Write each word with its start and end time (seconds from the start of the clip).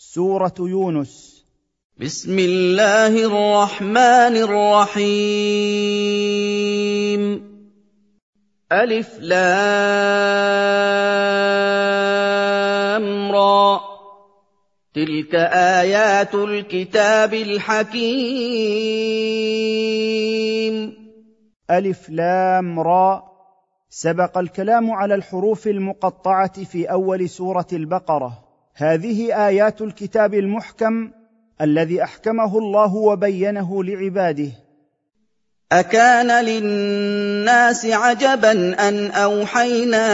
سورة 0.00 0.54
يونس. 0.58 1.44
بسم 2.00 2.38
الله 2.38 3.24
الرحمن 3.24 4.36
الرحيم. 4.36 5.08
ألف 8.72 9.18
لام 9.18 9.42
را. 13.32 13.80
تلك 14.94 15.34
آيات 15.34 16.34
الكتاب 16.34 17.34
الحكيم. 17.34 17.98
ألف 21.70 22.10
لام 22.10 22.80
را. 22.80 23.22
سبق 23.90 24.38
الكلام 24.38 24.90
على 24.90 25.14
الحروف 25.14 25.66
المقطعة 25.66 26.64
في 26.64 26.90
أول 26.90 27.28
سورة 27.28 27.66
البقرة. 27.72 28.47
هذه 28.80 29.46
آيات 29.48 29.80
الكتاب 29.82 30.34
المحكم 30.34 31.10
الذي 31.60 32.02
أحكمه 32.02 32.58
الله 32.58 32.94
وبينه 32.94 33.84
لعباده. 33.84 34.50
أكان 35.72 36.44
للناس 36.44 37.86
عجبا 37.86 38.52
أن 38.88 39.10
أوحينا 39.10 40.06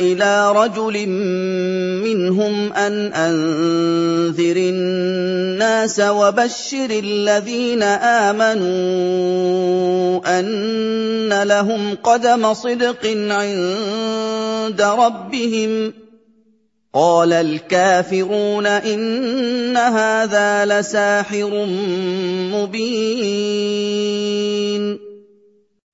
إلى 0.00 0.52
رجل 0.52 1.08
منهم 2.04 2.72
أن 2.72 3.12
أنذر 3.12 4.56
الناس 4.56 6.00
وبشر 6.00 6.90
الذين 6.90 7.82
آمنوا 8.32 8.78
أن 10.38 11.42
لهم 11.42 11.94
قدم 11.94 12.54
صدق 12.54 13.06
عند 13.30 14.82
ربهم. 14.82 16.05
قال 16.96 17.32
الكافرون 17.32 18.66
إن 18.66 19.76
هذا 19.76 20.64
لساحر 20.64 21.66
مبين. 22.56 23.66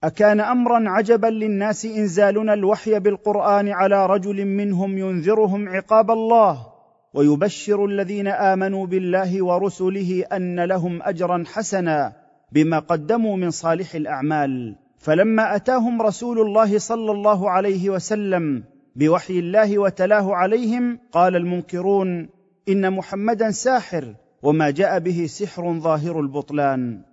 أكان 0.05 0.41
أمرا 0.41 0.91
عجبا 0.91 1.27
للناس 1.27 1.84
إنزالنا 1.84 2.55
الوحي 2.55 3.00
بالقرآن 3.00 3.69
على 3.69 4.06
رجل 4.06 4.44
منهم 4.44 4.98
ينذرهم 4.98 5.69
عقاب 5.69 6.11
الله 6.11 6.67
ويبشر 7.14 7.84
الذين 7.84 8.28
آمنوا 8.28 8.87
بالله 8.87 9.44
ورسله 9.44 10.25
أن 10.33 10.64
لهم 10.64 11.03
أجرا 11.03 11.44
حسنا 11.47 12.12
بما 12.53 12.78
قدموا 12.78 13.37
من 13.37 13.50
صالح 13.50 13.94
الأعمال. 13.94 14.77
فلما 14.98 15.56
أتاهم 15.56 16.03
رسول 16.03 16.41
الله 16.41 16.78
صلى 16.78 17.12
الله 17.12 17.50
عليه 17.50 17.91
وسلم 17.91 18.72
بوحي 18.96 19.38
الله 19.38 19.78
وتلاه 19.78 20.34
عليهم 20.34 20.98
قال 21.12 21.36
المنكرون 21.36 22.28
إن 22.68 22.92
محمدا 22.92 23.50
ساحر 23.50 24.14
وما 24.42 24.70
جاء 24.70 24.98
به 24.98 25.26
سحر 25.26 25.80
ظاهر 25.80 26.20
البطلان. 26.20 27.12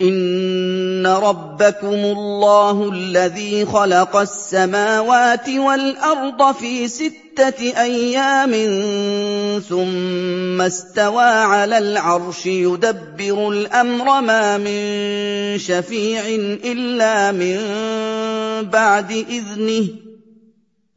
إن 0.00 1.06
ربكم 1.06 1.88
الله 1.88 2.90
الذي 2.92 3.66
خلق 3.66 4.16
السماوات 4.16 5.48
والأرض 5.48 6.54
في 6.54 6.88
ستة 6.88 7.82
أيام 7.82 8.50
ثم 9.60 10.62
استوى 10.62 11.24
على 11.24 11.78
العرش 11.78 12.46
يدبر 12.46 13.48
الأمر 13.48 14.20
ما 14.20 14.58
من 14.58 15.58
شفيع 15.58 16.22
إلا 16.64 17.32
من 17.32 17.58
بعد 18.70 19.10
إذنه. 19.10 20.07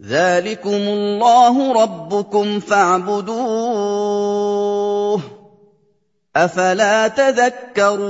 ذلكم 0.04 0.70
الله 0.70 1.84
ربكم 1.84 2.60
فاعبدوه 2.60 4.02
افلا 6.36 7.08
تذكرون 7.08 8.02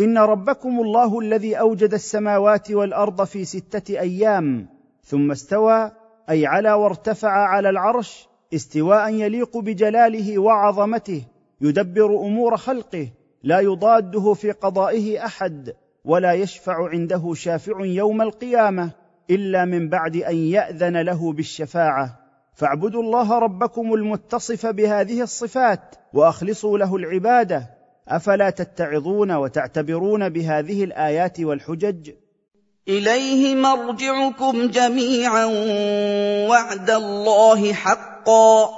ان 0.00 0.18
ربكم 0.18 0.80
الله 0.80 1.20
الذي 1.20 1.54
اوجد 1.54 1.94
السماوات 1.94 2.70
والارض 2.70 3.24
في 3.24 3.44
سته 3.44 4.00
أيام 4.00 4.66
ثم 5.04 5.30
استوى 5.30 5.90
اي 6.30 6.46
علا 6.46 6.74
وارتفع 6.74 7.30
على 7.30 7.70
العرش 7.70 8.28
استواء 8.54 9.14
يليق 9.14 9.58
بجلاله 9.58 10.38
وعظمته 10.38 11.22
يدبر 11.60 12.06
امور 12.06 12.56
خلقه 12.56 13.08
لا 13.42 13.60
يضاده 13.60 14.34
في 14.34 14.50
قضائه 14.50 15.24
احد 15.26 15.74
ولا 16.08 16.32
يشفع 16.32 16.88
عنده 16.88 17.34
شافع 17.34 17.84
يوم 17.84 18.22
القيامة 18.22 18.90
إلا 19.30 19.64
من 19.64 19.88
بعد 19.88 20.16
أن 20.16 20.36
يأذن 20.36 20.96
له 20.96 21.32
بالشفاعة. 21.32 22.18
فاعبدوا 22.54 23.02
الله 23.02 23.38
ربكم 23.38 23.94
المتصف 23.94 24.66
بهذه 24.66 25.22
الصفات 25.22 25.94
وأخلصوا 26.12 26.78
له 26.78 26.96
العبادة. 26.96 27.70
أفلا 28.08 28.50
تتعظون 28.50 29.32
وتعتبرون 29.32 30.28
بهذه 30.28 30.84
الآيات 30.84 31.40
والحجج؟ 31.40 32.10
إليه 32.88 33.54
مرجعكم 33.54 34.66
جميعا 34.66 35.44
وعد 36.48 36.90
الله 36.90 37.72
حقا. 37.72 38.77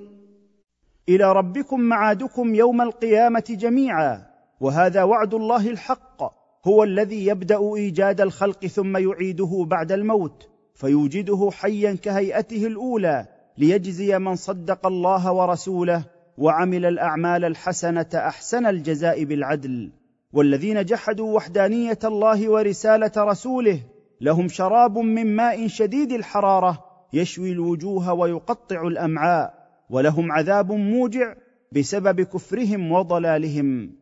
إلى 1.15 1.31
ربكم 1.31 1.79
معادكم 1.79 2.55
يوم 2.55 2.81
القيامة 2.81 3.43
جميعا 3.49 4.21
وهذا 4.61 5.03
وعد 5.03 5.33
الله 5.33 5.69
الحق 5.69 6.23
هو 6.67 6.83
الذي 6.83 7.25
يبدأ 7.25 7.75
إيجاد 7.75 8.21
الخلق 8.21 8.65
ثم 8.65 8.97
يعيده 8.97 9.65
بعد 9.67 9.91
الموت 9.91 10.49
فيوجده 10.75 11.49
حيا 11.51 11.93
كهيئته 11.93 12.67
الأولى 12.67 13.25
ليجزي 13.57 14.19
من 14.19 14.35
صدق 14.35 14.85
الله 14.85 15.31
ورسوله 15.31 16.03
وعمل 16.37 16.85
الأعمال 16.85 17.45
الحسنة 17.45 18.09
أحسن 18.15 18.65
الجزاء 18.65 19.23
بالعدل. 19.23 19.91
والذين 20.33 20.85
جحدوا 20.85 21.35
وحدانيه 21.35 21.99
الله 22.03 22.49
ورسالة 22.49 23.11
رسوله 23.17 23.79
لهم 24.21 24.47
شراب 24.47 24.97
من 24.97 25.35
ماء 25.35 25.67
شديد 25.67 26.11
الحرارة 26.11 26.85
يشوي 27.13 27.51
الوجوه 27.51 28.13
ويقطع 28.13 28.87
الأمعاء. 28.87 29.60
ولهم 29.91 30.31
عذاب 30.31 30.71
موجع 30.71 31.33
بسبب 31.71 32.21
كفرهم 32.21 32.91
وضلالهم. 32.91 34.01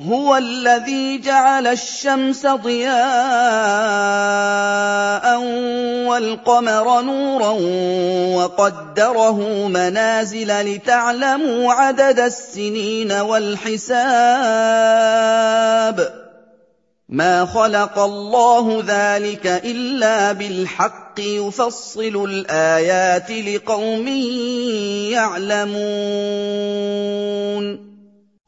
هو 0.00 0.36
الذي 0.36 1.18
جعل 1.18 1.66
الشمس 1.66 2.46
ضياء 2.46 2.96
والقمر 6.08 7.00
نورا 7.00 7.50
وقدره 8.36 9.68
منازل 9.68 10.74
لتعلموا 10.74 11.72
عدد 11.72 12.18
السنين 12.18 13.12
والحساب. 13.12 13.88
ما 17.08 17.44
خلق 17.44 17.98
الله 17.98 18.82
ذلك 18.86 19.46
الا 19.46 20.32
بالحق 20.32 21.20
يفصل 21.20 22.24
الايات 22.24 23.30
لقوم 23.30 24.08
يعلمون. 25.12 25.78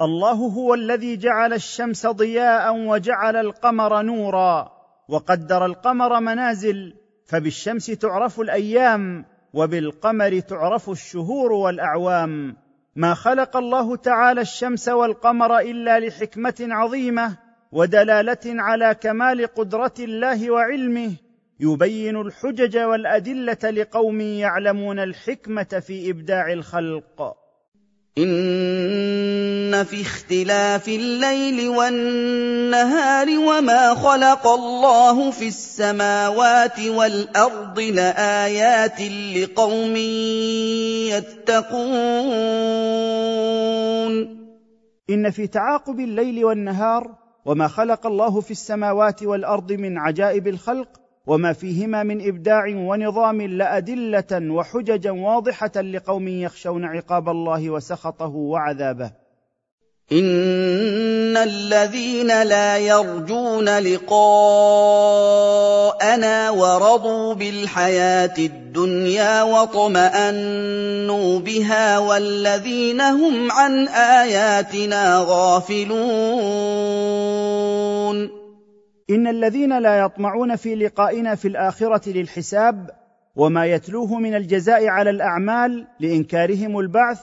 الله 0.01 0.33
هو 0.33 0.75
الذي 0.75 1.17
جعل 1.17 1.53
الشمس 1.53 2.07
ضياء 2.07 2.77
وجعل 2.77 3.37
القمر 3.37 4.03
نورا 4.03 4.73
وقدر 5.09 5.67
القمر 5.67 6.21
منازل 6.21 6.95
فبالشمس 7.27 7.87
تعرف 7.87 8.41
الأيام 8.41 9.25
وبالقمر 9.55 10.41
تعرف 10.41 10.91
الشهور 10.91 11.53
والاعوام. 11.53 12.57
ما 12.97 13.15
خلق 13.15 13.57
الله 13.57 13.97
تعالى 13.97 14.41
الشمس 14.41 14.89
والقمر 14.89 15.59
الا 15.59 16.01
لحكمه 16.01 16.55
عظيمه 16.61 17.50
ودلالة 17.73 18.39
على 18.47 18.95
كمال 18.95 19.47
قدرة 19.47 19.95
الله 19.99 20.51
وعلمه 20.51 21.13
يبين 21.61 22.17
الحجج 22.17 22.79
والأدلة 22.79 23.71
لقوم 23.71 24.21
يعلمون 24.21 24.99
الحكمة 24.99 25.83
في 25.87 26.11
إبداع 26.11 26.53
الخلق. 26.53 27.37
إن 28.19 29.51
إِنَّ 29.71 29.85
فِي 29.85 30.03
اخْتِلَافِ 30.03 30.89
اللَّيْلِ 30.89 31.69
وَالنَّهَارِ 31.69 33.39
وَمَا 33.39 33.95
خَلَقَ 33.95 34.47
اللَّهُ 34.47 35.31
فِي 35.31 35.49
السَّمَاوَاتِ 35.49 36.81
وَالْأَرْضِ 36.81 37.81
لَآيَاتٍ 37.81 39.01
لِّقَوْمٍ 39.01 39.97
يَتَّقُونَ. 41.07 41.91
إن 45.11 45.31
في 45.31 45.47
تعاقب 45.47 46.01
الليل 46.01 46.45
والنهار 46.45 47.20
وما 47.51 47.69
خلق 47.69 48.07
الله 48.07 48.41
في 48.41 48.51
السماوات 48.51 49.23
والارض 49.23 49.73
من 49.73 49.99
عجائب 49.99 50.49
الخلق 50.49 50.89
وما 51.27 51.53
فيهما 51.53 52.03
من 52.03 52.29
ابداع 52.29 52.65
ونظام 52.77 53.43
لادله 53.43 54.53
وحججا 54.53 55.11
واضحه 55.11 55.81
لقوم 55.81 56.29
يخشون 56.29 56.85
عقاب 56.85 57.29
الله 57.29 57.71
وسخطه 57.71 58.37
وعذابه. 58.37 59.13
ان 61.31 61.37
الذين 61.37 62.43
لا 62.43 62.79
يرجون 62.79 63.69
لقاءنا 63.79 64.21
ورضوا 66.51 67.35
بالحياة 67.35 68.35
الدنيا 68.39 69.43
واطمانوا 69.43 71.39
بها 71.39 71.99
والذين 71.99 73.01
هم 73.01 73.53
عن 73.53 73.89
اياتنا 73.89 75.25
غافلون 75.29 75.91
ان 79.11 79.27
الذين 79.27 79.79
لا 79.79 79.99
يطمعون 79.99 80.57
في 80.57 80.75
لقائنا 80.75 81.35
في 81.35 81.49
الاخره 81.49 82.09
للحساب 82.09 82.91
وما 83.37 83.67
يتلوه 83.67 84.19
من 84.19 84.35
الجزاء 84.35 84.87
على 84.87 85.11
الاعمال 85.11 85.87
لانكارهم 86.01 86.79
البعث 86.79 87.21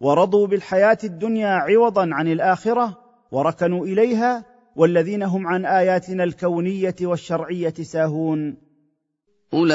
ورضوا 0.00 0.46
بالحياة 0.46 0.98
الدنيا 1.04 1.48
عوضا 1.48 2.08
عن 2.12 2.28
الاخره 2.28 2.99
وركنوا 3.32 3.86
إليها 3.86 4.44
والذين 4.76 5.22
هم 5.22 5.46
عن 5.46 5.66
آياتنا 5.66 6.24
الكونية 6.24 6.94
والشرعية 7.02 7.74
ساهون. 7.82 8.56
أولئك 9.54 9.70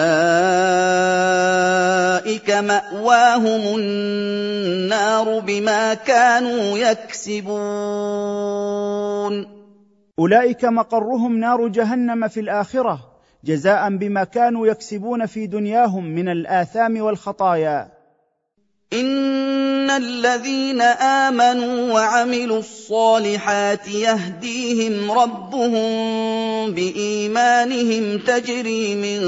مأواهم 2.51 3.79
النار 3.79 5.39
بما 5.39 5.93
كانوا 5.93 6.77
يكسبون. 6.77 7.55
أولئك 10.19 10.65
مقرهم 10.65 11.37
نار 11.37 11.67
جهنم 11.67 12.27
في 12.27 12.39
الآخرة 12.39 12.99
جزاء 13.43 13.97
بما 13.97 14.23
كانوا 14.23 14.67
يكسبون 14.67 15.25
في 15.25 15.47
دنياهم 15.47 16.05
من 16.05 16.29
الآثام 16.29 17.01
والخطايا. 17.01 17.94
ان 18.95 19.89
الذين 19.89 20.81
امنوا 20.81 21.93
وعملوا 21.93 22.59
الصالحات 22.59 23.87
يهديهم 23.87 25.11
ربهم 25.11 26.71
بايمانهم 26.71 28.17
تجري 28.17 28.95
من 28.95 29.21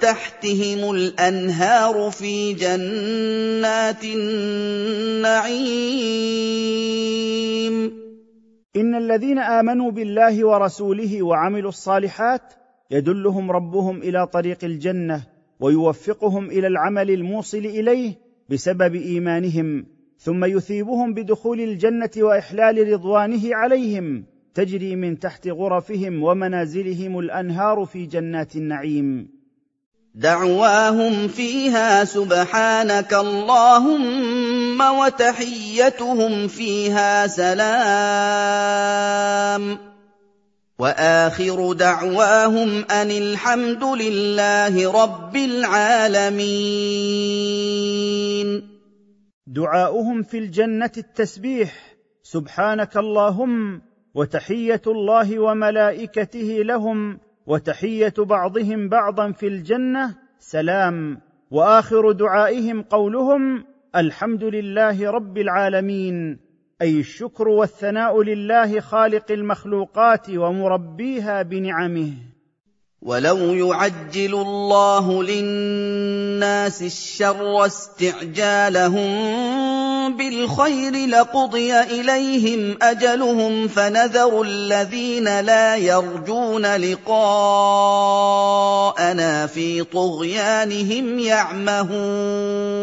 تحتهم 0.00 0.90
الانهار 0.90 2.10
في 2.10 2.52
جنات 2.52 4.04
النعيم 4.04 5.62
ان 8.76 8.94
الذين 8.94 9.38
امنوا 9.38 9.90
بالله 9.90 10.46
ورسوله 10.46 11.22
وعملوا 11.22 11.68
الصالحات 11.68 12.42
يدلهم 12.90 13.50
ربهم 13.50 14.02
إلى 14.02 14.26
طريق 14.26 14.64
الجنه 14.64 15.22
ويوفقهم 15.60 16.50
إلى 16.50 16.66
العمل 16.66 17.10
الموصل 17.10 17.58
اليه 17.58 18.21
بسبب 18.48 18.94
إيمانهم 18.94 19.86
ثم 20.18 20.44
يثيبهم 20.44 21.14
بدخول 21.14 21.60
الجنة 21.60 22.10
وإحلال 22.16 22.92
رضوانه 22.92 23.56
عليهم 23.56 24.24
تجري 24.54 24.96
من 24.96 25.18
تحت 25.18 25.48
غرفهم 25.48 26.22
ومنازلهم 26.22 27.18
الأنهار 27.18 27.84
في 27.84 28.06
جنات 28.06 28.56
النعيم. 28.56 29.28
دعواهم 30.14 31.28
فيها 31.28 32.04
سبحانك 32.04 33.14
اللهم 33.14 34.80
وتحيتهم 34.80 36.48
فيها 36.48 37.26
سلام. 37.26 37.92
وآخر 40.78 41.72
دعواهم 41.72 42.84
أن 42.90 43.10
الحمد 43.10 43.84
لله 43.84 45.02
رب 45.02 45.36
العالمين. 45.36 46.42
دعاؤهم 49.46 50.22
في 50.22 50.38
الجنة 50.38 50.92
التسبيح 50.98 51.96
سبحانك 52.22 52.96
اللهم 52.96 53.82
وتحية 54.14 54.82
الله 54.86 55.38
وملائكته 55.38 56.58
لهم 56.62 57.18
وتحية 57.46 58.14
بعضهم 58.18 58.88
بعضا 58.88 59.32
في 59.32 59.46
الجنة 59.46 60.14
سلام. 60.38 61.20
وآخر 61.50 62.12
دعائهم 62.12 62.82
قولهم 62.82 63.64
الحمد 63.96 64.44
لله 64.44 65.10
رب 65.10 65.38
العالمين. 65.38 66.51
أي 66.82 67.00
الشكر 67.00 67.48
والثناء 67.48 68.22
لله 68.22 68.80
خالق 68.80 69.30
المخلوقات 69.30 70.30
ومربيها 70.30 71.42
بنعمه. 71.42 72.12
ولو 73.02 73.36
يعجل 73.38 74.34
الله 74.34 75.22
للناس 75.22 76.82
الشر 76.82 77.66
استعجالهم 77.66 79.12
بالخير 80.16 81.06
لقضي 81.08 81.80
اليهم 81.80 82.78
اجلهم 82.82 83.68
فنذر 83.68 84.42
الذين 84.42 85.40
لا 85.40 85.76
يرجون 85.76 86.76
لقاءنا 86.76 87.06
في 89.46 89.84
طغيانهم 89.84 91.18
يعمهون. 91.18 92.81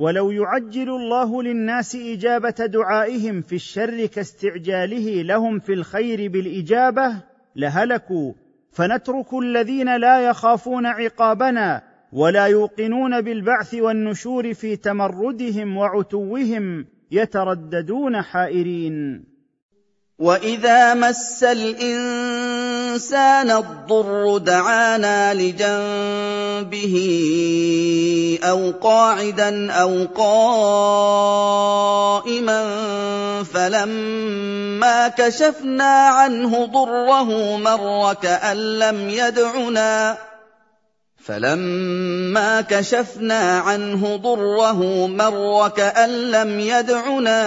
ولو 0.00 0.30
يعجل 0.30 0.88
الله 0.90 1.42
للناس 1.42 1.96
إجابة 1.96 2.66
دعائهم 2.66 3.42
في 3.42 3.54
الشر 3.54 4.06
كاستعجاله 4.06 5.22
لهم 5.22 5.58
في 5.58 5.72
الخير 5.72 6.28
بالإجابة 6.28 7.16
لهلكوا. 7.56 8.32
فنترك 8.72 9.34
الذين 9.34 9.96
لا 9.96 10.20
يخافون 10.20 10.86
عقابنا 10.86 11.82
ولا 12.12 12.46
يوقنون 12.46 13.20
بالبعث 13.20 13.74
والنشور 13.74 14.54
في 14.54 14.76
تمردهم 14.76 15.76
وعتوهم 15.76 16.86
يترددون 17.10 18.22
حائرين. 18.22 19.24
وإذا 20.18 20.94
مس 20.94 21.44
الانسان 21.44 22.79
الضر 23.50 24.38
دعانا 24.38 25.34
لجنبه 25.34 26.96
أو 28.42 28.70
قاعدا 28.82 29.72
أو 29.72 30.06
قائما 30.16 31.02
فلما 33.44 35.08
كشفنا 35.08 36.08
عنه 36.08 36.66
ضره 36.66 37.56
مر 37.56 38.14
كأن 38.14 38.78
لم 38.78 39.08
يدعنا 39.08 40.18
فَلَمَّا 41.30 42.60
كَشَفْنَا 42.60 43.58
عَنْهُ 43.58 44.16
ضُرَّهُ 44.16 45.06
مَرَّ 45.06 45.68
كَأَن 45.68 46.10
لَّمْ 46.30 46.60
يَدْعُنَا 46.60 47.40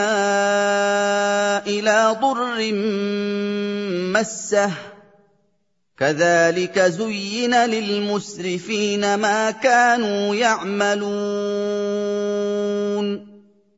إِلَىٰ 1.67 2.15
ضُرٍّ 2.21 2.71
مَّسَّهُ 4.13 4.67
ۚ 4.67 4.92
كَذَٰلِكَ 5.97 6.79
زُيِّنَ 6.79 7.55
لِلْمُسْرِفِينَ 7.55 9.15
مَا 9.15 9.51
كَانُوا 9.51 10.35
يَعْمَلُونَ. 10.35 11.13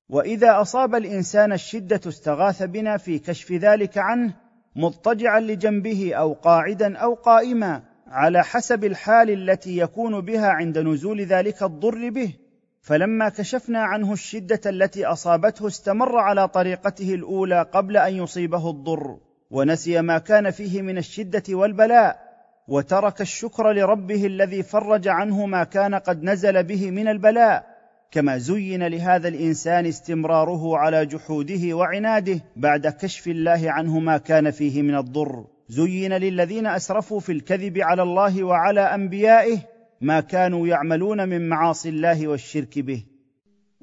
وإذا 0.09 0.61
أصاب 0.61 0.95
الإنسان 0.95 1.53
الشدة 1.53 2.01
استغاث 2.07 2.63
بنا 2.63 2.97
في 2.97 3.19
كشف 3.19 3.51
ذلك 3.51 3.97
عنه 3.97 4.33
مضطجعا 4.75 5.39
لجنبه 5.39 6.13
أو 6.13 6.33
قاعدا 6.33 6.97
أو 6.97 7.13
قائما 7.13 7.81
على 8.07 8.43
حسب 8.43 8.83
الحال 8.83 9.49
التي 9.49 9.77
يكون 9.77 10.21
بها 10.21 10.47
عند 10.47 10.77
نزول 10.77 11.21
ذلك 11.21 11.63
الضر 11.63 12.09
به. 12.09 12.33
فلما 12.81 13.29
كشفنا 13.29 13.79
عنه 13.79 14.13
الشدة 14.13 14.61
التي 14.65 15.05
أصابته 15.05 15.67
استمر 15.67 16.17
على 16.17 16.47
طريقته 16.47 17.13
الأولى 17.13 17.65
قبل 17.73 17.97
أن 17.97 18.15
يصيبه 18.15 18.69
الضر. 18.69 19.17
ونسي 19.51 20.01
ما 20.01 20.17
كان 20.17 20.51
فيه 20.51 20.81
من 20.81 20.97
الشدة 20.97 21.43
والبلاء 21.49 22.25
وترك 22.67 23.21
الشكر 23.21 23.71
لربه 23.71 24.25
الذي 24.25 24.63
فرج 24.63 25.07
عنه 25.07 25.45
ما 25.45 25.63
كان 25.63 25.95
قد 25.95 26.23
نزل 26.23 26.63
به 26.63 26.91
من 26.91 27.07
البلاء 27.07 27.75
كما 28.11 28.37
زين 28.37 28.87
لهذا 28.87 29.27
الإنسان 29.27 29.85
استمراره 29.85 30.77
على 30.77 31.05
جحوده 31.05 31.73
وعناده 31.75 32.39
بعد 32.55 32.87
كشف 32.87 33.27
الله 33.27 33.71
عنه 33.71 33.99
ما 33.99 34.17
كان 34.17 34.51
فيه 34.51 34.81
من 34.81 34.97
الضر. 34.97 35.45
زين 35.69 36.13
للذين 36.13 36.67
أسرفوا 36.67 37.19
في 37.19 37.31
الكذب 37.31 37.77
على 37.77 38.01
الله 38.03 38.43
وعلى 38.43 38.81
أنبيائه 38.81 39.57
ما 40.01 40.19
كانوا 40.19 40.67
يعملون 40.67 41.29
من 41.29 41.49
معاصي 41.49 41.89
الله 41.89 42.27
والشرك 42.27 42.79
به. 42.79 43.03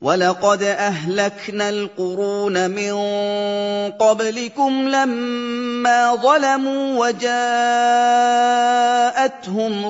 وَلَقَدْ 0.02 0.62
أَهْلَكْنَا 0.62 1.68
الْقُرُونَ 1.68 2.70
مِن 2.70 2.92
قَبْلِكُمْ 3.90 4.88
لَمَّا 4.88 6.14
ظَلَمُوا 6.14 7.06
وَجَاءَتْهُمْ 7.06 7.52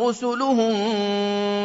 رُسُلُهُم 0.04 0.74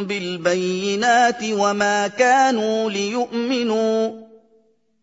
بِالْبَيِّنَاتِ 0.06 1.44
وَمَا 1.44 2.08
كَانُوا 2.08 2.90
لِيُؤْمِنُوا 2.90 4.08
ۚ 4.10 4.14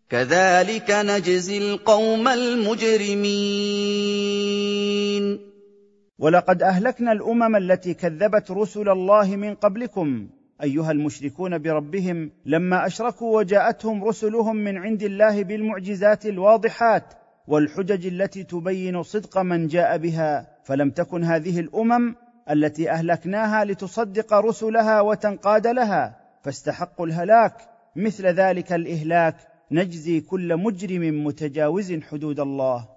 كَذَٰلِكَ 0.09 0.91
نَجْزِي 0.91 1.57
الْقَوْمَ 1.57 2.27
الْمُجْرِمِينَ 2.27 3.25
وَلَقَدْ 6.19 6.63
أَهْلَكْنَا 6.63 7.11
الْأُمَمَ 7.11 7.55
الَّتِي 7.55 7.93
كَذَّبَتْ 7.93 8.51
رُسُلَ 8.51 8.89
اللَّهِ 8.89 9.35
مِن 9.35 9.55
قَبْلِكُمْ 9.55 10.27
أيها 10.63 10.91
المشركون 10.91 11.57
بربهم 11.57 12.31
لما 12.45 12.85
أشركوا 12.85 13.37
وجاءتهم 13.37 14.03
رسلهم 14.03 14.55
من 14.55 14.77
عند 14.77 15.03
الله 15.03 15.43
بالمعجزات 15.43 16.25
الواضحات 16.25 17.13
والحجج 17.47 18.05
التي 18.07 18.43
تبين 18.43 19.03
صدق 19.03 19.37
من 19.37 19.67
جاء 19.67 19.97
بها 19.97 20.47
فلم 20.63 20.89
تكن 20.89 21.23
هذه 21.23 21.59
الأمم 21.59 22.15
التي 22.49 22.91
أهلكناها 22.91 23.65
لتصدق 23.65 24.33
رسلها 24.33 25.01
وتنقاد 25.01 25.67
لها 25.67 26.17
فاستحقوا 26.43 27.05
الهلاك. 27.05 27.53
مثل 27.95 28.27
ذلك 28.27 28.73
الإهلاك 28.73 29.35
نجزي 29.71 30.21
كل 30.21 30.57
مجرم 30.57 31.25
متجاوز 31.25 31.93
حدود 31.93 32.39
الله. 32.39 32.94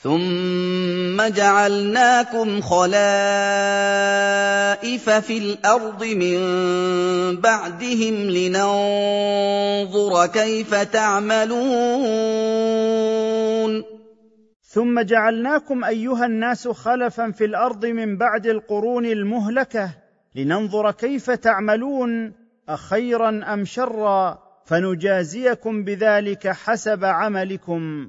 ثُمَّ 0.00 1.22
جَعَلْنَاكُمْ 1.22 2.60
خَلَائِفَ 2.60 3.00
فِي 5.10 5.38
الْأَرْضِ 5.38 6.04
مِن 6.04 6.40
بَعْدِهِمْ 7.40 8.14
لِنَنظُرَ 8.30 10.26
كَيْفَ 10.26 10.74
تَعْمَلُونَ 10.74 12.42
ثم 14.72 15.00
جعلناكم 15.00 15.84
ايها 15.84 16.26
الناس 16.26 16.68
خلفا 16.68 17.30
في 17.30 17.44
الأرض 17.44 17.86
من 17.86 18.16
بعد 18.18 18.46
القرون 18.46 19.06
المهلكه 19.06 19.90
لننظر 20.34 20.90
كيف 20.90 21.30
تعملون 21.30 22.32
أخيرا 22.68 23.40
ام 23.54 23.64
شرا 23.64 24.38
فنجازيكم 24.66 25.84
بذلك 25.84 26.48
حسب 26.48 27.04
عملكم 27.04 28.08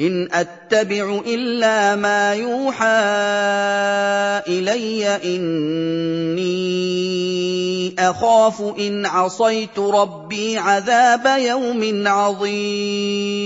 إِنْ 0.00 0.28
أَتَّبِعُ 0.32 1.20
إِلَّا 1.26 1.96
مَا 1.96 2.34
يُوحَىٰ 2.34 2.86
إِلَيَّ 4.46 5.18
ۖ 5.18 5.24
إِنِّي 5.24 6.58
أَخَافُ 7.98 8.62
إِنْ 8.78 9.06
عَصَيْتُ 9.06 9.78
رَبِّي 9.78 10.58
عَذَابَ 10.58 11.26
يَوْمٍ 11.38 12.08
عَظِيمٍ. 12.08 13.38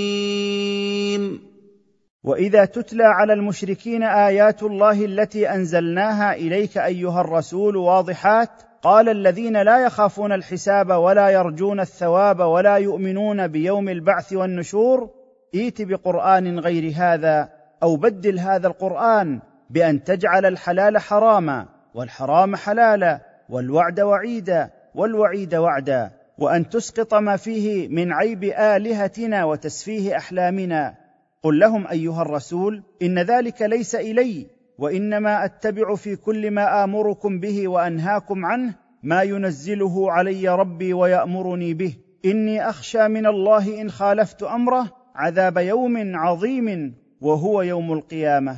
وإذا 2.25 2.65
تتلى 2.65 3.05
على 3.05 3.33
المشركين 3.33 4.03
آيات 4.03 4.63
الله 4.63 5.05
التي 5.05 5.51
أنزلناها 5.51 6.35
إليك 6.35 6.79
أيها 6.79 7.21
الرسول 7.21 7.77
واضحات 7.77 8.51
قال 8.83 9.09
الذين 9.09 9.63
لا 9.63 9.85
يخافون 9.85 10.33
الحساب 10.33 10.91
ولا 10.91 11.29
يرجون 11.29 11.81
الثواب 11.81 12.41
ولا 12.41 12.77
يؤمنون 12.77 13.47
بيوم 13.47 13.89
البعث 13.89 14.33
والنشور 14.33 15.22
ائت 15.55 15.83
بقرآن 15.83 16.59
غير 16.59 16.93
هذا 16.97 17.49
أو 17.83 17.97
بدل 17.97 18.39
هذا 18.39 18.67
القرآن 18.67 19.41
بأن 19.71 20.05
تجعل 20.05 20.47
الحلال 20.47 20.99
حراما 20.99 21.67
والحرام 21.95 22.57
حلالا 22.57 23.21
والوعد 23.49 24.01
وعيدا 24.01 24.71
والوعيد 24.95 25.55
وعدا 25.55 26.11
وأن 26.39 26.69
تسقط 26.69 27.15
ما 27.15 27.37
فيه 27.37 27.89
من 27.89 28.13
عيب 28.13 28.45
آلهتنا 28.45 29.45
وتسفيه 29.45 30.17
أحلامنا 30.17 30.95
قل 31.43 31.59
لهم 31.59 31.87
أيها 31.87 32.23
الرسول 32.23 32.83
إن 33.03 33.19
ذلك 33.19 33.63
ليس 33.63 33.95
إلي 33.95 34.47
وإنما 34.79 35.45
أتبع 35.45 35.95
في 35.95 36.17
كل 36.17 36.51
ما 36.51 36.85
آمركم 36.85 37.41
به 37.41 37.69
وأنهاكم 37.69 38.45
عنه 38.45 38.75
ما 39.03 39.23
ينزله 39.23 40.13
علي 40.13 40.49
ربي 40.49 40.93
ويأمرني 40.93 41.75
به 41.75 41.95
إني 42.25 42.69
أخشى 42.69 43.09
من 43.09 43.27
الله 43.27 43.81
إن 43.81 43.91
خالفت 43.91 44.43
أمره 44.43 45.02
عذاب 45.15 45.59
يوم 45.59 46.17
عظيم 46.17 46.95
وهو 47.21 47.63
يوم 47.63 47.93
القيامة. 47.93 48.57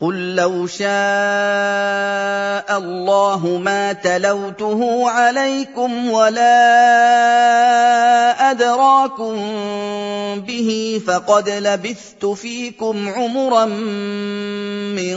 قل 0.00 0.34
لو 0.34 0.66
شاء 0.66 0.88
الله 2.78 3.60
ما 3.64 3.92
تلوته 3.92 5.10
عليكم 5.10 6.10
ولا 6.10 6.60
أدراكم 8.50 9.34
به 10.40 11.00
فقد 11.06 11.48
لبثت 11.48 12.26
فيكم 12.26 13.08
عمرا 13.08 13.64
من 14.94 15.16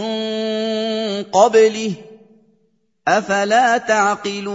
قبله. 1.23 1.93
أفلا 3.07 3.77
تعقلون؟ 3.77 4.47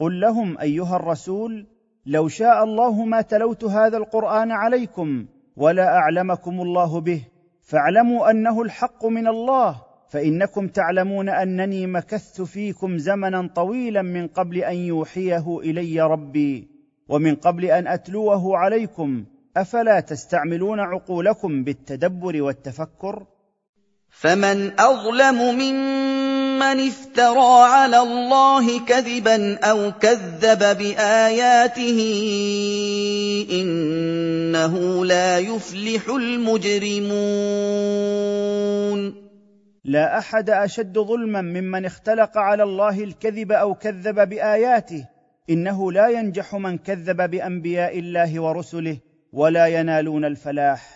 قل 0.00 0.20
لهم 0.20 0.58
أيها 0.58 0.96
الرسول 0.96 1.75
لو 2.06 2.28
شاء 2.28 2.64
الله 2.64 3.04
ما 3.04 3.20
تلوت 3.20 3.64
هذا 3.64 3.96
القرآن 3.96 4.52
عليكم 4.52 5.26
ولا 5.56 5.96
أعلمكم 5.96 6.60
الله 6.60 7.00
به. 7.00 7.22
فاعلموا 7.62 8.30
أنه 8.30 8.62
الحق 8.62 9.06
من 9.06 9.26
الله. 9.26 9.82
فإنكم 10.08 10.68
تعلمون 10.68 11.28
أنني 11.28 11.86
مكثت 11.86 12.42
فيكم 12.42 12.98
زمنا 12.98 13.50
طويلا 13.54 14.02
من 14.02 14.26
قبل 14.26 14.58
أن 14.58 14.76
يوحيه 14.76 15.58
إلي 15.58 16.00
ربي 16.00 16.68
ومن 17.08 17.34
قبل 17.34 17.64
أن 17.64 17.86
أتلوه 17.86 18.58
عليكم. 18.58 19.24
أفلا 19.56 20.00
تستعملون 20.00 20.80
عقولكم 20.80 21.64
بالتدبر 21.64 22.42
والتفكر؟ 22.42 23.26
فمن 24.10 24.80
أظلم 24.80 25.34
ممن 25.34 26.25
مَّنِ 26.58 26.88
افْتَرَىٰ 26.88 27.62
عَلَى 27.62 27.98
اللَّهِ 27.98 28.84
كَذِبًا 28.84 29.58
أَوْ 29.58 29.92
كَذَّبَ 29.92 30.78
بِآيَاتِهِ 30.78 32.00
ۚ 33.46 33.50
إِنَّهُ 33.52 35.04
لَا 35.04 35.38
يُفْلِحُ 35.38 36.08
الْمُجْرِمُونَ 36.08 37.16
لا 39.84 40.18
أحد 40.18 40.50
أشد 40.50 40.98
ظلما 40.98 41.40
ممن 41.40 41.84
اختلق 41.84 42.38
على 42.38 42.62
الله 42.62 43.04
الكذب 43.04 43.52
أو 43.52 43.74
كذب 43.74 44.28
بآياته. 44.28 45.08
إنه 45.50 45.92
لا 45.92 46.08
ينجح 46.08 46.54
من 46.54 46.78
كذب 46.78 47.30
بأنبياء 47.30 47.98
الله 47.98 48.40
ورسله 48.40 48.98
ولا 49.32 49.66
ينالون 49.66 50.24
الفلاح. 50.24 50.95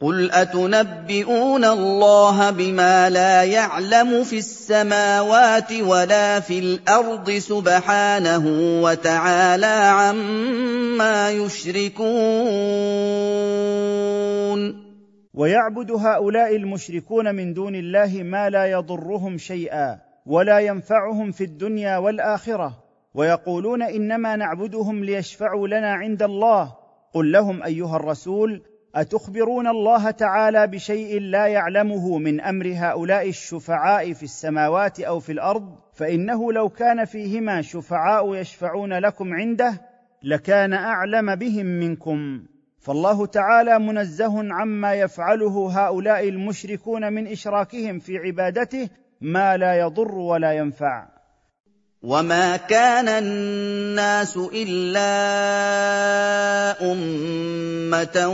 قُلْ 0.00 0.30
أَتُنَبِّئُونَ 0.30 1.64
اللَّهَ 1.64 2.50
بِمَا 2.50 3.10
لَا 3.10 3.44
يَعْلَمُ 3.44 4.24
فِي 4.24 4.38
السَّمَاوَاتِ 4.38 5.72
وَلَا 5.72 6.40
فِي 6.40 6.58
الْأَرْضِ 6.58 7.30
سُبْحَانَهُ 7.30 8.44
وَتَعَالَىٰ 8.82 9.66
عَمَّا 9.66 11.30
يُشْرِكُونَ 11.30 12.10
ويعبد 15.34 15.90
هؤلاء 15.90 16.56
المشركون 16.56 17.34
من 17.34 17.54
دون 17.54 17.74
الله 17.74 18.22
ما 18.22 18.50
لا 18.50 18.66
يضرهم 18.66 19.38
شيئا 19.38 19.98
ولا 20.26 20.58
ينفعهم 20.58 21.30
في 21.30 21.44
الدنيا 21.44 21.96
والاخره 21.98 22.84
ويقولون 23.14 23.82
انما 23.82 24.36
نعبدهم 24.36 25.04
ليشفعوا 25.04 25.68
لنا 25.68 25.92
عند 25.92 26.22
الله 26.22 26.72
قل 27.14 27.32
لهم 27.32 27.62
ايها 27.62 27.96
الرسول 27.96 28.62
أتخبرون 28.94 29.66
الله 29.66 30.10
تعالى 30.10 30.66
بشيء 30.66 31.20
لا 31.20 31.46
يعلمه 31.46 32.18
من 32.18 32.40
أمر 32.40 32.72
هؤلاء 32.76 33.28
الشفعاء 33.28 34.12
في 34.12 34.22
السماوات 34.22 35.00
أو 35.00 35.20
في 35.20 35.32
الأرض؟ 35.32 35.78
فإنه 35.92 36.52
لو 36.52 36.68
كان 36.68 37.04
فيهما 37.04 37.62
شفعاء 37.62 38.34
يشفعون 38.34 38.98
لكم 38.98 39.34
عنده 39.34 39.80
لكان 40.22 40.72
أعلم 40.72 41.34
بهم 41.34 41.66
منكم. 41.66 42.42
فالله 42.78 43.26
تعالى 43.26 43.78
منزه 43.78 44.54
عما 44.54 44.94
يفعله 44.94 45.70
هؤلاء 45.86 46.28
المشركون 46.28 47.12
من 47.12 47.26
إشراكهم 47.26 47.98
في 47.98 48.18
عبادته 48.18 48.88
ما 49.20 49.56
لا 49.56 49.74
يضر 49.74 50.14
ولا 50.14 50.52
ينفع. 50.52 51.19
وما 52.02 52.56
كان 52.56 53.08
الناس 53.08 54.36
الا 54.36 55.12
امه 56.92 58.28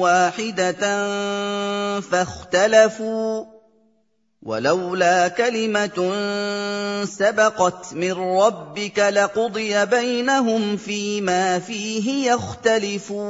واحدة 0.00 0.80
فاختلفوا 2.00 3.44
ولولا 4.42 5.28
كلمه 5.28 6.14
سبقت 7.04 7.94
من 7.94 8.12
ربك 8.12 8.98
لقضي 8.98 9.86
بينهم 9.86 10.76
فيما 10.76 11.58
فيه 11.58 12.32
يختلفون 12.32 13.20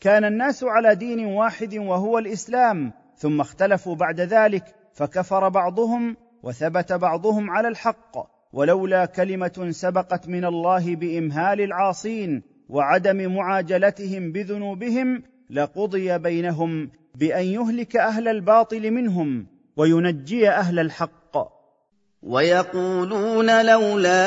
كان 0.00 0.24
الناس 0.24 0.64
على 0.64 0.94
دين 0.94 1.26
واحد 1.26 1.74
وهو 1.74 2.18
الاسلام 2.18 2.92
ثم 3.16 3.40
اختلفوا 3.40 3.94
بعد 3.94 4.20
ذلك 4.20 4.64
فكفر 4.94 5.48
بعضهم 5.48 6.16
وثبت 6.46 6.92
بعضهم 6.92 7.50
على 7.50 7.68
الحق 7.68 8.16
ولولا 8.52 9.04
كلمة 9.04 9.68
سبقت 9.70 10.28
من 10.28 10.44
الله 10.44 10.96
بإمهال 10.96 11.60
العاصين 11.60 12.42
وعدم 12.68 13.34
معاجلتهم 13.36 14.32
بذنوبهم 14.32 15.22
لقضي 15.50 16.18
بينهم 16.18 16.90
بأن 17.14 17.44
يهلك 17.44 17.96
أهل 17.96 18.28
الباطل 18.28 18.90
منهم 18.90 19.46
وينجي 19.76 20.50
أهل 20.50 20.78
الحق. 20.78 21.36
ويقولون 22.22 23.66
لولا 23.66 24.26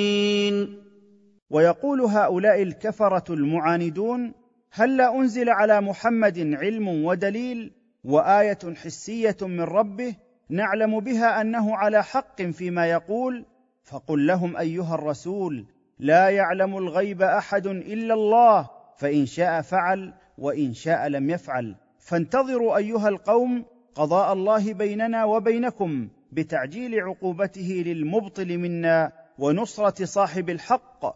ويقول 1.51 2.01
هؤلاء 2.01 2.61
الكفرة 2.61 3.33
المعاندون 3.33 4.33
هلا 4.71 5.15
أنزل 5.15 5.49
على 5.49 5.81
محمد 5.81 6.39
علم 6.39 6.87
ودليل 6.87 7.71
وآية 8.03 8.75
حسية 8.75 9.37
من 9.41 9.61
ربه 9.61 10.15
نعلم 10.49 10.99
بها 10.99 11.41
أنه 11.41 11.75
على 11.75 12.03
حق 12.03 12.41
فيما 12.41 12.85
يقول؟ 12.85 13.45
فقل 13.83 14.27
لهم 14.27 14.57
أيها 14.57 14.95
الرسول 14.95 15.65
لا 15.99 16.29
يعلم 16.29 16.77
الغيب 16.77 17.21
أحد 17.21 17.67
إلا 17.67 18.13
الله 18.13 18.69
فإن 18.97 19.25
شاء 19.25 19.61
فعل 19.61 20.13
وإن 20.37 20.73
شاء 20.73 21.07
لم 21.07 21.29
يفعل. 21.29 21.75
فانتظروا 21.99 22.77
أيها 22.77 23.09
القوم 23.09 23.65
قضاء 23.95 24.33
الله 24.33 24.73
بيننا 24.73 25.25
وبينكم 25.25 26.07
بتعجيل 26.31 26.99
عقوبته 26.99 27.83
للمبطل 27.85 28.57
منا 28.57 29.11
ونصرة 29.39 30.05
صاحب 30.05 30.49
الحق 30.49 31.15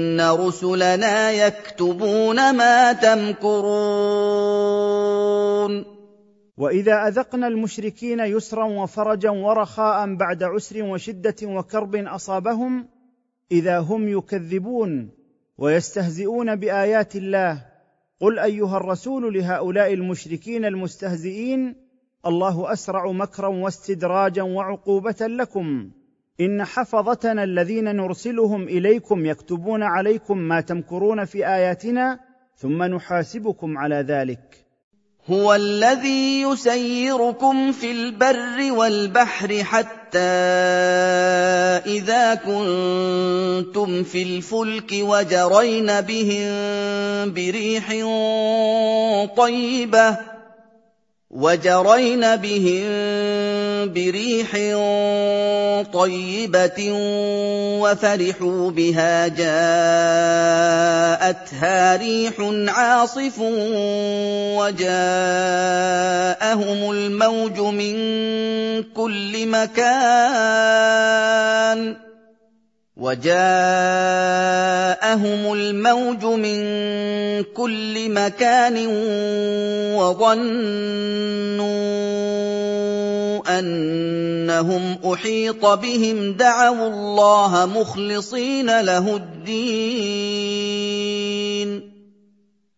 ان 0.11 0.21
رسلنا 0.47 1.31
يكتبون 1.31 2.55
ما 2.55 2.93
تمكرون 2.93 3.71
واذا 6.57 7.07
اذقنا 7.07 7.47
المشركين 7.47 8.19
يسرا 8.19 8.65
وفرجا 8.65 9.29
ورخاء 9.29 10.15
بعد 10.15 10.43
عسر 10.43 10.83
وشده 10.83 11.35
وكرب 11.43 11.95
اصابهم 11.95 12.87
اذا 13.51 13.79
هم 13.79 14.07
يكذبون 14.07 15.11
ويستهزئون 15.57 16.55
بايات 16.55 17.15
الله 17.15 17.65
قل 18.19 18.39
ايها 18.39 18.77
الرسول 18.77 19.33
لهؤلاء 19.33 19.93
المشركين 19.93 20.65
المستهزئين 20.65 21.75
الله 22.25 22.73
اسرع 22.73 23.11
مكرا 23.11 23.47
واستدراجا 23.47 24.43
وعقوبه 24.43 25.15
لكم 25.21 25.91
إن 26.39 26.65
حفظتنا 26.65 27.43
الذين 27.43 27.95
نرسلهم 27.95 28.63
إليكم 28.63 29.25
يكتبون 29.25 29.83
عليكم 29.83 30.37
ما 30.37 30.61
تمكرون 30.61 31.25
في 31.25 31.47
آياتنا 31.47 32.19
ثم 32.57 32.83
نحاسبكم 32.83 33.77
على 33.77 34.05
ذلك. 34.07 34.65
هو 35.29 35.53
الذي 35.53 36.41
يسيركم 36.41 37.71
في 37.71 37.91
البر 37.91 38.71
والبحر 38.71 39.63
حتى 39.63 40.19
إذا 41.85 42.35
كنتم 42.35 44.03
في 44.03 44.23
الفلك 44.23 44.91
وجرين 44.93 46.01
بهم 46.01 47.33
بريح 47.33 47.87
طيبة 49.37 50.17
وجرين 51.31 52.35
بهم 52.35 52.83
بريح 53.93 54.55
طيبة 55.83 56.91
وفرحوا 57.81 58.71
بها 58.71 59.27
جاءتها 59.27 59.51
ريح 61.97 62.33
عاصف 62.67 63.39
وجاءهم 64.59 64.91
الموج 66.91 67.59
من 67.59 67.93
كل 68.83 69.47
مكان 69.47 70.81
وجاءهم 73.01 73.33
الموج 75.53 76.25
من 76.25 76.63
كل 77.43 78.09
مكان 78.09 78.87
وظنوا 79.97 81.81
أنهم 83.59 84.97
أحيط 85.13 85.65
بهم 85.65 86.33
دعوا 86.33 86.87
الله 86.87 87.65
مخلصين 87.65 88.81
له 88.81 89.15
الدين. 89.15 90.51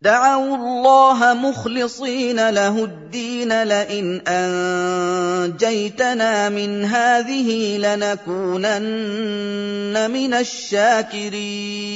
دعوا 0.01 0.55
الله 0.55 1.33
مخلصين 1.33 2.49
له 2.49 2.83
الدين 2.83 3.63
لئن 3.63 4.21
أنجيتنا 5.47 6.49
من 6.49 6.85
هذه 6.85 7.77
لنكونن 7.77 8.91
من 10.11 10.33
الشاكرين. 10.33 11.93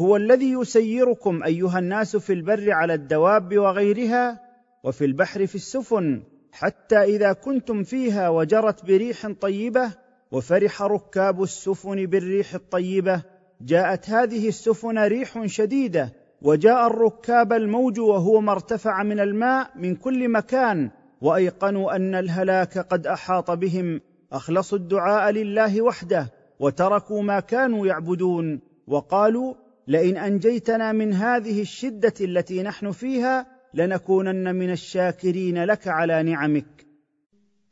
هو 0.00 0.16
الذي 0.16 0.52
يسيركم 0.52 1.42
أيها 1.42 1.78
الناس 1.78 2.16
في 2.16 2.32
البر 2.32 2.72
على 2.72 2.94
الدواب 2.94 3.58
وغيرها 3.58 4.40
وفي 4.84 5.04
البحر 5.04 5.46
في 5.46 5.54
السفن 5.54 6.22
حتى 6.52 7.02
إذا 7.02 7.32
كنتم 7.32 7.82
فيها 7.82 8.28
وجرت 8.28 8.84
بريح 8.84 9.28
طيبة 9.40 9.90
وفرح 10.32 10.82
ركاب 10.82 11.42
السفن 11.42 12.06
بالريح 12.06 12.54
الطيبة 12.54 13.22
جاءت 13.60 14.10
هذه 14.10 14.48
السفن 14.48 14.98
ريح 14.98 15.46
شديدة 15.46 16.12
وجاء 16.42 16.86
الركاب 16.86 17.52
الموج 17.52 18.00
وهو 18.00 18.40
ما 18.40 18.52
ارتفع 18.52 19.02
من 19.02 19.20
الماء 19.20 19.70
من 19.76 19.94
كل 19.94 20.28
مكان 20.28 20.90
وأيقنوا 21.20 21.96
أن 21.96 22.14
الهلاك 22.14 22.78
قد 22.78 23.06
أحاط 23.06 23.50
بهم 23.50 24.00
أخلصوا 24.32 24.78
الدعاء 24.78 25.32
لله 25.32 25.82
وحده 25.82 26.32
وتركوا 26.60 27.22
ما 27.22 27.40
كانوا 27.40 27.86
يعبدون 27.86 28.60
وقالوا 28.86 29.54
لئن 29.86 30.16
أنجيتنا 30.16 30.92
من 30.92 31.12
هذه 31.12 31.60
الشدة 31.60 32.14
التي 32.20 32.62
نحن 32.62 32.90
فيها 32.90 33.46
لنكونن 33.74 34.54
من 34.54 34.72
الشاكرين 34.72 35.64
لك 35.64 35.88
على 35.88 36.22
نعمك. 36.22 36.86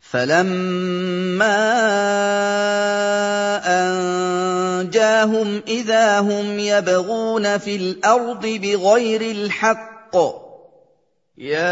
فلما 0.01 1.59
أنجاهم 3.67 5.63
إذا 5.69 6.21
هم 6.21 6.59
يبغون 6.59 7.59
في 7.59 7.77
الأرض 7.77 8.47
بغير 8.47 9.21
الحق 9.21 10.48
يَا 11.39 11.71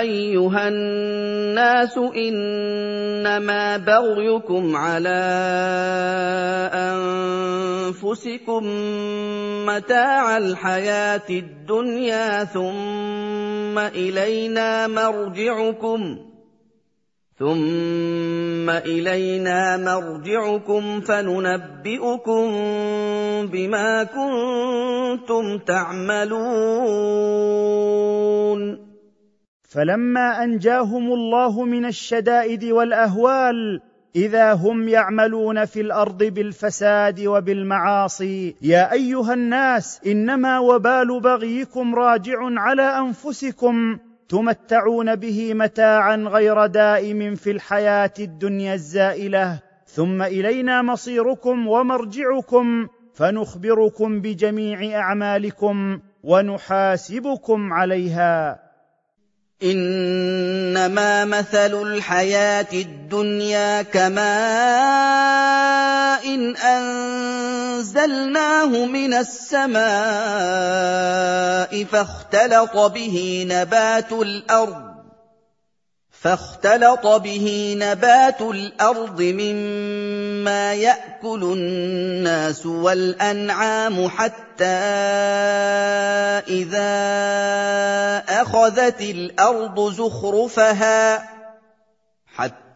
أَيُّهَا 0.00 0.68
النَّاسُ 0.68 1.94
إِنَّمَا 1.98 3.76
بَغْيُكُمْ 3.76 4.76
عَلَىٰ 4.76 5.30
أَنفُسِكُم 6.74 8.60
ۖ 8.60 8.66
مَّتَاعَ 9.70 10.36
الْحَيَاةِ 10.36 11.28
الدُّنْيَا 11.30 12.44
ثُمَّ 12.44 13.78
إِلَيْنَا 13.78 14.86
مَرْجِعُكُمْ 14.86 16.18
ثُمَّ 17.38 18.70
إِلَيْنَا 18.70 19.76
مَرْجِعُكُمْ 19.76 21.00
فَنُنَبِّئُكُم 21.00 22.46
بِمَا 23.52 24.04
كُنتُمْ 24.04 25.58
تَعْمَلُونَ 25.58 26.56
فلما 29.68 30.44
انجاهم 30.44 31.12
الله 31.12 31.64
من 31.64 31.84
الشدائد 31.84 32.64
والاهوال 32.64 33.80
اذا 34.16 34.52
هم 34.52 34.88
يعملون 34.88 35.64
في 35.64 35.80
الأرض 35.80 36.24
بالفساد 36.24 37.20
وبالمعاصي 37.20 38.56
يا 38.62 38.92
ايها 38.92 39.34
الناس 39.34 40.00
انما 40.06 40.58
وبال 40.58 41.20
بغيكم 41.20 41.94
راجع 41.94 42.38
على 42.40 42.82
انفسكم 42.82 43.98
تمتعون 44.28 45.14
به 45.16 45.54
متاعا 45.54 46.16
غير 46.16 46.66
دائم 46.66 47.34
في 47.34 47.50
الحياة 47.50 48.14
الدنيا 48.18 48.74
الزائلة. 48.74 49.60
ثم 49.86 50.22
إلينا 50.22 50.82
مصيركم 50.82 51.68
ومرجعكم 51.68 52.88
فنخبركم 53.14 54.20
بجميع 54.20 54.98
أعمالكم 54.98 56.00
ونحاسبكم 56.22 57.72
عليها. 57.72 58.65
إنما 59.62 61.24
مثل 61.24 61.82
الحياة 61.82 62.66
الدنيا 62.72 63.82
كماء 63.82 64.26
إن 66.34 66.56
أنزلناه 67.76 68.66
من 68.66 69.14
السماء 69.14 69.84
فاختلط 71.84 72.76
به 72.76 73.46
نبات 73.48 74.12
الأرض 74.12 74.95
فاختلط 76.20 77.06
به 77.06 77.76
نبات 77.78 78.40
الأرض 78.40 79.22
مما 79.22 80.74
يأكل 80.74 81.42
الناس 81.42 82.66
والأنعام 82.66 84.08
حتى 84.08 84.64
إذا 86.48 86.92
أخذت 88.28 89.00
الأرض 89.00 89.92
زخرفها 89.92 91.28
حتى 92.26 92.65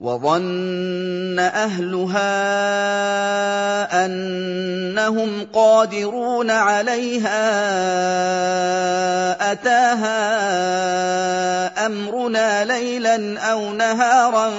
وظن 0.00 1.38
أهلها 1.38 2.30
أنهم 4.06 5.46
قادرون 5.52 6.50
عليها 6.50 7.42
أتاها 9.52 10.16
أمرنا 11.86 12.64
ليلا 12.64 13.40
أو 13.40 13.72
نهارا 13.72 14.50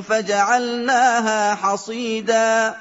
فجعلناها 0.00 1.54
حصيدا 1.54 2.74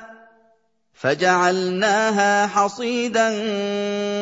فجعلناها 0.94 2.48
حصيدا 2.48 3.30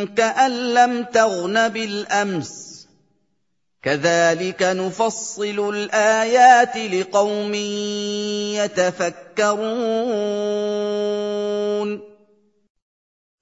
كأن 0.06 0.52
لم 0.74 1.04
تغن 1.04 1.70
بالأمس 1.70 2.71
كذلك 3.84 4.64
نفصل 4.64 5.70
الآيات 5.74 6.78
لقوم 6.78 7.54
يتفكرون. 8.62 9.62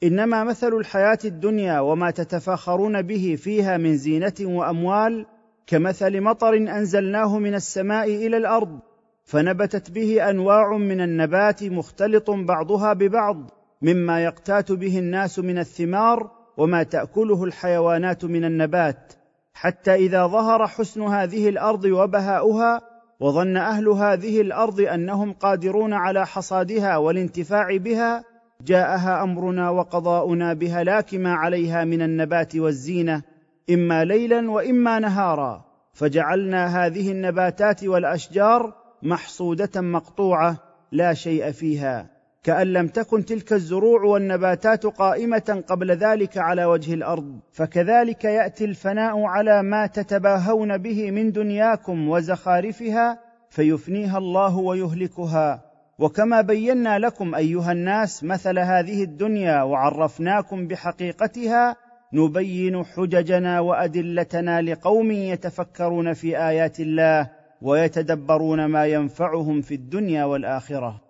إنما 0.04 0.44
مثل 0.44 0.74
الحياة 0.74 1.20
الدنيا 1.26 1.80
وما 1.80 2.12
تتفاخرون 2.12 3.02
به 3.02 3.38
فيها 3.40 3.78
من 3.78 3.98
زينة 3.98 4.34
وأموال 4.42 5.26
كمثل 5.68 6.22
مطر 6.22 6.58
أنزلناه 6.58 7.40
من 7.40 7.56
السماء 7.56 8.06
إلى 8.06 8.38
الأرض 8.38 8.80
فنبتت 9.24 9.92
به 9.92 10.30
أنواع 10.30 10.78
من 10.78 11.02
النبات 11.02 11.64
مختلط 11.64 12.32
بعضها 12.32 12.94
ببعض 12.94 13.52
مما 13.82 14.24
يقتات 14.24 14.72
به 14.72 15.00
الناس 15.00 15.40
من 15.40 15.58
الثمار 15.58 16.32
وما 16.58 16.84
تأكله 16.84 17.44
الحيوانات 17.44 18.26
من 18.26 18.46
النبات. 18.46 19.19
حتى 19.60 19.96
إذا 19.96 20.28
ظهر 20.28 20.68
حسن 20.68 21.02
هذه 21.02 21.50
الأرض 21.50 21.86
وبهاؤها 21.86 22.82
وظن 23.20 23.58
أهل 23.58 23.88
هذه 23.88 24.42
الأرض 24.42 24.82
أنهم 24.82 25.34
قادرون 25.34 25.94
على 25.94 26.28
حصادها 26.28 26.98
والانتفاع 26.98 27.78
بها 27.78 28.24
جاءها 28.62 29.24
أمرنا 29.24 29.70
وقضاؤنا 29.70 30.54
بهلاك 30.54 31.14
ما 31.14 31.34
عليها 31.34 31.84
من 31.84 32.02
النبات 32.02 32.56
والزينة 32.56 33.22
إما 33.70 34.06
ليلا 34.06 34.52
وإما 34.52 35.00
نهارا. 35.00 35.66
فجعلنا 35.94 36.86
هذه 36.86 37.12
النباتات 37.12 37.84
والأشجار 37.84 38.74
محصودة 39.04 39.82
مقطوعة 39.82 40.58
لا 40.92 41.14
شيء 41.14 41.52
فيها. 41.52 42.19
كأن 42.44 42.74
لم 42.74 42.88
تكن 42.88 43.26
تلك 43.26 43.54
الزروع 43.54 44.04
والنباتات 44.04 44.86
قائمة 44.86 45.64
قبل 45.68 45.92
ذلك 45.92 46.38
على 46.38 46.66
وجه 46.66 46.94
الأرض 46.94 47.40
فكذلك 47.52 48.24
يأتي 48.24 48.66
الفناء 48.66 49.22
على 49.22 49.64
ما 49.64 49.88
تتباهون 49.88 50.78
به 50.78 51.12
من 51.12 51.32
دنياكم 51.32 52.10
وزخارفها 52.10 53.20
فيفنيها 53.50 54.18
الله 54.18 54.58
ويهلكها. 54.58 55.66
وكما 56.00 56.42
بينا 56.42 57.00
لكم 57.00 57.36
أيها 57.36 57.72
الناس 57.72 58.24
مثل 58.24 58.60
هذه 58.60 59.04
الدنيا 59.04 59.64
وعرفناكم 59.64 60.68
بحقيقتها 60.68 61.76
نبين 62.14 62.86
حججنا 62.86 63.60
وأدلتنا 63.60 64.62
لقوم 64.62 65.12
يتفكرون 65.12 66.14
في 66.14 66.38
آيات 66.38 66.80
الله 66.80 67.30
ويتدبرون 67.62 68.66
ما 68.66 68.86
ينفعهم 68.86 69.62
في 69.62 69.76
الدنيا 69.76 70.26
والآخرة. 70.26 71.09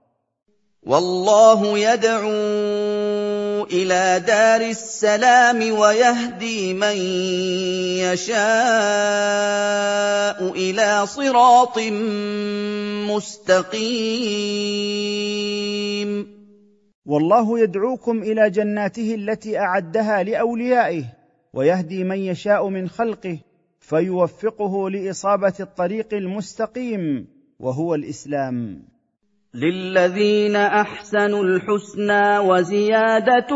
وَاللَّهُ 0.84 1.80
يَدْعُو 1.80 2.32
إِلَىٰ 3.68 4.24
دَارِ 4.28 4.62
السَّلَامِ 4.62 5.80
وَيَهْدِي 5.80 6.74
مَن 6.74 6.96
يَشَاءُ 8.00 8.39
إِلَىٰ 10.56 11.06
صِرَاطٍ 11.06 11.80
مُّسْتَقِيمٍ. 13.12 13.80
والله 17.06 17.60
يدعوكم 17.60 18.24
إلى 18.24 18.50
جناته 18.50 19.15
التي 19.15 19.60
أعدها 19.60 20.24
لأوليائه 20.24 21.04
ويهدي 21.54 22.04
من 22.04 22.18
يشاء 22.18 22.70
من 22.70 22.89
خلقه 22.89 23.39
فيوفقه 23.80 24.89
لإصابة 24.89 25.54
الطريق 25.60 26.13
المستقيم 26.13 27.28
وهو 27.60 27.96
الإسلام. 27.96 28.84
لِلَّذِينَ 29.53 30.55
أَحْسَنُوا 30.55 31.43
الْحُسْنَىٰ 31.43 32.39
وَزِيَادَةٌ 32.39 33.55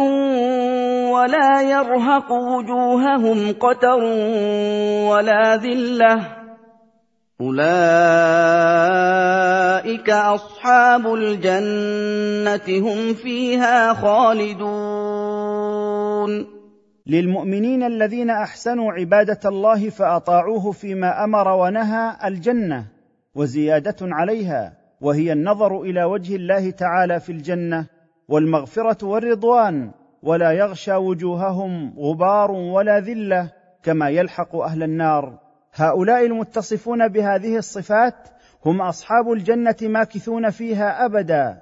وَلَا 1.14 1.62
يَرْهَقُ 1.62 2.32
وُجُوهَهُمْ 2.32 3.52
قَتَرٌ 3.52 4.04
وَلَا 5.10 5.56
ذِلَّةٌ 5.56 6.16
ۚ 6.20 6.24
أُولَٰئِكَ 7.42 7.70
أَصْحَابُ 10.10 11.14
الْجَنَّةِ 11.14 12.58
ۖ 12.58 12.70
هُمْ 12.70 13.14
فِيهَا 13.14 13.94
خَالِدُونَ 13.94 14.74
للمؤمنين 17.08 17.84
الذين 17.84 18.30
احسنوا 18.30 18.92
عباده 18.92 19.40
الله 19.46 19.90
فاطاعوه 19.90 20.72
فيما 20.72 21.24
أمر 21.24 21.48
ونهى 21.48 22.18
الجنه 22.26 22.86
وزياده 23.36 23.98
عليها 24.02 24.83
وهي 25.04 25.34
النظر 25.34 25.82
إلى 25.82 26.04
وجه 26.04 26.36
الله 26.36 26.72
تعالى 26.72 27.20
في 27.20 27.32
الجنة 27.32 27.86
والمغفرة 28.28 29.08
والرضوان 29.08 29.92
ولا 30.24 30.52
يغشى 30.52 30.94
وجوههم 30.94 31.94
غبار 32.00 32.52
ولا 32.52 33.00
ذلة 33.00 33.52
كما 33.84 34.10
يلحق 34.10 34.56
أهل 34.56 34.84
النار. 34.84 35.40
هؤلاء 35.74 36.26
المتصفون 36.26 37.08
بهذه 37.08 37.58
الصفات 37.58 38.16
هم 38.66 38.82
أصحاب 38.82 39.32
الجنة 39.32 39.76
ماكثون 39.82 40.50
فيها 40.50 41.06
أبدا. 41.06 41.62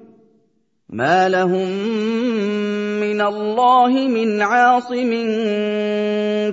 ما 0.91 1.29
لهم 1.29 1.67
من 2.99 3.21
الله 3.21 4.07
من 4.07 4.41
عاصم 4.41 5.11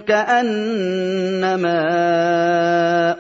كانما 0.06 1.82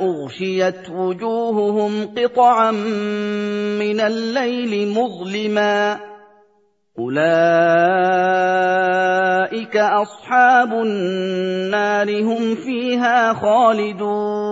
اغشيت 0.00 0.90
وجوههم 0.90 2.14
قطعا 2.16 2.70
من 2.70 4.00
الليل 4.00 4.88
مظلما 4.88 5.98
اولئك 6.98 7.36
اصحاب 9.76 10.72
النار 10.72 12.22
هم 12.22 12.54
فيها 12.54 13.32
خالدون 13.32 14.48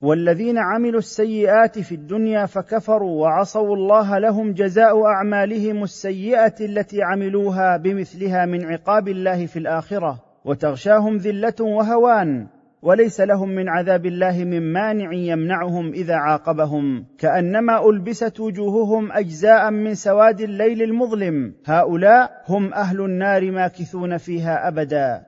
والذين 0.00 0.58
عملوا 0.58 0.98
السيئات 0.98 1.78
في 1.78 1.94
الدنيا 1.94 2.46
فكفروا 2.46 3.22
وعصوا 3.22 3.76
الله 3.76 4.18
لهم 4.18 4.52
جزاء 4.52 5.06
أعمالهم 5.06 5.82
السيئة 5.82 6.54
التي 6.60 7.02
عملوها 7.02 7.76
بمثلها 7.76 8.46
من 8.46 8.64
عقاب 8.64 9.08
الله 9.08 9.46
في 9.46 9.58
الآخرة 9.58 10.24
وتغشاهم 10.44 11.16
ذلة 11.16 11.54
وهوان 11.60 12.46
وليس 12.82 13.20
لهم 13.20 13.48
من 13.48 13.68
عذاب 13.68 14.06
الله 14.06 14.44
من 14.44 14.72
مانع 14.72 15.12
يمنعهم 15.12 15.92
إذا 15.92 16.14
عاقبهم 16.14 17.04
كأنما 17.18 17.88
ألبست 17.88 18.40
وجوههم 18.40 19.12
أجزاء 19.12 19.70
من 19.70 19.94
سواد 19.94 20.40
الليل 20.40 20.82
المظلم 20.82 21.54
هؤلاء 21.66 22.42
هم 22.48 22.74
أهل 22.74 23.00
النار 23.00 23.50
ماكثون 23.50 24.16
فيها 24.16 24.68
أبدا. 24.68 25.27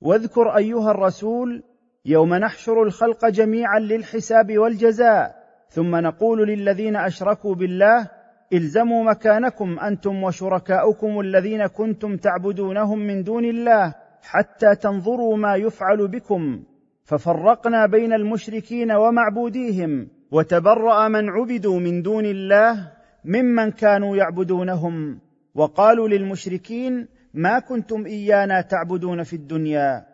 واذكر 0.00 0.56
أيها 0.56 0.90
الرسول 0.90 1.62
يوم 2.04 2.34
نحشر 2.34 2.82
الخلق 2.82 3.26
جميعا 3.28 3.78
للحساب 3.78 4.58
والجزاء 4.58 5.38
ثم 5.68 5.96
نقول 5.96 6.48
للذين 6.48 6.96
أشركوا 6.96 7.54
بالله 7.54 8.10
إلزموا 8.52 9.04
مكانكم 9.04 9.78
أنتم 9.78 10.22
وشركاؤكم 10.22 11.20
الذين 11.20 11.66
كنتم 11.66 12.16
تعبدونهم 12.16 12.98
من 12.98 13.22
دون 13.22 13.44
الله 13.44 13.94
حتى 14.22 14.74
تنظروا 14.74 15.36
ما 15.36 15.56
يفعل 15.56 16.08
بكم. 16.08 16.62
ففرقنا 17.04 17.86
بين 17.86 18.12
المشركين 18.12 18.92
ومعبوديهم 18.92 20.08
وتبرأ 20.30 21.08
من 21.08 21.28
عبدوا 21.28 21.80
من 21.80 22.02
دون 22.02 22.24
الله 22.24 22.92
ممن 23.24 23.70
كانوا 23.70 24.16
يعبدونهم. 24.16 25.18
وقالوا 25.54 26.08
للمشركين 26.08 27.08
ما 27.38 27.58
كنتم 27.58 28.06
إيانا 28.06 28.60
تعبدون 28.60 29.22
في 29.22 29.36
الدنيا. 29.36 30.06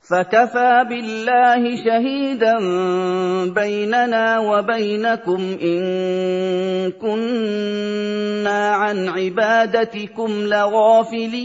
فكفى 0.00 0.84
بالله 0.88 1.76
شهيدا 1.84 2.58
بيننا 3.54 4.38
وبينكم 4.38 5.58
إن 5.62 5.82
كنا 6.90 8.70
عن 8.70 9.08
عبادتكم 9.08 10.30
لغافلين. 10.30 11.36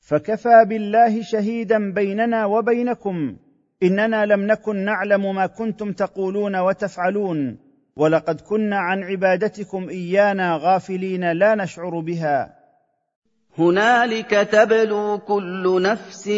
فكفى 0.00 0.64
بالله 0.68 1.22
شهيدا 1.22 1.92
بيننا 1.92 2.46
وبينكم 2.46 3.36
إننا 3.82 4.26
لم 4.26 4.46
نكن 4.46 4.76
نعلم 4.76 5.34
ما 5.34 5.46
كنتم 5.46 5.92
تقولون 5.92 6.56
وتفعلون. 6.56 7.58
ولقد 7.96 8.40
كنا 8.40 8.76
عن 8.76 9.02
عبادتكم 9.04 9.88
إيانا 9.88 10.58
غافلين 10.62 11.32
لا 11.32 11.54
نشعر 11.54 12.00
بها. 12.00 12.62
هنالك 13.58 14.30
تبلو 14.30 15.18
كل 15.18 15.82
نفس 15.82 16.28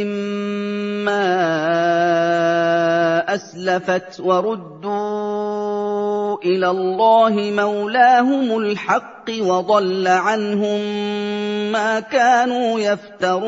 ما 1.04 1.24
أسلفت 3.34 4.20
وردوا 4.20 5.34
إلى 6.42 6.70
الله 6.70 7.30
مولاهم 7.50 8.58
الحق 8.58 9.30
وضل 9.40 10.08
عنهم 10.08 10.80
ما 11.72 12.00
كانوا 12.00 12.80
يفترون. 12.80 13.44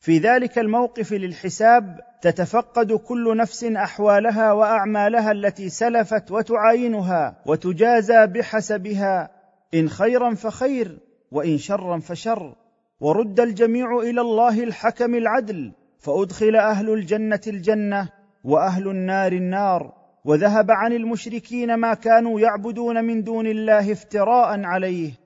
في 0.00 0.18
ذلك 0.18 0.58
الموقف 0.58 1.12
للحساب 1.12 2.05
تتفقد 2.20 2.92
كل 2.92 3.36
نفس 3.36 3.64
أحوالها 3.64 4.52
وأعمالها 4.52 5.32
التي 5.32 5.68
سلفت 5.68 6.30
وتعاينها 6.30 7.42
وتجازى 7.46 8.26
بحسبها. 8.26 9.30
إن 9.74 9.88
خيرا 9.88 10.34
فخير 10.34 10.98
وإن 11.32 11.58
شرا 11.58 11.98
فشر. 11.98 12.54
ورد 13.00 13.40
الجميع 13.40 13.98
إلى 13.98 14.20
الله 14.20 14.64
الحكم 14.64 15.14
العدل 15.14 15.72
فأدخل 15.98 16.56
أهل 16.56 16.90
الجنة 16.90 17.40
الجنة 17.46 18.08
وأهل 18.44 18.88
النار 18.88 19.32
النار. 19.32 19.92
وذهب 20.24 20.70
عن 20.70 20.92
المشركين 20.92 21.74
ما 21.74 21.94
كانوا 21.94 22.40
يعبدون 22.40 23.04
من 23.04 23.22
دون 23.22 23.46
الله 23.46 23.92
افتراء 23.92 24.60
عليه. 24.64 25.25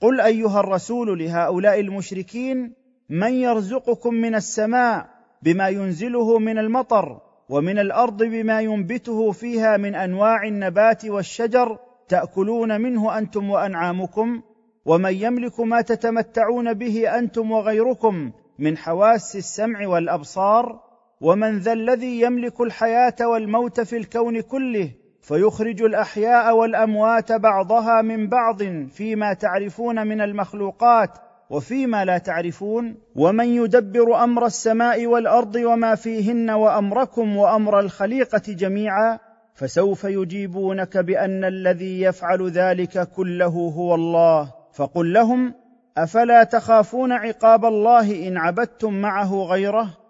قل 0.00 0.20
أيها 0.20 0.60
الرسول 0.60 1.18
لهؤلاء 1.18 1.80
المشركين 1.80 2.74
من 3.08 3.32
يرزقكم 3.32 4.14
من 4.14 4.34
السماء 4.34 5.08
بما 5.42 5.68
ينزله 5.68 6.38
من 6.38 6.58
المطر 6.58 7.20
ومن 7.48 7.78
الأرض 7.78 8.22
بما 8.22 8.60
ينبته 8.60 9.32
فيها 9.32 9.76
من 9.76 9.94
أنواع 9.94 10.44
النبات 10.44 11.04
والشجر 11.04 11.78
تأكلون 12.08 12.80
منه 12.80 13.18
أنتم 13.18 13.50
وأنعامكم 13.50 14.42
ومن 14.84 15.14
يملك 15.14 15.60
ما 15.60 15.80
تتمتعون 15.80 16.74
به 16.74 17.18
أنتم 17.18 17.50
وغيركم 17.50 18.32
من 18.58 18.76
حواس 18.76 19.36
السمع 19.36 19.88
والأبصار 19.88 20.80
ومن 21.20 21.58
ذا 21.58 21.72
الذي 21.72 22.20
يملك 22.20 22.60
الحياة 22.60 23.16
والموت 23.20 23.80
في 23.80 23.96
الكون 23.96 24.40
كله 24.40 24.90
فيخرج 25.24 25.82
الأحياء 25.82 26.56
والأموات 26.56 27.32
بعضها 27.32 28.02
من 28.02 28.28
بعض 28.28 28.62
فيما 28.88 29.32
تعرفون 29.32 30.06
من 30.06 30.20
المخلوقات 30.20 31.10
وفيما 31.50 32.04
لا 32.04 32.18
تعرفون 32.18 32.96
ومن 33.16 33.48
يدبر 33.48 34.24
أمر 34.24 34.46
السماء 34.46 35.06
والأرض 35.06 35.54
وما 35.56 35.94
فيهن 35.94 36.50
وأمركم 36.50 37.36
وأمر 37.36 37.80
الخليقة 37.80 38.42
جميعا 38.48 39.18
فسوف 39.54 40.04
يجيبونك 40.04 40.98
بأن 40.98 41.44
الذي 41.44 42.00
يفعل 42.00 42.50
ذلك 42.50 43.08
كله 43.08 43.72
هو 43.76 43.94
الله. 43.94 44.52
فقل 44.72 45.12
لهم 45.12 45.54
أفلا 45.98 46.44
تخافون 46.44 47.12
عقاب 47.12 47.64
الله 47.64 48.28
إن 48.28 48.36
عبدتم 48.36 48.94
معه 48.94 49.34
غيره؟ 49.34 50.03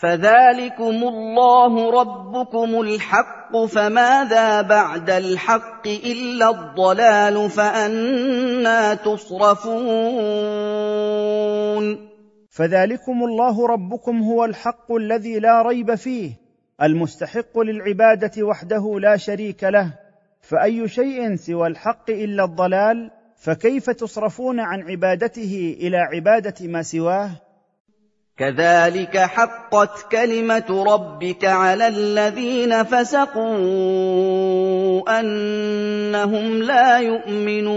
فذلكم 0.00 0.84
الله 0.84 1.90
ربكم 2.00 2.80
الحق 2.80 3.64
فماذا 3.64 4.62
بعد 4.62 5.10
الحق 5.10 5.86
الا 5.86 6.50
الضلال 6.50 7.50
فانا 7.50 8.94
تصرفون 8.94 9.74
فذلكم 12.50 13.24
الله 13.24 13.66
ربكم 13.66 14.22
هو 14.22 14.44
الحق 14.44 14.92
الذي 14.92 15.38
لا 15.38 15.62
ريب 15.62 15.94
فيه 15.94 16.32
المستحق 16.82 17.58
للعباده 17.58 18.42
وحده 18.42 19.00
لا 19.00 19.16
شريك 19.16 19.64
له. 19.64 19.94
فاي 20.40 20.88
شيء 20.88 21.36
سوى 21.36 21.66
الحق 21.66 22.10
الا 22.10 22.44
الضلال 22.44 23.10
فكيف 23.36 23.90
تصرفون 23.90 24.60
عن 24.60 24.82
عبادته 24.82 25.76
إلى 25.80 25.96
عباده 25.96 26.54
ما 26.66 26.82
سواه؟ 26.82 27.30
كذلك 28.36 29.18
حقت 29.18 30.12
كلمة 30.12 30.84
ربك 30.94 31.44
على 31.44 31.88
الذين 31.88 32.82
فسقوا 32.82 33.44
أنهم 35.20 36.62
لا 36.62 36.98
يؤمنون. 36.98 37.74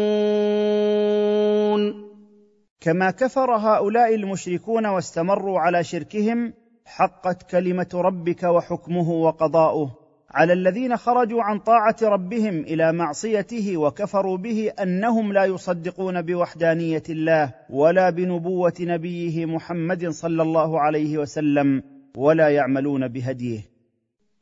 كما 2.81 3.11
كفر 3.11 3.55
هؤلاء 3.55 4.15
المشركون 4.15 4.85
واستمروا 4.85 5.59
على 5.59 5.83
شركهم 5.83 6.53
حقت 6.85 7.51
كلمة 7.51 7.89
ربك 7.93 8.43
وحكمه 8.43 9.09
وقضاؤه. 9.11 10.06
على 10.31 10.53
الذين 10.53 10.97
خرجوا 10.97 11.43
عن 11.43 11.59
طاعة 11.59 11.95
ربهم 12.03 12.59
إلى 12.59 12.93
معصيته 12.93 13.77
وكفروا 13.77 14.37
به 14.37 14.71
أنهم 14.81 15.33
لا 15.33 15.45
يصدقون 15.45 16.21
بوحدانية 16.21 17.03
الله 17.09 17.53
ولا 17.69 18.09
بنبوة 18.09 18.73
نبيه 18.79 19.45
محمد 19.45 20.09
صلى 20.09 20.43
الله 20.43 20.79
عليه 20.81 21.17
وسلم 21.17 21.83
ولا 22.17 22.49
يعملون 22.49 23.07
بهديه. 23.07 23.77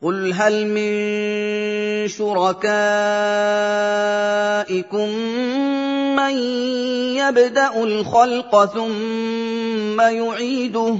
قل 0.02 0.34
هل 0.34 0.67
من 0.67 2.08
شركائكم 2.08 2.69
من 6.15 6.38
يبدأ 7.17 7.84
الخلق 7.84 8.65
ثم 8.65 10.02
يعيده؟ 10.02 10.98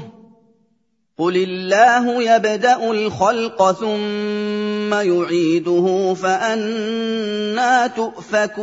قل 1.17 1.38
الله 1.38 2.36
يبدا 2.36 2.91
الخلق 2.91 3.71
ثم 3.71 4.93
يعيده 4.93 6.13
فانا 6.13 7.88
تؤفكون 7.88 8.56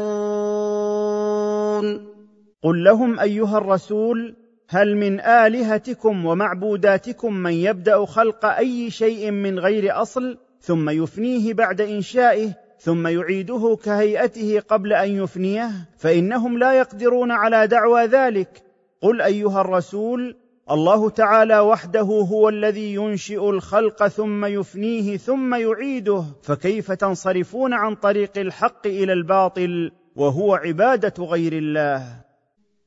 قل 2.63 2.85
لهم 2.85 3.21
ايها 3.21 3.59
الرسول 3.59 4.37
هل 4.69 4.97
من 4.97 5.21
الهتكم 5.21 6.27
ومعبوداتكم 6.27 7.35
من 7.35 7.53
يبدا 7.53 8.05
خلق 8.07 8.45
اي 8.45 8.91
شيء 8.91 9.31
من 9.31 9.59
غير 9.59 10.03
اصل 10.03 10.39
ثم 10.61 10.91
يفنيه 10.91 11.55
بعد 11.55 11.81
انشائه 11.81 12.51
ثم 12.79 13.07
يعيده 13.07 13.79
كهيئته 13.85 14.61
قبل 14.61 14.93
ان 14.93 15.23
يفنيه 15.23 15.71
فانهم 15.99 16.59
لا 16.59 16.73
يقدرون 16.73 17.31
على 17.31 17.67
دعوى 17.67 18.05
ذلك. 18.07 18.63
قل 19.03 19.21
ايها 19.21 19.61
الرسول 19.61 20.37
الله 20.71 21.11
تعالى 21.11 21.61
وحده 21.61 22.01
هو 22.01 22.49
الذي 22.49 22.95
ينشئ 22.95 23.51
الخلق 23.51 24.09
ثم 24.09 24.45
يفنيه 24.45 25.17
ثم 25.17 25.55
يعيده 25.55 26.25
فكيف 26.43 26.93
تنصرفون 26.93 27.73
عن 27.73 27.95
طريق 27.95 28.39
الحق 28.39 28.87
إلى 28.87 29.13
الباطل 29.13 29.93
وهو 30.17 30.55
عبادة 30.55 31.25
غير 31.25 31.53
الله؟ 31.53 32.23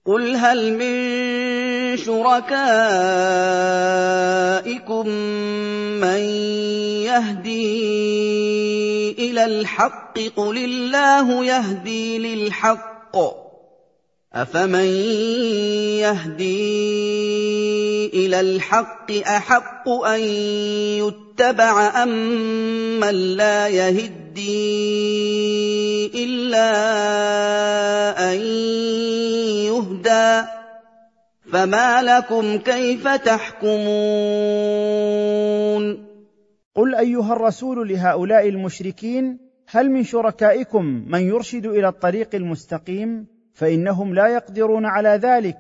قل 0.06 0.36
هل 0.36 0.74
من 0.74 1.98
شركائكم 1.98 2.68
من 6.02 6.20
يهدي 7.10 7.72
إلى 9.32 9.46
الحق؟ 9.46 10.20
قل 10.36 10.58
الله 10.58 11.46
يهدي 11.46 12.18
للحق. 12.20 13.16
أفمن 14.34 14.86
يهدي 16.04 17.25
إلى 18.14 18.40
الحق 18.40 19.12
أحق 19.12 19.90
أن 19.90 20.20
يتبع 21.00 22.04
امن 22.04 23.36
لا 23.36 23.68
يهدي 23.68 24.16
إلا 26.24 26.72
أن 28.32 28.38
يهدى 29.66 30.48
فما 31.52 32.04
لكم 32.04 32.58
كيف 32.58 33.08
تحكمون 33.08 33.86
قل 36.76 36.96
أيها 36.96 37.34
الرسول 37.34 37.90
لهؤلاء 37.90 38.50
المشركين 38.50 39.38
هل 39.70 39.92
من 39.92 40.04
شركائكم 40.04 40.86
من 41.08 41.22
يرشد 41.22 41.66
إلى 41.66 41.88
الطريق 41.88 42.36
المستقيم؟ 42.36 43.28
فإنهم 43.54 44.14
لا 44.14 44.28
يقدرون 44.28 44.86
على 44.86 45.10
ذلك. 45.10 45.58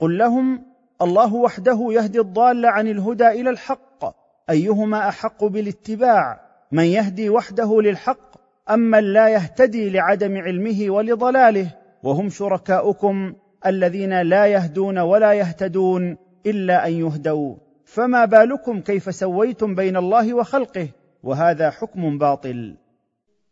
قل 0.00 0.18
لهم 0.18 0.67
الله 1.02 1.34
وحده 1.34 1.86
يهدي 1.90 2.20
الضال 2.20 2.66
عن 2.66 2.88
الهدى 2.88 3.28
إلى 3.28 3.50
الحق. 3.50 4.04
أيهما 4.50 5.08
أحق 5.08 5.44
بالاتباع؟ 5.44 6.40
من 6.72 6.84
يهدي 6.84 7.30
وحده 7.30 7.80
للحق 7.80 8.36
أم 8.70 8.80
من 8.80 9.12
لا 9.12 9.28
يهتدي 9.28 9.90
لعدم 9.90 10.36
علمه 10.36 10.90
ولضلاله؟ 10.90 11.70
وهم 12.02 12.30
شركاؤكم 12.30 13.34
الذين 13.66 14.22
لا 14.22 14.46
يهدون 14.46 14.98
ولا 14.98 15.32
يهتدون 15.32 16.16
إلا 16.46 16.86
أن 16.86 16.92
يهدوا. 16.92 17.54
فما 17.84 18.24
بالكم 18.24 18.80
كيف 18.80 19.14
سويتم 19.14 19.74
بين 19.74 19.96
الله 19.96 20.34
وخلقه؟ 20.34 20.88
وهذا 21.22 21.70
حكم 21.70 22.18
باطل. 22.18 22.76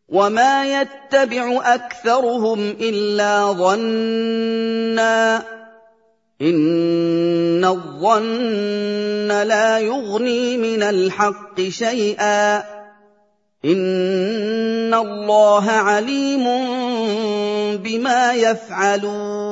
وما 0.09 0.81
يتبع 0.81 1.75
أكثرهم 1.75 2.59
إلا 2.61 3.53
ظنا. 3.53 5.43
إن 6.43 7.65
الظن 7.65 9.29
لا 9.29 9.79
يغني 9.79 10.57
من 10.57 10.83
الحق 10.83 11.61
شيئا. 11.61 12.57
إن 13.65 14.95
الله 14.95 15.71
عليم 15.71 16.45
بما 17.77 18.33
يفعلون. 18.33 19.47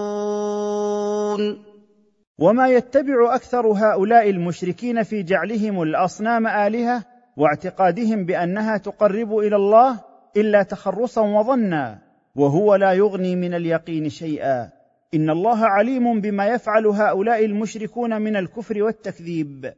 وما 2.39 2.69
يتبع 2.69 3.35
أكثر 3.35 3.67
هؤلاء 3.67 4.31
المشركين 4.31 5.03
في 5.03 5.23
جعلهم 5.23 5.83
الأصنام 5.83 6.47
آلهة 6.47 7.03
واعتقادهم 7.37 8.25
بأنها 8.25 8.77
تقرب 8.77 9.39
إلى 9.39 9.57
الله 9.57 10.01
إلا 10.37 10.63
تخرصا 10.63 11.21
وظنا 11.21 11.99
وهو 12.37 12.75
لا 12.75 12.93
يغني 12.93 13.37
من 13.37 13.55
اليقين 13.55 14.09
شيئا. 14.09 14.84
ان 15.15 15.31
الله 15.31 15.67
عليم 15.67 16.21
بما 16.21 16.47
يفعل 16.47 16.87
هؤلاء 16.87 17.45
المشركون 17.45 18.23
من 18.23 18.37
الكفر 18.37 18.83
والتكذيب. 18.83 19.73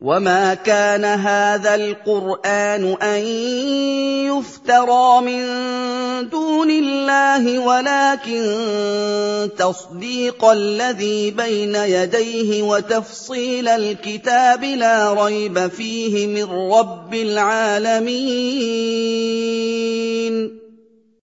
وما 0.00 0.54
كان 0.54 1.04
هذا 1.04 1.74
القران 1.74 2.96
ان 3.02 3.22
يفترى 4.30 5.20
من 5.20 5.42
دون 6.28 6.70
الله 6.70 7.58
ولكن 7.58 8.42
تصديق 9.58 10.44
الذي 10.44 11.30
بين 11.30 11.74
يديه 11.74 12.62
وتفصيل 12.62 13.68
الكتاب 13.68 14.64
لا 14.64 15.24
ريب 15.24 15.66
فيه 15.66 16.26
من 16.26 16.44
رب 16.72 17.14
العالمين 17.14 18.18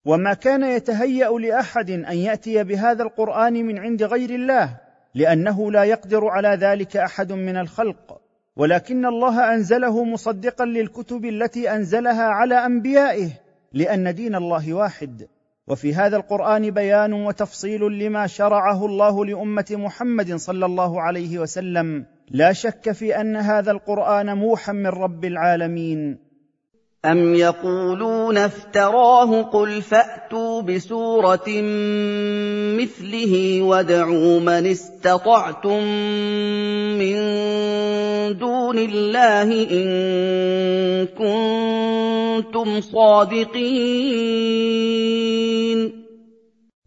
وما 0.06 0.34
كان 0.34 0.64
يتهيأ 0.64 1.30
لأحد 1.30 1.90
أن 1.90 2.18
يأتي 2.18 2.64
بهذا 2.64 3.04
القرآن 3.04 3.54
من 3.54 3.80
عند 3.80 4.04
غير 4.04 4.30
الله 4.30 4.78
لأنه 5.16 5.72
لا 5.72 5.84
يقدر 5.84 6.28
على 6.28 6.50
ذلك 6.50 6.98
أحد 6.98 7.32
من 7.32 7.58
الخلق. 7.58 8.22
ولكن 8.56 9.06
الله 9.06 9.54
أنزله 9.54 10.04
مصدقا 10.04 10.66
للكتب 10.66 11.26
التي 11.26 11.72
أنزلها 11.72 12.24
على 12.24 12.66
أنبيائه 12.66 13.30
لأن 13.74 14.16
دين 14.16 14.36
الله 14.36 14.74
واحد. 14.74 15.28
وفي 15.68 15.96
هذا 15.96 16.18
القرآن 16.18 16.72
بيان 16.72 17.14
وتفصيل 17.14 17.82
لما 17.82 18.28
شرعه 18.28 18.86
الله 18.86 19.26
لأمة 19.26 19.66
محمد 19.72 20.36
صلى 20.36 20.66
الله 20.66 21.02
عليه 21.02 21.40
وسلم. 21.40 22.06
لا 22.30 22.54
شك 22.54 22.92
في 22.92 23.22
أن 23.22 23.36
هذا 23.36 23.72
القرآن 23.72 24.38
موحى 24.38 24.74
من 24.74 24.88
رب 24.88 25.26
العالمين. 25.26 26.33
أَمْ 27.06 27.36
يَقُولُونَ 27.36 28.38
افْتَرَاهُ 28.38 29.42
ۖ 29.44 29.46
قُلْ 29.46 29.82
فَأْتُوا 29.82 30.62
بِسُورَةٍ 30.62 31.50
مِّثْلِهِ 32.80 33.62
وَادْعُوا 33.62 34.40
مَنِ 34.40 34.66
اسْتَطَعْتُم 34.72 35.84
مِّن 37.00 37.16
دُونِ 38.40 38.78
اللَّهِ 38.78 39.50
إِن 39.72 39.88
كُنتُمْ 41.12 42.82
صَادِقِينَ 42.82 43.64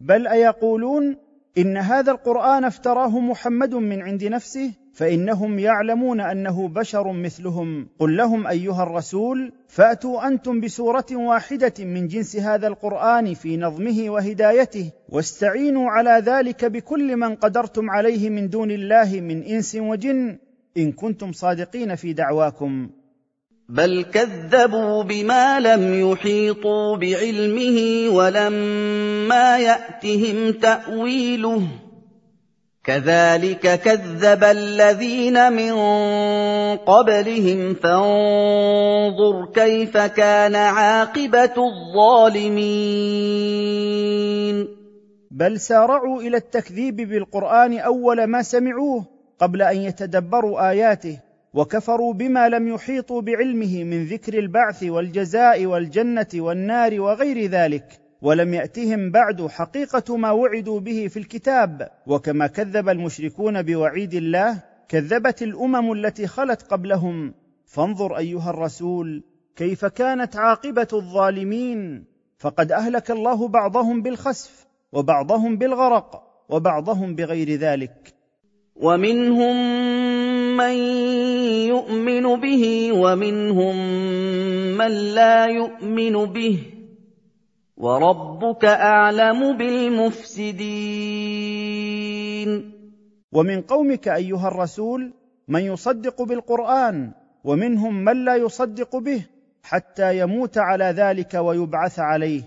بل 0.01 0.27
أيقولون 0.27 1.26
إن 1.57 1.77
هذا 1.77 2.11
القرآن 2.11 2.63
افتراه 2.63 3.19
محمد 3.19 3.75
من 3.75 4.01
عند 4.01 4.23
نفسه 4.23 4.71
فإنهم 4.93 5.59
يعلمون 5.59 6.21
أنه 6.21 6.67
بشر 6.67 7.11
مثلهم. 7.11 7.87
قل 7.99 8.17
لهم 8.17 8.47
أيها 8.47 8.83
الرسول 8.83 9.53
فأتوا 9.67 10.27
أنتم 10.27 10.61
بسورة 10.61 11.05
واحدة 11.11 11.73
من 11.79 12.07
جنس 12.07 12.35
هذا 12.35 12.67
القرآن 12.67 13.33
في 13.33 13.57
نظمه 13.57 14.09
وهدايته 14.09 14.91
واستعينوا 15.09 15.89
على 15.89 16.23
ذلك 16.25 16.65
بكل 16.65 17.17
من 17.17 17.35
قدرتم 17.35 17.89
عليه 17.89 18.29
من 18.29 18.49
دون 18.49 18.71
الله 18.71 19.21
من 19.21 19.43
إنس 19.43 19.75
وجن. 19.75 20.37
إن 20.77 20.91
كنتم 20.91 21.31
صادقين 21.31 21.95
في 21.95 22.13
دعواكم. 22.13 22.89
بل 23.69 24.05
كذبوا 24.13 25.03
بما 25.03 25.59
لم 25.59 26.11
يحيطوا 26.11 26.97
بعلمه 26.97 28.09
ولما 28.09 29.57
ياتهم 29.57 30.51
تاويله 30.51 31.61
كذلك 32.83 33.79
كذب 33.79 34.43
الذين 34.43 35.53
من 35.53 35.73
قبلهم 36.77 37.73
فانظر 37.73 39.51
كيف 39.53 39.97
كان 39.97 40.55
عاقبه 40.55 41.53
الظالمين 41.57 42.67
بل 45.31 45.59
سارعوا 45.59 46.21
إلى 46.21 46.37
التكذيب 46.37 46.95
بالقران 46.95 47.79
اول 47.79 48.23
ما 48.23 48.41
سمعوه 48.41 49.05
قبل 49.39 49.61
ان 49.61 49.77
يتدبروا 49.77 50.69
اياته 50.69 51.26
وكفروا 51.53 52.13
بما 52.13 52.49
لم 52.49 52.67
يحيطوا 52.67 53.21
بعلمه 53.21 53.83
من 53.83 54.05
ذكر 54.05 54.39
البعث 54.39 54.83
والجزاء 54.83 55.65
والجنة 55.65 56.27
والنار 56.35 57.01
وغير 57.01 57.49
ذلك 57.49 57.99
ولم 58.21 58.53
يأتهم 58.53 59.11
بعد 59.11 59.47
حقيقة 59.47 60.17
ما 60.17 60.31
وعدوا 60.31 60.79
به 60.79 61.07
في 61.07 61.19
الكتاب. 61.19 61.89
وكما 62.07 62.47
كذب 62.47 62.89
المشركون 62.89 63.61
بوعيد 63.61 64.13
الله 64.13 64.63
كذبت 64.89 65.41
الأمم 65.41 65.91
التي 65.91 66.27
خلت 66.27 66.61
قبلهم. 66.61 67.33
فانظر 67.65 68.17
أيها 68.17 68.49
الرسول 68.49 69.23
كيف 69.55 69.85
كانت 69.85 70.35
عاقبة 70.35 70.87
الظالمين. 70.93 72.05
فقد 72.37 72.71
أهلك 72.71 73.11
الله 73.11 73.47
بعضهم 73.47 74.01
بالخسف 74.01 74.67
وبعضهم 74.91 75.57
بالغرق 75.57 76.23
وبعضهم 76.49 77.15
بغير 77.15 77.49
ذلك. 77.49 78.13
ومنهم 78.75 79.57
من 80.57 80.73
يؤمن 81.73 82.25
به 82.39 82.91
ومنهم 82.93 83.75
من 84.77 84.91
لا 85.15 85.45
يؤمن 85.45 86.25
به 86.25 86.77
وَرَبُّكَ 87.77 88.65
أَعْلَمُ 88.65 89.57
بِالْمُفْسِدِينَ 89.57 90.77
ومن 93.31 93.61
قومك 93.61 94.07
ايها 94.07 94.47
الرسول 94.47 95.13
من 95.47 95.61
يصدق 95.61 96.21
بالقران 96.21 97.11
ومنهم 97.43 98.03
من 98.03 98.25
لا 98.25 98.35
يصدق 98.35 98.97
به 98.97 99.25
حتى 99.63 100.19
يموت 100.19 100.57
على 100.57 100.85
ذلك 100.85 101.33
ويبعث 101.33 101.99
عليه 101.99 102.41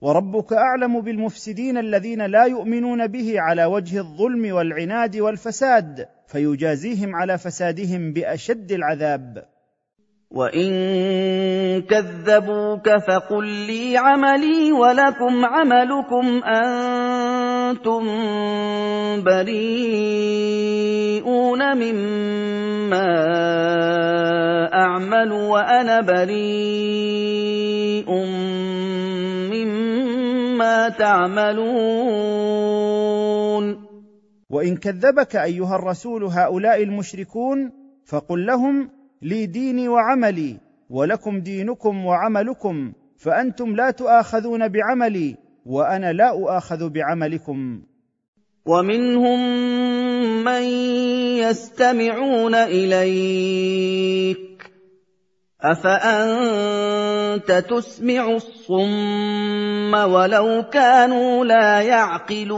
وربك 0.00 0.52
أعلم 0.52 1.00
بالمفسدين 1.00 1.78
الذين 1.78 2.26
لا 2.26 2.44
يؤمنون 2.44 3.06
به 3.06 3.40
على 3.40 3.64
وجه 3.64 3.98
الظلم 3.98 4.54
والعناد 4.54 5.16
والفساد 5.16 6.08
فيجازيهم 6.26 7.16
على 7.16 7.38
فسادهم 7.38 8.12
بأشد 8.12 8.72
العذاب. 8.72 9.56
وَإِن 10.30 11.82
كَذَّبُوكَ 11.82 12.88
فَقُل 13.08 13.46
لِّي 13.66 13.96
عَمَلِي 13.96 14.72
وَلَكُمْ 14.72 15.44
عَمَلُكُمْ 15.44 16.44
أَنتُم 16.44 18.04
بَرِيئُونَ 19.22 20.56
مِمَّا 21.76 23.08
أَعْمَلُ 24.74 25.32
وَأَنَا 25.32 26.00
بَرِيءٌ 26.00 27.56
مِّمَّا 29.64 30.88
تَعْمَلُونَ. 30.88 32.46
وَإِن 34.50 34.76
كَذَّبَكَ 34.76 35.36
أيها 35.36 35.76
الرسول 35.76 36.24
هؤلاء 36.24 36.82
المشركون 36.82 37.72
فقل 38.06 38.46
لهم 38.46 38.90
لي 39.22 39.46
ديني 39.46 39.88
وعملي 39.88 40.56
ولكم 40.90 41.40
دينكم 41.40 42.06
وعملكم 42.06 42.92
فأنتم 43.16 43.76
لا 43.76 43.90
تؤاخذون 43.90 44.68
بعملي 44.68 45.36
وأنا 45.66 46.12
لا 46.12 46.30
أؤاخذ 46.30 46.88
بعملكم. 46.88 47.82
ومنهم 48.66 49.40
من 50.44 50.62
يستمعون 51.38 52.54
إليك. 52.54 54.55
أفأنت 55.72 57.52
تسمع 57.70 58.30
الصم 58.30 59.94
ولو 59.94 60.62
كانوا 60.72 61.44
لا 61.44 61.80
يعقلون؟ 61.80 62.56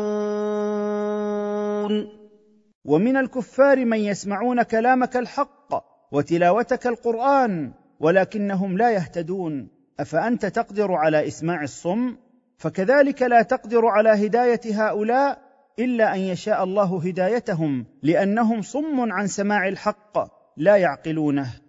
ومن 2.84 3.16
الكفار 3.16 3.84
من 3.84 3.98
يسمعون 3.98 4.62
كلامك 4.62 5.16
الحق 5.16 5.68
وتلاوتك 6.12 6.86
القرآن 6.86 7.72
ولكنهم 8.00 8.78
لا 8.78 8.90
يهتدون. 8.90 9.68
أفأنت 10.00 10.46
تقدر 10.46 10.92
على 10.92 11.26
إسماع 11.26 11.62
الصم؟ 11.62 12.16
فكذلك 12.58 13.22
لا 13.22 13.42
تقدر 13.42 13.86
على 13.86 14.26
هداية 14.26 14.60
هؤلاء 14.66 15.38
إلا 15.78 16.14
أن 16.14 16.20
يشاء 16.20 16.64
الله 16.64 17.00
هدايتهم 17.04 17.86
لأنهم 18.02 18.62
صم 18.62 19.12
عن 19.12 19.26
سماع 19.26 19.68
الحق 19.68 20.18
لا 20.56 20.76
يعقلونه. 20.76 21.67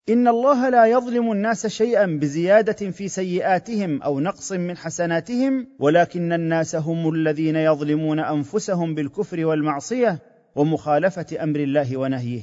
إِنَّ 0.08 0.28
اللَّهَ 0.28 0.68
لَا 0.68 0.86
يَظْلِمُ 0.86 1.32
النَّاسَ 1.32 1.66
شَيْئًا 1.66 2.06
بزيادة 2.06 2.90
في 2.90 3.08
سيئاتهم 3.08 4.02
أو 4.02 4.20
نقص 4.20 4.52
من 4.52 4.76
حسناتهم 4.76 5.66
ولكن 5.78 6.32
الناس 6.32 6.76
هم 6.76 7.08
الذين 7.14 7.56
يظلمون 7.56 8.20
أنفسهم 8.20 8.94
بالكفر 8.94 9.46
والمعصية 9.46 10.18
ومخالفة 10.56 11.42
أمر 11.42 11.60
الله 11.60 11.96
ونهيه. 11.96 12.42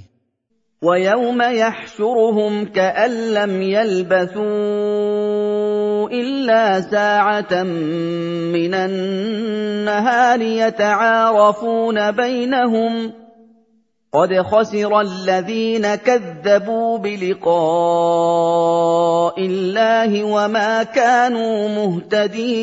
وَيَوْمَ 0.82 1.42
يَحْشُرُهُمْ 1.42 2.66
كَأَن 2.66 3.12
لَّمْ 3.34 3.62
يَلْبَثُوا 3.62 4.46
إِلَّا 6.10 6.82
سَاعَةً 6.82 7.64
مِّنَ 8.54 8.74
النَّهَارِ 8.74 10.42
يَتَعَارَفُونَ 10.42 12.12
بَيْنَهُمْ 12.12 13.10
ۚ 13.10 13.25
قَدْ 14.16 14.42
خَسِرَ 14.42 15.02
الَّذِينَ 15.02 15.96
كَذَّبُوا 15.96 16.98
بِلِقَاءِ 16.98 17.46
اللَّهِ 19.46 20.24
وَمَا 20.24 20.84
كَانُوا 20.84 21.68
مُهْتَدِينَ. 21.68 22.56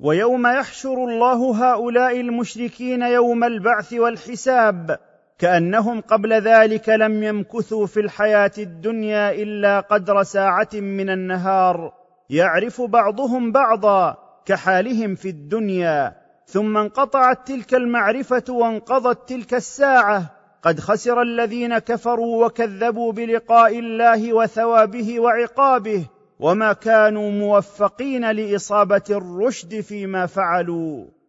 ويوم 0.00 0.46
يحشر 0.46 1.04
الله 1.04 1.72
هؤلاء 1.72 2.20
المشركين 2.20 3.02
يوم 3.02 3.44
البعث 3.44 3.92
والحساب 3.92 4.98
كأنهم 5.38 6.00
قبل 6.00 6.32
ذلك 6.32 6.88
لم 6.88 7.22
يمكثوا 7.22 7.86
في 7.86 8.00
الحياة 8.00 8.52
الدنيا 8.58 9.30
إلا 9.30 9.80
قدر 9.80 10.22
ساعة 10.22 10.68
من 10.74 11.10
النهار 11.10 11.92
يعرف 12.30 12.82
بعضهم 12.82 13.52
بعضا 13.52 14.16
كحالهم 14.46 15.14
في 15.14 15.28
الدنيا. 15.28 16.19
ثم 16.52 16.76
انقطعت 16.76 17.48
تلك 17.48 17.74
المعرفة 17.74 18.44
وانقضت 18.48 19.28
تلك 19.28 19.54
الساعة. 19.54 20.36
قد 20.62 20.80
خسر 20.80 21.22
الذين 21.22 21.78
كفروا 21.78 22.46
وكذبوا 22.46 23.12
بلقاء 23.12 23.78
الله 23.78 24.32
وثوابه 24.32 25.20
وعقابه 25.20 26.04
وما 26.40 26.72
كانوا 26.72 27.30
موفقين 27.30 28.30
لإصابة 28.30 29.02
الرشد 29.10 29.80
فيما 29.80 30.26
فعلوا. 30.26 31.19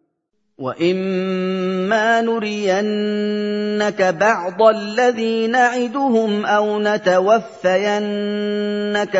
واما 0.58 2.20
نرينك 2.20 4.02
بعض 4.02 4.62
الذي 4.62 5.46
نعدهم 5.46 6.46
أو 6.46 6.78
نتوفينك 6.78 7.64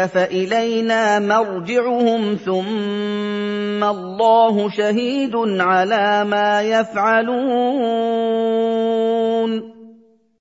فالينا 0.07 1.18
مرجعهم 1.18 2.35
ثم 2.35 3.85
الله 3.85 4.70
شهيد 4.70 5.37
على 5.61 6.24
ما 6.24 6.62
يفعلون 6.62 7.43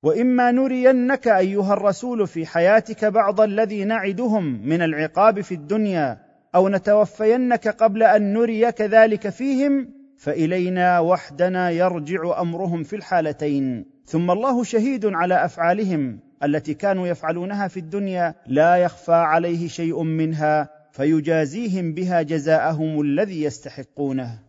واما 0.04 0.52
نرينك 0.52 1.28
ايها 1.28 1.74
الرسول 1.74 2.28
في 2.28 2.46
حياتك 2.46 3.06
بعض 3.06 3.42
الذي 3.42 3.84
نعدهم 3.84 4.62
من 4.66 4.82
العقاب 4.82 5.42
في 5.42 5.54
الدنيا 5.54 6.18
أو 6.56 6.70
نتوفينك 6.70 7.68
قبل 7.68 8.04
ان 8.04 8.34
نريك 8.34 8.82
ذلك 8.82 9.30
فيهم 9.30 10.01
فإلينا 10.22 11.00
وحدنا 11.00 11.70
يرجع 11.70 12.42
أمرهم 12.42 12.84
في 12.84 12.96
الحالتين. 12.96 13.86
ثم 14.06 14.32
الله 14.32 14.64
شهيد 14.64 15.06
على 15.06 15.46
أفعالهم 15.46 16.20
التي 16.44 16.74
كانوا 16.74 17.08
يفعلونها 17.08 17.68
في 17.68 17.78
الدنيا 17.80 18.36
لا 18.48 18.76
يخفى 18.76 19.12
عليه 19.12 19.68
شيء 19.68 20.04
منها 20.04 20.70
فيجازيهم 20.92 21.94
بها 21.94 22.22
جزاءهم 22.22 23.02
الذي 23.02 23.44
يستحقونه. 23.44 24.40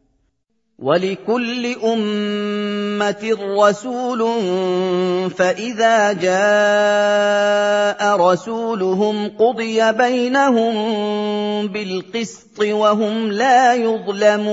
ولكل 0.83 1.67
أمة 1.85 3.39
رسول 3.59 4.21
فإذا 5.31 6.13
جاء 6.13 8.01
رسولهم 8.17 9.29
قضي 9.29 9.93
بينهم 9.93 10.75
بالقسط 11.67 12.61
وهم 12.63 13.33
لا 13.33 13.75
يظلمون. 13.75 14.53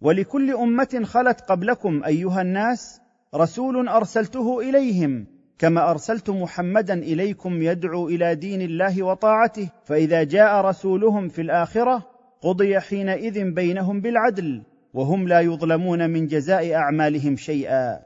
ولكل 0.00 0.54
أمة 0.54 1.02
خلت 1.04 1.40
قبلكم 1.40 2.04
أيها 2.04 2.42
الناس 2.42 3.00
رسول 3.34 3.88
أرسلته 3.88 4.60
إليهم 4.60 5.26
كما 5.58 5.90
أرسلت 5.90 6.30
محمدا 6.30 6.94
إليكم 6.94 7.62
يدعو 7.62 8.08
إلى 8.08 8.34
دين 8.34 8.62
الله 8.62 9.02
وطاعته 9.02 9.68
فإذا 9.84 10.22
جاء 10.22 10.60
رسولهم 10.64 11.28
في 11.28 11.42
الآخرة 11.42 12.17
قضي 12.42 12.80
حينئذ 12.80 13.50
بينهم 13.50 14.00
بالعدل 14.00 14.62
وهم 14.94 15.28
لا 15.28 15.40
يظلمون 15.40 16.10
من 16.10 16.26
جزاء 16.26 16.74
أعمالهم 16.74 17.36
شيئا. 17.36 17.98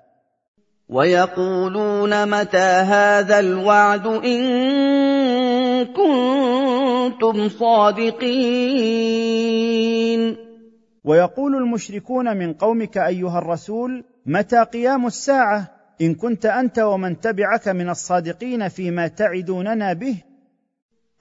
ويقولون 0.88 2.28
متى 2.28 2.58
هذا 2.58 3.38
الوعد 3.38 4.06
إن 4.06 4.42
كنتم 5.84 7.48
صادقين؟ 7.48 9.02
ويقول 11.04 11.56
المشركون 11.56 12.36
من 12.36 12.52
قومك 12.52 12.98
أيها 12.98 13.38
الرسول 13.38 14.04
متى 14.26 14.62
قيام 14.62 15.06
الساعة؟ 15.06 15.82
إن 16.00 16.14
كنت 16.14 16.46
أنت 16.46 16.78
ومن 16.78 17.20
تبعك 17.20 17.68
من 17.68 17.88
الصادقين 17.90 18.68
فيما 18.68 19.08
تعدوننا 19.08 19.92
به 19.92 20.22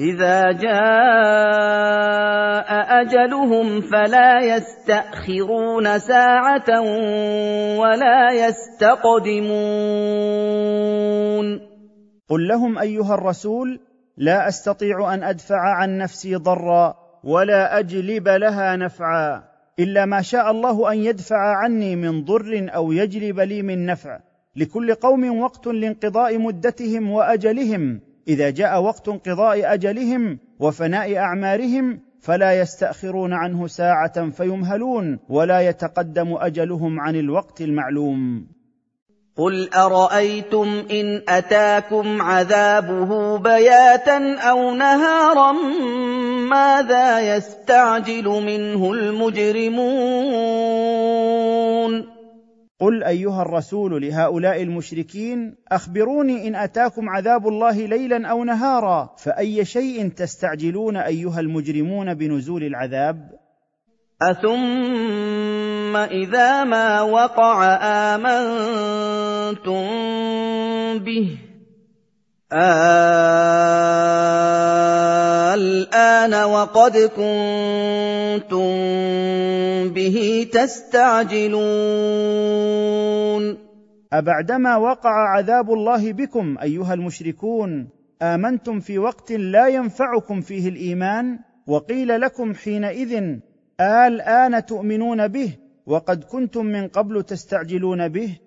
إذا 0.00 0.52
جاء 0.52 0.78
أجلهم 3.00 3.80
فلا 3.80 4.40
يستأخرون 4.40 5.98
ساعة 5.98 6.80
ولا 7.78 8.30
يستقدمون. 8.32 9.48
قل 12.28 12.48
لهم 12.48 12.78
أيها 12.78 13.14
الرسول 13.14 13.80
لا 14.16 14.48
أستطيع 14.48 15.14
أن 15.14 15.22
أدفع 15.22 15.60
عن 15.60 15.98
نفسي 15.98 16.34
ضرا 16.34 16.94
ولا 17.24 17.78
أجلب 17.78 18.28
لها 18.28 18.76
نفعا 18.76 19.42
إلا 19.78 20.04
ما 20.04 20.22
شاء 20.22 20.50
الله 20.50 20.92
أن 20.92 20.98
يدفع 20.98 21.56
عني 21.56 21.96
من 21.96 22.24
ضر 22.24 22.70
أو 22.74 22.92
يجلب 22.92 23.40
لي 23.40 23.62
من 23.62 23.86
نفع. 23.86 24.18
لكل 24.56 24.94
قوم 24.94 25.40
وقت 25.40 25.66
لانقضاء 25.66 26.38
مدتهم 26.38 27.10
وأجلهم 27.10 28.07
إذا 28.28 28.50
جاء 28.50 28.82
وقت 28.82 29.08
انقضاء 29.08 29.74
أجلهم 29.74 30.38
وفناء 30.58 31.16
أعمارهم 31.16 32.00
فلا 32.20 32.60
يستأخرون 32.60 33.32
عنه 33.32 33.66
ساعة 33.66 34.30
فيمهلون 34.30 35.18
ولا 35.28 35.60
يتقدم 35.60 36.34
أجلهم 36.34 37.00
عن 37.00 37.16
الوقت 37.16 37.60
المعلوم. 37.60 38.46
قل 39.36 39.70
أرأيتم 39.74 40.84
إن 40.90 41.22
أتاكم 41.28 42.22
عذابه 42.22 43.38
بياتا 43.38 44.34
أو 44.38 44.74
نهارا 44.74 45.52
ماذا 46.50 47.36
يستعجل 47.36 48.24
منه 48.24 48.92
المجرمون؟ 48.92 49.78
قل 52.80 53.04
أيها 53.04 53.42
الرسول 53.42 54.02
لهؤلاء 54.02 54.62
المشركين 54.62 55.56
أخبروني 55.72 56.48
إن 56.48 56.54
أتاكم 56.54 57.08
عذاب 57.08 57.48
الله 57.48 57.86
ليلا 57.86 58.28
أو 58.28 58.44
نهارا 58.44 59.14
فأي 59.18 59.64
شيء 59.64 60.08
تستعجلون 60.08 60.96
أيها 60.96 61.40
المجرمون 61.40 62.14
بنزول 62.14 62.64
العذاب؟ 62.64 63.30
أثم 64.22 65.96
إذا 65.96 66.64
ما 66.64 67.02
وقع 67.02 67.78
آمنتم 68.14 69.78
به 70.98 71.38
الآن 75.52 76.34
وقد 76.34 76.96
كنتم 76.96 78.68
به 79.92 80.48
تستعجلون. 80.52 81.58
أبعدما 84.12 84.76
وقع 84.76 85.36
عذاب 85.36 85.72
الله 85.72 86.12
بكم 86.12 86.58
أيها 86.62 86.94
المشركون 86.94 87.88
آمنتم 88.22 88.80
في 88.80 88.98
وقت 88.98 89.32
لا 89.32 89.66
ينفعكم 89.68 90.40
فيه 90.40 90.68
الإيمان 90.68 91.38
وقيل 91.66 92.20
لكم 92.20 92.54
حينئذ 92.54 93.38
آلآن 93.80 94.66
تؤمنون 94.66 95.28
به 95.28 95.52
وقد 95.86 96.24
كنتم 96.24 96.66
من 96.66 96.88
قبل 96.88 97.22
تستعجلون 97.22 98.08
به؟ 98.08 98.38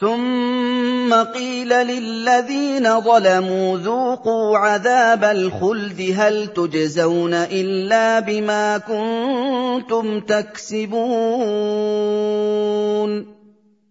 ثم 0.00 1.14
قيل 1.14 1.68
للذين 1.68 3.00
ظلموا 3.00 3.78
ذوقوا 3.78 4.58
عذاب 4.58 5.24
الخلد 5.24 6.14
هل 6.16 6.46
تجزون 6.46 7.34
إلا 7.34 8.20
بما 8.20 8.78
كنتم 8.78 10.20
تكسبون. 10.20 10.98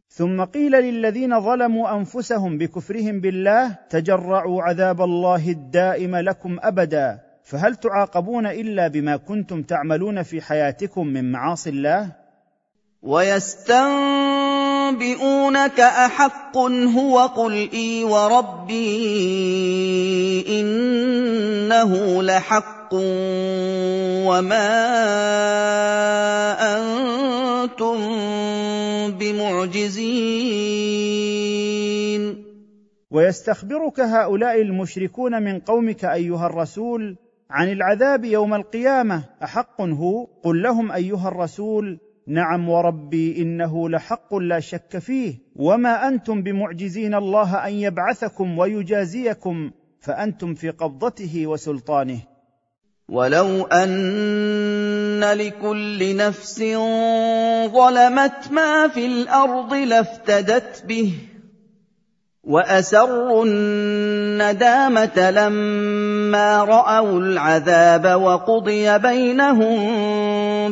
ثم 0.10 0.44
قيل 0.44 0.72
للذين 0.72 1.42
ظلموا 1.42 1.98
أنفسهم 1.98 2.58
بكفرهم 2.58 3.22
بالله 3.22 3.78
تجرعوا 3.90 4.64
عذاب 4.64 5.02
الله 5.02 5.50
الدائم 5.50 6.16
لكم 6.16 6.58
أبدا 6.62 7.20
فهل 7.44 7.76
تعاقبون 7.76 8.48
إلا 8.48 8.88
بما 8.88 9.18
كنتم 9.18 9.64
تعملون 9.64 10.24
في 10.24 10.42
حياتكم 10.42 11.08
من 11.08 11.32
معاصي 11.32 11.70
الله؟ 11.70 12.12
ويستنبئونك 14.88 15.80
أحق 15.80 16.58
هو 16.98 17.20
قل 17.20 17.70
إي 17.74 18.04
وربي 18.04 18.86
إنه 20.60 22.24
لحق 22.24 22.94
وما 22.94 24.68
أنتم 26.78 27.98
بمعجزين. 29.12 30.48
ويستخبرك 33.12 34.00
هؤلاء 34.00 34.62
المشركون 34.62 35.44
من 35.44 35.60
قومك 35.60 36.06
أيها 36.06 36.46
الرسول 36.46 37.18
عن 37.50 37.72
العذاب 37.72 38.26
يوم 38.26 38.54
القيامة 38.54 39.24
أحق 39.44 39.82
هو؟ 39.82 40.28
قل 40.44 40.62
لهم 40.62 40.92
أيها 40.92 41.28
الرسول 41.28 42.00
نعم 42.28 42.70
وربي 42.70 43.42
إنه 43.42 43.90
لحق 43.90 44.36
لا 44.36 44.60
شك 44.60 44.98
فيه. 44.98 45.36
وما 45.56 46.08
أنتم 46.08 46.44
بمعجزين 46.44 47.16
الله 47.16 47.68
أن 47.68 47.74
يبعثكم 47.74 48.58
ويجازيكم 48.58 49.72
فأنتم 50.00 50.54
في 50.54 50.70
قبضته 50.70 51.48
وسلطانه. 51.48 52.20
وَلَوْ 53.10 53.66
أَنَّ 53.66 55.24
لِكُلِّ 55.24 56.16
نَفْسٍ 56.16 56.60
ظَلَمَتْ 57.72 58.52
مَا 58.52 58.88
فِي 58.88 59.06
الْأَرْضِ 59.06 59.74
لَافْتَدَتْ 59.74 60.86
بِهِ 60.88 61.14
وَأَسَرُّوا 62.48 63.46
النَّدَامَةَ 63.46 65.32
لَمَّا 65.32 66.64
رَأَوُا 66.64 67.20
الْعَذَابَ 67.20 68.22
وَقُضِيَ 68.22 68.98
بَيْنَهُم 68.98 69.78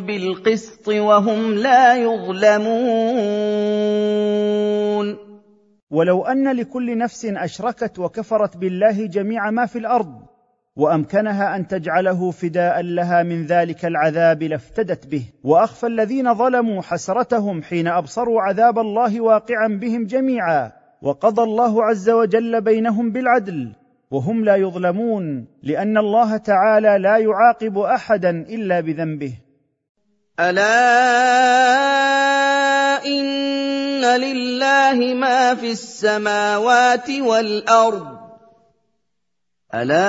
بِالْقِسْطِ 0.02 0.88
وَهُمْ 0.88 1.54
لَا 1.54 1.96
يُظْلَمُونَ. 1.96 2.78
ولو 5.92 6.26
أن 6.26 6.56
لكل 6.56 6.98
نفس 6.98 7.26
أشركت 7.26 8.00
وكفرت 8.00 8.58
بالله 8.58 9.06
جميع 9.06 9.52
ما 9.52 9.66
في 9.66 9.80
الأرض 9.80 10.22
وأمكنها 10.76 11.56
أن 11.56 11.68
تجعله 11.68 12.32
فداء 12.32 12.82
لها 12.82 13.24
من 13.24 13.46
ذلك 13.46 13.86
العذاب 13.86 14.44
لافتدت 14.44 15.08
به. 15.08 15.24
وأخفى 15.44 15.88
الذين 15.88 16.34
ظلموا 16.34 16.82
حسرتهم 16.82 17.64
حين 17.64 17.88
أبصروا 17.88 18.42
عذاب 18.42 18.80
الله 18.80 19.22
واقعا 19.22 19.68
بهم 19.68 20.06
جميعا. 20.06 20.85
وقضى 21.06 21.44
الله 21.44 21.84
عز 21.84 22.10
وجل 22.10 22.62
بينهم 22.62 23.12
بالعدل 23.12 23.72
وهم 24.12 24.46
لا 24.46 24.56
يظلمون 24.56 25.48
لأن 25.64 25.98
الله 25.98 26.38
تعالى 26.38 26.98
لا 26.98 27.18
يعاقب 27.18 27.78
أحدا 27.78 28.30
إلا 28.30 28.80
بذنبه. 28.80 29.34
ألا 30.40 30.66
إن 33.06 34.02
لله 34.02 35.14
ما 35.14 35.56
في 35.56 35.72
السماوات 35.72 37.10
والأرض؟ 37.10 38.18
ألا 39.74 40.00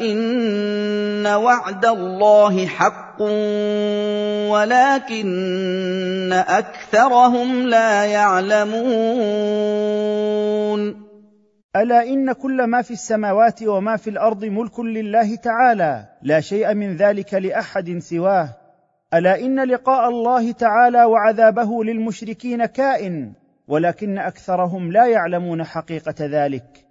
إن 0.00 1.05
وعد 1.26 1.86
الله 1.86 2.66
حق 2.66 3.22
ولكن 4.50 6.32
اكثرهم 6.32 7.66
لا 7.66 8.04
يعلمون 8.04 9.46
الا 11.76 12.02
ان 12.02 12.32
كل 12.32 12.64
ما 12.64 12.82
في 12.82 12.90
السماوات 12.90 13.62
وما 13.62 13.96
في 13.96 14.10
الأرض 14.10 14.44
ملك 14.44 14.80
لله 14.80 15.36
تعالى 15.36 16.08
لا 16.22 16.40
شيء 16.40 16.74
من 16.74 16.96
ذلك 16.96 17.34
لاحد 17.34 17.98
سواه. 17.98 18.48
الا 19.14 19.40
ان 19.40 19.64
لقاء 19.64 20.08
الله 20.08 20.52
تعالى 20.52 21.04
وعذابه 21.04 21.84
للمشركين 21.84 22.66
كائن 22.66 23.32
ولكن 23.68 24.18
اكثرهم 24.18 24.92
لا 24.92 25.06
يعلمون 25.06 25.64
حقيقه 25.64 26.14
ذلك. 26.20 26.85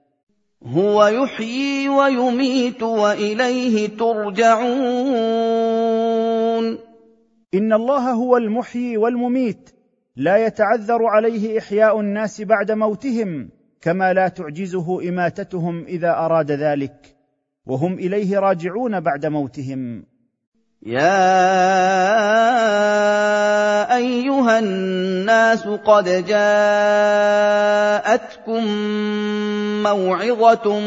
هُوَ 0.64 1.06
يُحْيِي 1.06 1.90
وَيُمِيتُ 1.90 2.84
وَإِلَيْهِ 2.84 3.88
تُرْجَعُونَ. 3.88 4.76
إن 7.54 7.74
الله 7.74 8.12
هو 8.12 8.38
المحيي 8.38 8.98
والمميت. 8.98 9.70
لا 10.16 10.46
يتعذر 10.46 11.06
عليه 11.06 11.60
إحياء 11.60 12.00
الناس 12.00 12.42
بعد 12.42 12.72
موتهم 12.72 13.50
كما 13.82 14.14
لا 14.14 14.28
تعجزه 14.28 15.10
إماتتهم 15.10 15.86
إذا 15.86 16.10
أراد 16.10 16.52
ذلك. 16.52 17.16
وهم 17.66 17.94
إليه 17.94 18.40
راجعون 18.40 19.00
بعد 19.00 19.26
موتهم. 19.26 20.06
يَا 20.86 21.26
أَيُّهَا 23.92 24.60
النَّاسُ 24.60 25.68
قَدْ 25.68 26.26
جَاءَتْكُم 26.28 27.54
مَّوْعِظَةٌ 29.84 30.80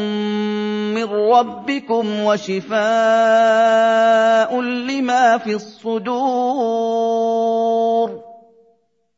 مِّن 0.95 1.03
رَّبِّكُمْ 1.03 2.05
وَشِفَاءٌ 2.23 2.81
لِّمَا 4.61 5.37
فِي 5.37 5.53
الصُّدُورِ 5.55 6.89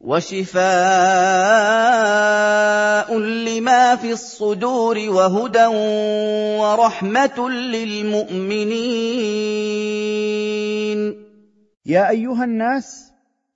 وَشِفَاءٌ 0.02 0.62
لِّمَا 3.18 3.96
فِي 3.96 4.12
الصُّدُورِ 4.12 4.98
وَهُدًى 5.10 5.66
وَرَحْمَةٌ 6.58 7.50
لِّلْمُؤْمِنِينَ 7.50 8.92
يا 11.86 12.10
ايها 12.10 12.44
الناس 12.44 13.11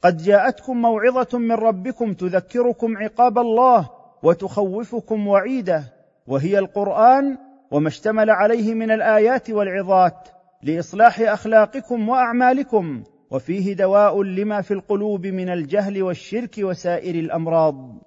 قد 0.05 0.17
جاءتكم 0.17 0.81
موعظة 0.81 1.37
من 1.37 1.51
ربكم 1.51 2.13
تذكركم 2.13 2.97
عقاب 2.97 3.39
الله 3.39 3.89
وتخوفكم 4.23 5.27
وعيده 5.27 5.83
وهي 6.27 6.59
القرآن 6.59 7.37
وما 7.71 7.87
اشتمل 7.87 8.29
عليه 8.29 8.73
من 8.73 8.91
الآيات 8.91 9.49
والعظات 9.49 10.27
لإصلاح 10.63 11.19
أخلاقكم 11.19 12.09
وأعمالكم 12.09 13.03
وفيه 13.31 13.73
دواء 13.73 14.23
لما 14.23 14.61
في 14.61 14.73
القلوب 14.73 15.27
من 15.27 15.49
الجهل 15.49 16.03
والشرك 16.03 16.55
وسائر 16.59 17.15
الأمراض. 17.15 18.01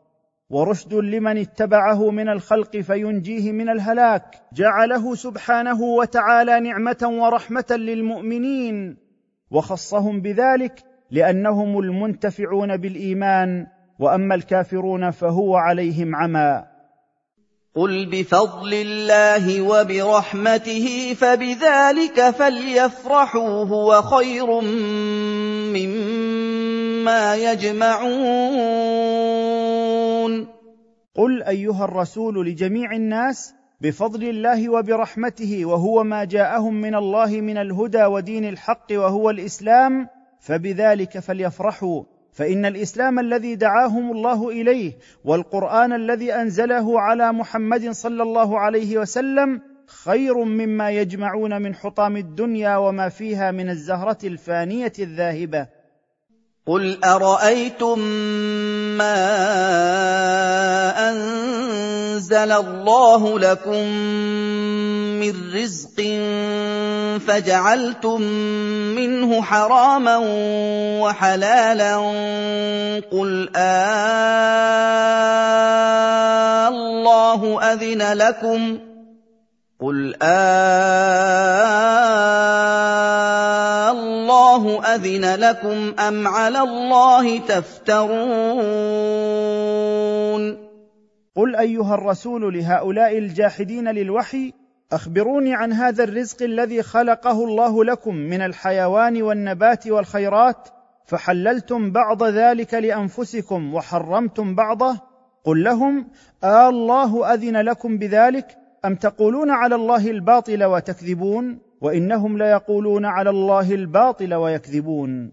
ورشد 0.50 0.94
لمن 0.94 1.38
اتبعه 1.38 2.10
من 2.10 2.28
الخلق 2.28 2.76
فينجيه 2.76 3.52
من 3.52 3.68
الهلاك. 3.68 4.42
جعله 4.52 5.14
سبحانه 5.14 5.82
وتعالى 5.82 6.60
نعمة 6.60 7.10
ورحمة 7.22 7.66
للمؤمنين. 7.70 8.96
وخصهم 9.50 10.20
بذلك 10.20 10.87
لأنهم 11.10 11.78
المنتفعون 11.78 12.76
بالإيمان 12.76 13.66
وأما 13.98 14.34
الكافرون 14.34 15.10
فهو 15.10 15.56
عليهم 15.56 16.16
عمى. 16.16 16.64
قل 17.74 18.06
بفضل 18.06 18.74
الله 18.74 19.62
وبرحمته 19.62 21.14
فبذلك 21.14 22.30
فليفرحوا 22.30 23.64
هو 23.64 24.02
خير 24.02 24.60
مما 25.74 27.36
يجمعون. 27.36 28.98
قل 31.14 31.42
أيها 31.42 31.84
الرسول 31.84 32.46
لجميع 32.46 32.92
الناس 32.92 33.54
بفضل 33.80 34.24
الله 34.28 34.68
وبرحمته 34.68 35.66
وهو 35.66 36.04
ما 36.04 36.24
جاءهم 36.24 36.74
من 36.74 36.94
الله 36.94 37.40
من 37.40 37.58
الهدى 37.58 38.04
ودين 38.04 38.44
الحق 38.44 38.86
وهو 38.92 39.30
الإسلام 39.30 40.08
فبذلك 40.40 41.18
فليفرحوا 41.18 42.02
فإن 42.32 42.66
الإسلام 42.66 43.18
الذي 43.18 43.54
دعاهم 43.54 44.12
الله 44.12 44.48
إليه 44.48 44.92
والقرآن 45.24 45.92
الذي 45.92 46.34
أنزله 46.34 47.00
على 47.00 47.32
محمد 47.32 47.90
صلى 47.90 48.22
الله 48.22 48.58
عليه 48.58 48.98
وسلم 48.98 49.60
خير 49.86 50.44
مما 50.44 50.90
يجمعون 50.90 51.62
من 51.62 51.74
حطام 51.74 52.16
الدنيا 52.16 52.76
وما 52.76 53.08
فيها 53.08 53.50
من 53.50 53.70
الزهرة 53.70 54.18
الفانية 54.24 54.92
الذاهبة. 54.98 55.68
قل 56.68 56.98
ارايتم 57.04 57.98
ما 59.00 59.16
انزل 61.10 62.52
الله 62.52 63.38
لكم 63.38 63.84
من 65.20 65.32
رزق 65.54 65.96
فجعلتم 67.26 68.22
منه 69.00 69.42
حراما 69.42 70.16
وحلالا 71.00 71.96
قل 73.12 73.50
آه 73.56 73.88
الله 76.68 77.62
اذن 77.72 78.12
لكم 78.12 78.78
قل 79.80 80.14
آه 80.22 81.08
الله 83.98 84.84
أذن 84.94 85.34
لكم 85.34 85.94
أم 86.00 86.28
على 86.28 86.60
الله 86.60 87.38
تفترون؟ 87.38 88.18
قل 91.36 91.56
أيها 91.56 91.94
الرسول 91.94 92.54
لهؤلاء 92.58 93.18
الجاحدين 93.18 93.88
للوحي 93.88 94.52
أخبروني 94.92 95.54
عن 95.54 95.72
هذا 95.72 96.04
الرزق 96.04 96.42
الذي 96.42 96.82
خلقه 96.82 97.44
الله 97.44 97.84
لكم 97.84 98.14
من 98.14 98.40
الحيوان 98.40 99.22
والنبات 99.22 99.86
والخيرات 99.86 100.68
فحللتم 101.04 101.92
بعض 101.92 102.24
ذلك 102.24 102.74
لأنفسكم 102.74 103.74
وحرمتم 103.74 104.54
بعضه؟ 104.54 105.00
قل 105.44 105.64
لهم 105.64 106.08
آه 106.44 106.68
الله 106.68 107.34
أذن 107.34 107.56
لكم 107.56 107.98
بذلك 107.98 108.58
أم 108.84 108.94
تقولون 108.94 109.50
على 109.50 109.74
الله 109.74 110.10
الباطل 110.10 110.64
وتكذبون؟ 110.64 111.67
وإنهم 111.80 112.38
ليقولون 112.38 113.04
على 113.04 113.30
الله 113.30 113.74
الباطل 113.74 114.34
ويكذبون. 114.34 115.32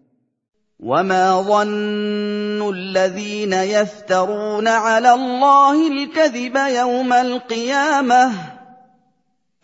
وما 0.79 1.41
ظن 1.41 2.69
الذين 2.69 3.53
يفترون 3.53 4.67
على 4.67 5.13
الله 5.13 5.87
الكذب 5.87 6.55
يوم 6.55 7.13
القيامه 7.13 8.31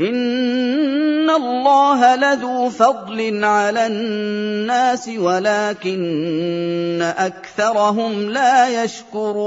إِنَّ 0.02 1.30
اللَّهَ 1.30 2.16
لَذُو 2.16 2.70
فَضْلٍ 2.70 3.44
عَلَى 3.46 3.88
النَّاسِ 3.88 5.10
وَلَٰكِنَّ 5.18 7.02
أَكْثَرَهُمْ 7.02 8.30
لَا 8.30 8.84
يَشْكُرُونَ 8.84 9.42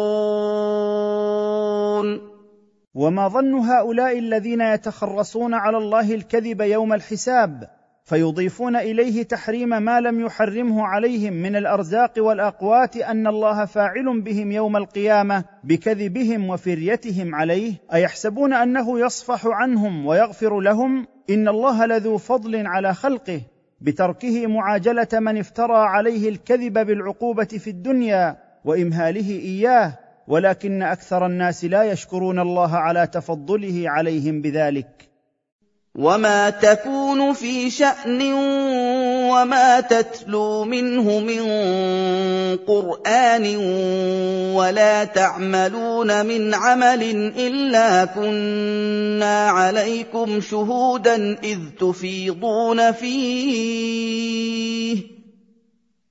وما 2.95 3.29
ظن 3.29 3.55
هؤلاء 3.55 4.19
الذين 4.19 4.61
يتخرصون 4.61 5.55
على 5.55 5.77
الله 5.77 6.15
الكذب 6.15 6.61
يوم 6.61 6.93
الحساب 6.93 7.69
فيضيفون 8.05 8.77
إليه 8.77 9.23
تحريم 9.23 9.69
ما 9.69 10.01
لم 10.01 10.21
يحرمه 10.21 10.87
عليهم 10.87 11.33
من 11.33 11.57
الأرزاق 11.57 12.13
والأقوات 12.19 12.97
أن 12.97 13.27
الله 13.27 13.65
فاعل 13.65 14.21
بهم 14.21 14.53
يوم 14.53 14.77
القيامة 14.77 15.45
بكذبهم 15.65 16.51
وفريتهم 16.51 17.35
عليه. 17.35 17.75
أيحسبون 17.93 18.53
أنه 18.53 19.01
يصفح 19.01 19.47
عنهم 19.47 20.07
ويغفر 20.07 20.61
لهم؟ 20.61 21.07
إن 21.31 21.49
الله 21.49 21.87
لذو 21.87 22.19
فضل 22.19 22.67
على 22.67 22.95
خلقه 22.95 23.41
بتركه 23.81 24.47
معاجلة 24.47 25.09
من 25.13 25.39
افترى 25.39 25.77
عليه 25.77 26.29
الكذب 26.29 26.79
بالعقوبة 26.87 27.45
في 27.45 27.71
الدنيا 27.71 28.37
وإمهاله 28.65 29.31
إياه. 29.31 30.04
ولكن 30.29 30.83
أكثر 30.83 31.27
الناس 31.27 31.65
لا 31.65 31.83
يشكرون 31.83 32.39
الله 32.39 32.77
على 32.77 33.07
تفضله 33.07 33.83
عليهم 33.87 34.43
بذلك. 34.43 35.15
وما 35.95 36.51
تكون 36.51 37.33
في 37.33 37.71
شأن 37.71 38.33
وما 39.31 39.81
تتلو 39.81 40.65
منه 40.65 41.21
من 41.21 41.43
قرآن 42.57 43.57
ولا 44.55 45.05
تعملون 45.05 46.27
من 46.27 46.55
عمل 46.55 47.03
إلا 47.39 48.05
كنا 48.05 49.49
عليكم 49.49 50.41
شهودا 50.41 51.39
إذ 51.43 51.59
تفيضون 51.81 52.93
فيه. 52.93 54.35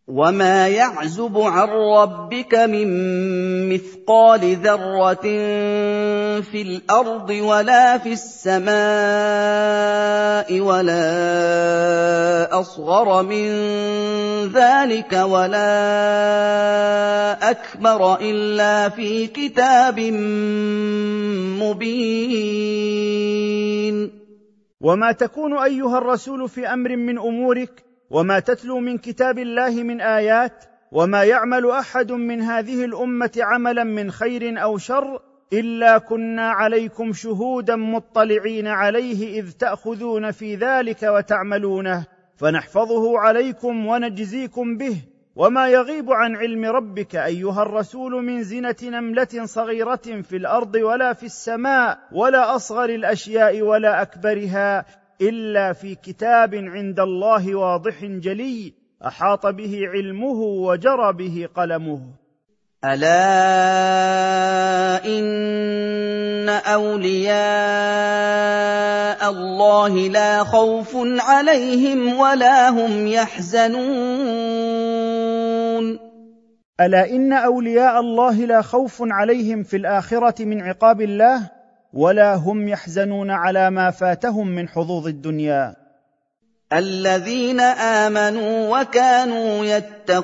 وما 0.08 0.68
يعزب 0.68 1.38
عن 1.38 1.68
ربك 1.70 2.56
من 2.56 2.88
مثقال 3.74 4.56
ذره 4.56 5.22
في 6.42 6.62
الأرض 6.62 7.30
ولا 7.30 7.98
في 7.98 8.14
السماء 8.14 8.74
ولا 10.60 11.00
اصغر 12.60 13.24
من 13.24 13.48
ذلك 14.52 15.14
ولا 15.14 15.72
اكبر 17.52 18.20
الا 18.22 18.90
في 18.90 19.28
كتاب 19.28 20.00
مبين 21.64 22.84
وما 24.82 25.12
تكون 25.12 25.58
ايها 25.58 25.98
الرسول 25.98 26.50
في 26.50 26.68
أمر 26.68 26.96
من 26.96 27.18
امورك 27.20 27.93
وما 28.14 28.40
تتلو 28.40 28.80
من 28.80 28.98
كتاب 28.98 29.40
الله 29.40 29.84
من 29.84 30.02
آيات 30.02 30.66
وما 30.92 31.24
يعمل 31.24 31.72
أحد 31.72 32.12
من 32.12 32.42
هذه 32.42 32.86
الأمة 32.86 33.32
عملا 33.38 33.84
من 33.84 34.12
خير 34.12 34.64
أو 34.64 34.78
شر 34.78 35.22
إلا 35.54 35.98
كنا 35.98 36.52
عليكم 36.52 37.14
شهودا 37.14 37.76
مطلعين 37.76 38.68
عليه 38.68 39.40
إذ 39.40 39.52
تأخذون 39.52 40.32
في 40.32 40.56
ذلك 40.56 41.04
وتعملونه 41.04 42.06
فنحفظه 42.38 43.20
عليكم 43.20 43.86
ونجزيكم 43.86 44.78
به. 44.78 44.98
وما 45.36 45.68
يغيب 45.68 46.12
عن 46.12 46.36
علم 46.36 46.66
ربك 46.66 47.16
أيها 47.16 47.62
الرسول 47.62 48.26
من 48.26 48.44
زنة 48.44 48.76
نملة 48.84 49.46
صغيرة 49.46 50.22
في 50.22 50.38
الأرض 50.38 50.76
ولا 50.76 51.14
في 51.14 51.26
السماء 51.26 52.00
ولا 52.12 52.56
أصغر 52.56 52.90
الأشياء 52.90 53.62
ولا 53.62 54.02
أكبرها 54.02 54.86
إلا 55.30 55.74
في 55.74 55.96
كتاب 55.96 56.56
عند 56.56 57.00
الله 57.00 57.56
واضح 57.56 58.06
جلي 58.06 58.74
أحاط 59.08 59.46
به 59.46 59.80
علمه 59.94 60.42
وجرى 60.42 61.14
به 61.14 61.48
قلمه. 61.56 62.02
ألا 62.86 63.14
إن 65.06 66.50
أولياء 66.50 67.34
الله 69.30 70.10
لا 70.10 70.44
خوف 70.44 70.96
عليهم 71.20 72.20
ولا 72.20 72.70
هم 72.70 73.08
يحزنون. 73.08 73.84
ألا 76.82 77.10
إن 77.10 77.34
أولياء 77.34 78.00
الله 78.00 78.46
لا 78.46 78.62
خوف 78.62 78.98
عليهم 79.02 79.64
في 79.64 79.78
الآخرة 79.78 80.46
من 80.46 80.62
عقاب 80.62 81.02
الله؟ 81.02 81.63
ولا 81.94 82.36
هم 82.36 82.68
يحزنون 82.68 83.32
على 83.32 83.70
ما 83.70 83.92
فاتهم 83.92 84.48
من 84.48 84.68
حظوظ 84.68 85.08
الدنيا. 85.08 85.76
الذين 86.74 87.60
آمنوا 87.60 88.80
وكانوا 88.80 89.66
يتقون. 89.66 90.24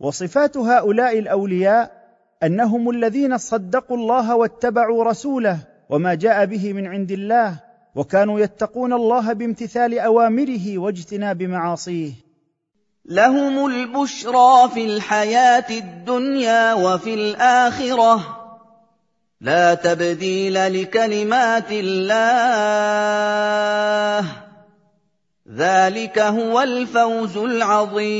وصفات 0.00 0.56
هؤلاء 0.56 1.18
الأولياء 1.18 2.02
أنهم 2.42 2.90
الذين 2.90 3.38
صدقوا 3.38 3.96
الله 3.96 4.36
واتبعوا 4.36 5.04
رسوله 5.04 5.58
وما 5.90 6.14
جاء 6.14 6.44
به 6.44 6.72
من 6.72 6.86
عند 6.86 7.10
الله 7.10 7.60
وكانوا 7.94 8.40
يتقون 8.40 8.92
الله 8.92 9.32
بامتثال 9.32 9.98
أوامره 9.98 10.78
واجتناب 10.78 11.42
معاصيه. 11.42 12.31
لهم 13.04 13.66
البشرى 13.66 14.70
في 14.74 14.84
الحياة 14.84 15.70
الدنيا 15.70 16.74
وفي 16.74 17.14
الآخرة. 17.14 18.38
لا 19.40 19.74
تبديل 19.74 20.82
لكلمات 20.82 21.66
الله. 21.70 22.12
ذلك 25.54 26.18
هو 26.18 26.60
الفوز 26.60 27.36
العظيم. 27.36 28.12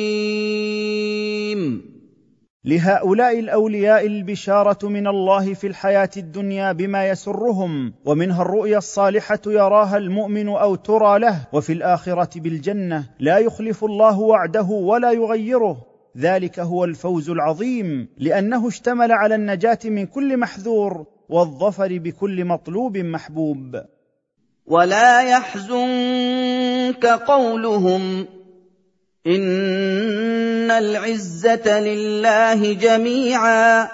لهؤلاء 2.64 3.38
الأولياء 3.38 4.06
البشارة 4.06 4.88
من 4.88 5.06
الله 5.06 5.54
في 5.54 5.66
الحياة 5.66 6.10
الدنيا 6.16 6.72
بما 6.72 7.08
يسرهم 7.08 7.94
ومنها 8.04 8.42
الرؤيا 8.42 8.78
الصالحة 8.78 9.40
يراها 9.46 9.96
المؤمن 9.96 10.48
أو 10.48 10.74
ترى 10.74 11.18
له 11.18 11.46
وفي 11.52 11.72
الآخرة 11.72 12.40
بالجنة. 12.40 13.04
لا 13.20 13.38
يخلف 13.38 13.84
الله 13.84 14.20
وعده 14.20 14.62
ولا 14.62 15.10
يغيره. 15.12 15.76
ذلك 16.18 16.60
هو 16.60 16.84
الفوز 16.84 17.30
العظيم 17.30 18.08
لأنه 18.18 18.68
اشتمل 18.68 19.12
على 19.12 19.34
النجاة 19.34 19.78
من 19.84 20.06
كل 20.06 20.36
محذور 20.36 21.06
والظفر 21.28 21.98
بكل 21.98 22.44
مطلوب 22.44 22.98
محبوب. 22.98 23.82
ولا 24.66 25.22
يحزنك 25.22 27.06
قولهم 27.06 28.26
ان 29.26 30.70
العزه 30.70 31.80
لله 31.80 32.72
جميعا 32.72 33.88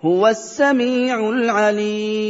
هو 0.00 0.28
السميع 0.28 1.28
العليم 1.28 2.24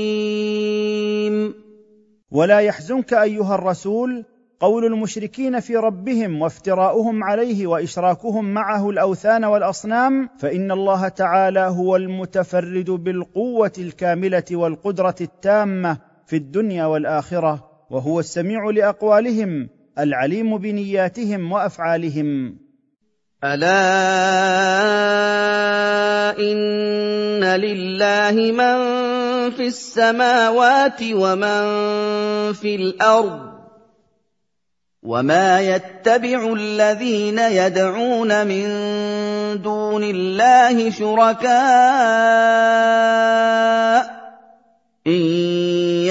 ولا 2.30 2.60
يحزنك 2.60 3.14
ايها 3.14 3.54
الرسول 3.54 4.24
قول 4.60 4.84
المشركين 4.84 5.60
في 5.60 5.76
ربهم 5.76 6.42
وافتراؤهم 6.42 7.24
عليه 7.24 7.66
واشراكهم 7.66 8.54
معه 8.54 8.90
الاوثان 8.90 9.44
والاصنام 9.44 10.28
فان 10.38 10.72
الله 10.72 11.08
تعالى 11.08 11.60
هو 11.60 11.96
المتفرد 11.96 12.90
بالقوه 12.90 13.72
الكامله 13.78 14.44
والقدره 14.52 15.16
التامه 15.20 15.98
في 16.26 16.36
الدنيا 16.36 16.86
والاخره 16.86 17.70
وهو 17.90 18.20
السميع 18.20 18.70
لاقوالهم 18.70 19.68
العليم 19.98 20.58
بنياتهم 20.58 21.52
وأفعالهم. 21.52 22.58
ألا 23.44 23.78
إن 26.38 27.44
لله 27.44 28.52
من 28.52 28.76
في 29.50 29.66
السماوات 29.66 31.02
ومن 31.02 31.62
في 32.52 32.74
الأرض 32.74 33.58
وما 35.02 35.60
يتبع 35.60 36.52
الذين 36.52 37.38
يدعون 37.38 38.46
من 38.46 38.66
دون 39.62 40.02
الله 40.04 40.90
شركاء 40.90 41.48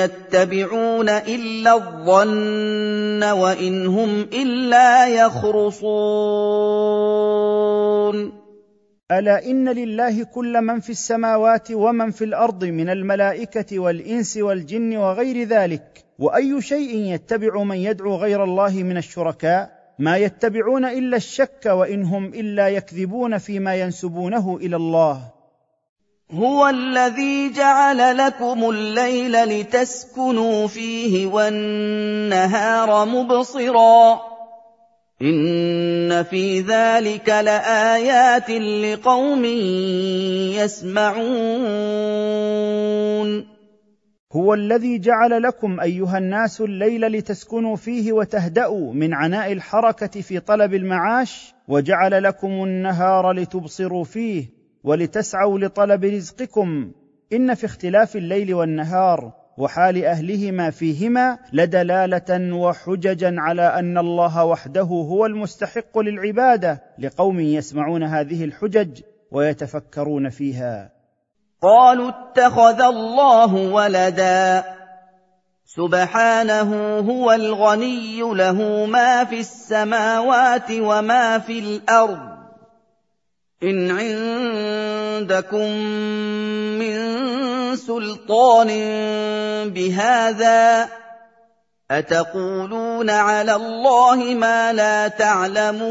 يتبعون 0.07 1.09
إلا 1.09 1.73
الظن 1.73 3.23
وإن 3.23 3.87
هم 3.87 4.21
إلا 4.21 5.07
يخرصون. 5.07 5.87
ألا 9.11 9.45
إن 9.45 9.69
لله 9.69 10.23
كل 10.23 10.61
من 10.61 10.79
في 10.79 10.89
السماوات 10.89 11.71
ومن 11.71 12.11
في 12.11 12.23
الأرض 12.23 12.65
من 12.65 12.89
الملائكة 12.89 13.79
والإنس 13.79 14.37
والجن 14.37 14.97
وغير 14.97 15.47
ذلك؟ 15.47 16.05
وأي 16.19 16.61
شيء 16.61 17.13
يتبع 17.13 17.63
من 17.63 17.77
يدعو 17.77 18.15
غير 18.15 18.43
الله 18.43 18.83
من 18.83 18.97
الشركاء؟ 18.97 19.77
ما 19.99 20.17
يتبعون 20.17 20.85
إلا 20.85 21.17
الشك 21.17 21.65
وإن 21.65 22.03
هم 22.03 22.25
إلا 22.25 22.69
يكذبون 22.69 23.37
فيما 23.37 23.75
ينسبونه 23.75 24.57
إلى 24.57 24.75
الله. 24.75 25.36
هُوَ 26.31 26.67
الَّذِي 26.67 27.49
جَعَلَ 27.49 28.17
لَكُمُ 28.17 28.69
اللَّيْلَ 28.69 29.31
لِتَسْكُنُوا 29.31 30.67
فِيهِ 30.67 31.25
وَالنَّهَارَ 31.25 33.05
مُبْصِرًا 33.05 34.15
ۚ. 34.15 34.19
إِنَّ 35.21 36.23
فِي 36.23 36.61
ذَٰلِكَ 36.61 37.29
لَآيَاتٍ 37.29 38.49
لِّقَوْمٍ 38.49 39.45
يَسْمَعُونَ. 40.55 41.27
هو 44.33 44.53
الذي 44.53 44.99
جعل 44.99 45.41
لكم 45.41 45.79
أيها 45.79 46.17
الناس 46.17 46.61
الليل 46.61 47.01
لتسكنوا 47.01 47.75
فيه 47.75 48.11
وتهدأوا 48.11 48.93
من 48.93 49.13
عناء 49.13 49.51
الحركة 49.51 50.21
في 50.21 50.39
طلب 50.39 50.73
المعاش 50.73 51.53
وجعل 51.67 52.23
لكم 52.23 52.47
النهار 52.47 53.31
لتبصروا 53.31 54.03
فيه 54.03 54.56
ولتسعوا 54.83 55.59
لطلب 55.59 56.05
رزقكم. 56.05 56.91
إن 57.33 57.53
في 57.53 57.65
اختلاف 57.65 58.15
الليل 58.15 58.53
والنهار 58.53 59.31
وحال 59.57 60.05
أهلهما 60.05 60.69
فيهما 60.69 61.37
لدلالة 61.53 62.55
وحججا 62.55 63.35
على 63.37 63.61
أن 63.61 63.97
الله 63.97 64.45
وحده 64.45 64.83
هو 64.83 65.25
المستحق 65.25 65.99
للعبادة 65.99 66.81
لقوم 66.99 67.39
يسمعون 67.39 68.03
هذه 68.03 68.43
الحجج 68.43 69.01
ويتفكرون 69.31 70.29
فيها. 70.29 70.91
قالوا 71.61 72.09
اتخذ 72.09 72.81
الله 72.81 73.53
ولدا. 73.53 74.63
سبحانه 75.65 76.97
هو 76.99 77.31
الغني 77.31 78.19
له 78.21 78.85
ما 78.85 79.23
في 79.23 79.39
السماوات 79.39 80.71
وما 80.71 81.39
في 81.39 81.59
الأرض. 81.59 82.36
إن 83.63 83.91
عندكم 83.91 85.67
من 86.77 86.97
سلطان 87.75 88.69
بهذا 89.69 90.89
أتقولون 91.91 93.09
على 93.09 93.55
الله 93.55 94.15
ما 94.15 94.73
لا 94.73 95.07
تعلمون 95.07 95.87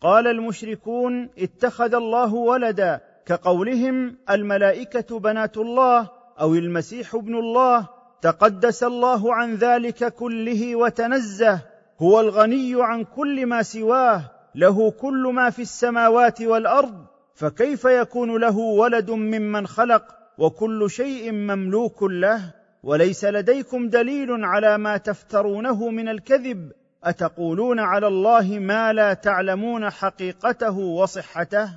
قال 0.00 0.26
المشركون 0.26 1.30
اتخذ 1.38 1.94
الله 1.94 2.34
ولدا 2.34 3.00
كقولهم 3.26 4.16
الملائكة 4.30 5.18
بنات 5.18 5.56
الله 5.56 6.08
أو 6.40 6.54
المسيح 6.54 7.14
ابن 7.14 7.34
الله 7.34 7.88
تقدس 8.22 8.82
الله 8.82 9.34
عن 9.34 9.54
ذلك 9.54 10.14
كله 10.14 10.76
وتنزه 10.76 11.60
هو 12.02 12.20
الغني 12.20 12.72
عن 12.76 13.04
كل 13.04 13.46
ما 13.46 13.62
سواه 13.62 14.39
له 14.54 14.90
كل 14.90 15.30
ما 15.34 15.50
في 15.50 15.62
السماوات 15.62 16.42
والأرض 16.42 17.06
فكيف 17.34 17.84
يكون 17.84 18.40
له 18.40 18.58
ولد 18.58 19.10
ممن 19.10 19.66
خلق 19.66 20.04
وكل 20.38 20.90
شيء 20.90 21.32
مملوك 21.32 22.02
له؟ 22.02 22.54
وليس 22.82 23.24
لديكم 23.24 23.88
دليل 23.88 24.44
على 24.44 24.78
ما 24.78 24.96
تفترونه 24.96 25.88
من 25.88 26.08
الكذب؟ 26.08 26.72
أتقولون 27.04 27.80
على 27.80 28.06
الله 28.06 28.58
ما 28.58 28.92
لا 28.92 29.14
تعلمون 29.14 29.90
حقيقته 29.90 30.78
وصحته؟ 30.78 31.70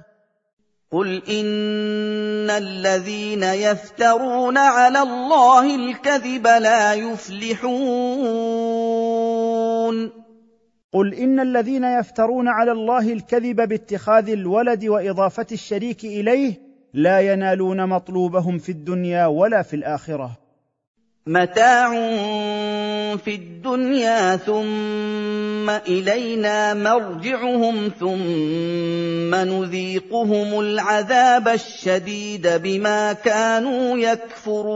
قل 0.92 1.22
إن 1.30 2.50
الذين 2.50 3.44
يفترون 3.44 4.58
على 4.58 5.00
الله 5.00 5.76
الكذب 5.76 6.48
لا 6.48 6.94
يفلحون. 6.94 7.74
قل 10.94 11.14
إن 11.14 11.40
الذين 11.40 11.84
يفترون 11.84 12.48
على 12.48 12.72
الله 12.72 13.14
الكذب 13.14 13.56
باتخاذ 13.56 14.30
الولد 14.30 14.86
وإضافة 14.86 15.46
الشريك 15.52 16.04
إليه 16.04 16.54
لا 16.94 17.20
ينالون 17.20 17.90
مطلوبهم 17.90 18.58
في 18.58 18.70
الدنيا 18.70 19.26
ولا 19.26 19.62
في 19.62 19.76
الآخرة. 19.76 20.32
متاع 21.28 21.90
في 23.16 23.36
الدنيا 23.36 24.36
ثم 24.36 25.70
إلينا 25.70 26.74
مرجعهم 26.74 27.92
ثم 28.00 29.36
نذيقهم 29.36 30.60
العذاب 30.60 31.48
الشديد 31.48 32.48
بما 32.48 33.14
كانوا 33.14 33.98
يكفرون. 33.98 34.74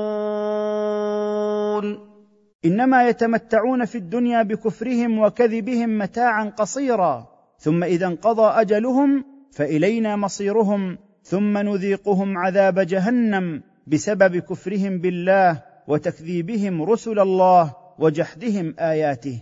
إنما 2.68 3.09
يتمتعون 3.09 3.86
في 3.86 3.97
الدنيا 3.97 4.43
بكفرهم 4.43 5.20
وكذبهم 5.20 5.97
متاعا 5.97 6.45
قصيرا 6.49 7.28
ثم 7.59 7.84
إذا 7.84 8.07
انقضى 8.07 8.61
أجلهم 8.61 9.26
فإلينا 9.51 10.15
مصيرهم 10.15 10.97
ثم 11.24 11.57
نذيقهم 11.57 12.38
عذاب 12.38 12.80
جهنم 12.80 13.61
بسبب 13.88 14.38
كفرهم 14.38 14.99
بالله 14.99 15.63
وتكذيبهم 15.88 16.84
رسل 16.84 17.20
الله 17.20 17.76
وجحدهم 17.99 18.76
آياته. 18.80 19.41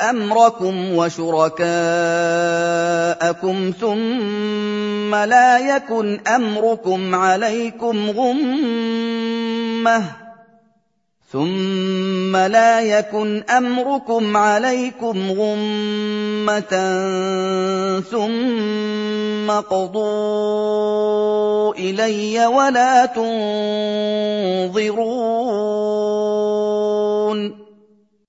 أمركم 0.00 0.94
وشركاءكم 0.94 1.62
ثم 3.80 5.14
لا 5.14 5.76
يكن 5.76 6.20
أمركم 6.26 7.14
عليكم 7.14 8.10
غمة 8.10 10.02
ثم 11.32 12.36
لا 12.36 12.80
يكن 12.80 13.42
أمركم 13.50 14.36
عليكم 14.36 15.30
غمة 15.30 16.70
ثم 18.00 19.50
اقضوا 19.50 20.66
إلي 21.74 22.46
ولا 22.46 23.06
تنظرون 23.06 24.06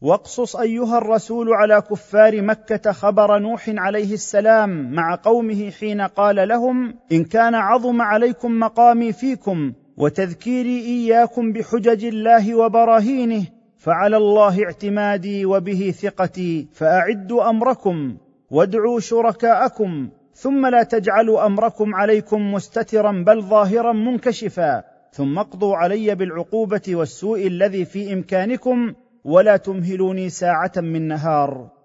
واقصص 0.01 0.55
أيها 0.55 0.97
الرسول 0.97 1.53
على 1.53 1.81
كفار 1.81 2.41
مكة 2.41 2.91
خبر 2.91 3.39
نوح 3.39 3.69
عليه 3.69 4.13
السلام 4.13 4.91
مع 4.91 5.15
قومه 5.15 5.71
حين 5.79 6.01
قال 6.01 6.47
لهم 6.47 6.93
إن 7.11 7.23
كان 7.23 7.55
عظم 7.55 8.01
عليكم 8.01 8.59
مقامي 8.59 9.13
فيكم 9.13 9.73
وتذكيري 9.97 10.79
إياكم 10.79 11.53
بحجج 11.53 12.05
الله 12.05 12.55
وبراهينه 12.55 13.45
فعلى 13.77 14.17
الله 14.17 14.63
اعتمادي 14.63 15.45
وبه 15.45 15.93
ثقتي 16.01 16.67
فأعدوا 16.73 17.49
أمركم 17.49 18.17
وادعوا 18.51 18.99
شركاءكم 18.99 20.09
ثم 20.33 20.65
لا 20.65 20.83
تجعلوا 20.83 21.45
أمركم 21.45 21.95
عليكم 21.95 22.53
مستترا 22.53 23.11
بل 23.11 23.41
ظاهرا 23.41 23.93
منكشفا 23.93 24.83
ثم 25.11 25.39
اقضوا 25.39 25.75
علي 25.75 26.15
بالعقوبة 26.15 26.81
والسوء 26.87 27.47
الذي 27.47 27.85
في 27.85 28.13
إمكانكم 28.13 28.93
ولا 29.25 29.57
تمهلوني 29.57 30.29
ساعة 30.29 30.71
من 30.77 31.07
نهار. 31.07 31.77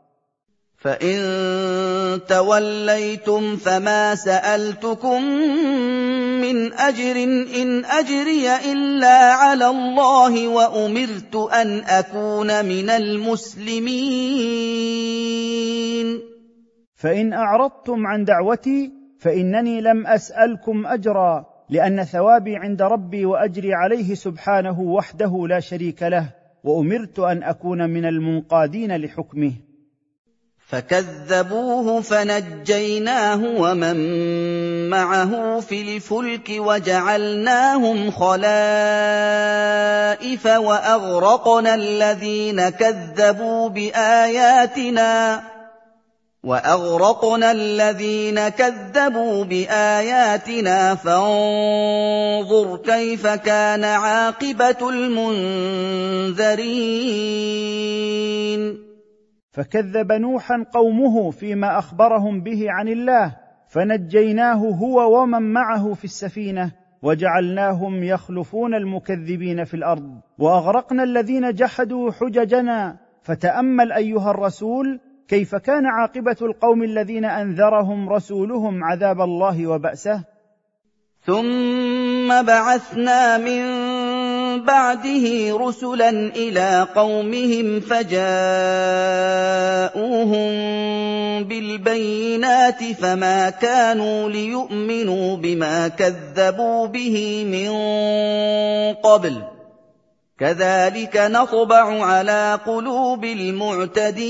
فإن 0.79 1.19
توليتم 2.29 3.57
فما 3.57 4.15
سألتكم 4.15 5.23
من 6.41 6.73
أجر 6.73 7.17
إن 7.63 7.85
أجري 7.85 8.57
إلا 8.73 9.33
على 9.33 9.67
الله 9.69 10.49
وأمرت 10.49 11.37
أن 11.37 11.79
أكون 11.79 12.65
من 12.65 12.91
المسلمين. 12.91 13.93
فإن 16.95 17.33
أعرضتم 17.33 18.07
عن 18.07 18.25
دعوتي 18.25 18.93
فإنني 19.21 19.81
لم 19.81 20.07
أسألكم 20.07 20.87
أجرا 20.87 21.47
لأن 21.71 22.05
ثوابي 22.05 22.57
عند 22.57 22.83
ربي 22.83 23.25
وأجري 23.25 23.75
عليه 23.75 24.15
سبحانه 24.15 24.81
وحده 24.81 25.47
لا 25.49 25.61
شريك 25.61 26.03
له. 26.03 26.42
وأمرت 26.65 27.19
أن 27.19 27.43
أكون 27.43 27.91
من 27.91 28.05
المنقادين 28.05 28.97
لحكمه. 28.97 29.53
فكذبوه 30.69 32.01
فنجيناه 32.01 33.61
ومن 33.61 33.97
معه 34.91 35.61
في 35.61 35.83
الفلك 35.83 36.51
وجعلناهم 36.51 38.11
خلائف 38.11 38.47
وأغرقنا 40.47 41.75
الذين 41.75 42.69
كذبوا 42.69 43.69
بآياتنا. 43.69 45.43
واغرقنا 46.45 47.53
الذين 47.53 48.49
كذبوا 48.49 49.45
باياتنا 49.45 50.95
فانظر 50.95 52.77
كيف 52.77 53.27
كان 53.27 53.85
عاقبه 53.85 54.91
المنذرين 54.91 55.63
فكذب 59.51 60.13
نوحا 60.13 60.65
قومه 60.73 61.31
فيما 61.31 61.79
اخبرهم 61.79 62.41
به 62.41 62.67
عن 62.69 62.89
الله 62.89 63.37
فنجيناه 63.69 64.55
هو 64.55 65.23
ومن 65.23 65.53
معه 65.53 65.95
في 65.95 66.05
السفينه 66.05 66.73
وجعلناهم 67.03 68.05
يخلفون 68.05 68.75
المكذبين 68.75 69.65
في 69.65 69.75
الأرض 69.75 70.21
واغرقنا 70.39 71.03
الذين 71.03 71.53
جحدوا 71.53 72.11
حججنا 72.11 72.97
فتامل 73.23 73.93
ايها 73.93 74.31
الرسول 74.31 75.01
كيف 75.33 75.55
كان 75.55 75.87
عاقبة 75.87 76.37
القوم 76.43 76.83
الذين 76.83 77.25
أنذرهم 77.25 78.09
رسولهم 78.09 78.85
عذاب 78.85 79.21
الله 79.21 79.67
وبأسه؟ 79.67 80.25
ثم 81.27 82.43
بعثنا 82.43 83.39
من 83.39 83.63
بعده 84.65 85.57
رسلا 85.57 86.11
إلى 86.11 86.87
قومهم 86.95 87.81
فجاءوهم 87.81 88.23
بالبينات 91.45 92.85
فما 92.85 93.51
كانوا 93.51 94.29
ليؤمنوا 94.29 95.37
بما 95.37 95.89
كذبوا 95.89 96.87
به 96.87 97.45
من 97.45 97.71
قبل. 98.95 99.43
كذلك 100.43 101.17
نطبع 101.17 102.05
على 102.05 102.61
قلوب 102.67 103.25
المعتدين. 103.25 104.23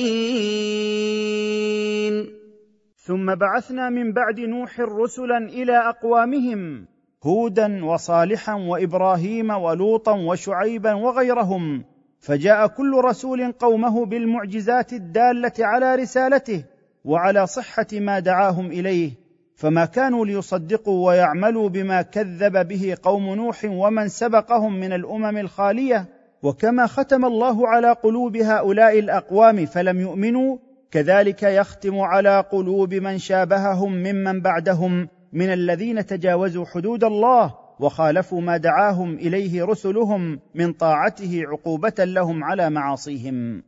ثم 2.97 3.35
بعثنا 3.35 3.91
من 3.91 4.13
بعد 4.13 4.41
نوح 4.41 4.81
رسلا 4.81 5.39
إلى 5.39 5.89
أقوامهم 5.89 6.87
هودا 7.25 7.85
وصالحا 7.85 8.55
وإبراهيم 8.55 9.51
ولوطا 9.51 10.13
وشعيبا 10.13 10.95
وغيرهم 10.95 11.85
فجاء 12.21 12.67
كل 12.67 13.01
رسول 13.05 13.53
قومه 13.53 14.07
بالمعجزات 14.07 14.93
الدالة 14.93 15.53
على 15.61 15.95
رسالته 15.95 16.65
وعلى 17.05 17.47
صحة 17.47 17.87
ما 17.93 18.19
دعاهم 18.19 18.67
إليه. 18.67 19.22
فما 19.55 19.85
كانوا 19.85 20.27
ليصدقوا 20.27 21.07
ويعملوا 21.07 21.69
بما 21.69 22.03
كذب 22.03 22.69
به 22.69 22.97
قوم 23.03 23.35
نوح 23.35 23.65
ومن 23.65 24.09
سبقهم 24.09 24.81
من 24.81 24.93
الأمم 24.93 25.39
الخالية. 25.39 26.07
وكما 26.43 26.87
ختم 26.87 27.25
الله 27.25 27.69
على 27.69 27.93
قلوب 27.93 28.37
هؤلاء 28.37 28.99
الأقوام 28.99 29.67
فلم 29.67 30.01
يؤمنوا 30.01 30.57
كذلك 30.91 31.43
يختم 31.43 32.01
على 32.01 32.41
قلوب 32.41 32.95
من 32.95 33.19
شابههم 33.19 33.93
ممن 33.93 34.41
بعدهم 34.41 35.09
من 35.33 35.53
الذين 35.53 36.07
تجاوزوا 36.07 36.65
حدود 36.65 37.05
الله 37.05 37.55
وخالفوا 37.81 38.41
ما 38.41 38.57
دعاهم 38.57 39.15
إليه 39.15 39.65
رسلهم 39.65 40.41
من 40.55 40.73
طاعته 40.73 41.43
عقوبة 41.47 41.95
لهم 41.99 42.45
على 42.45 42.71
معاصيهم. 42.71 43.63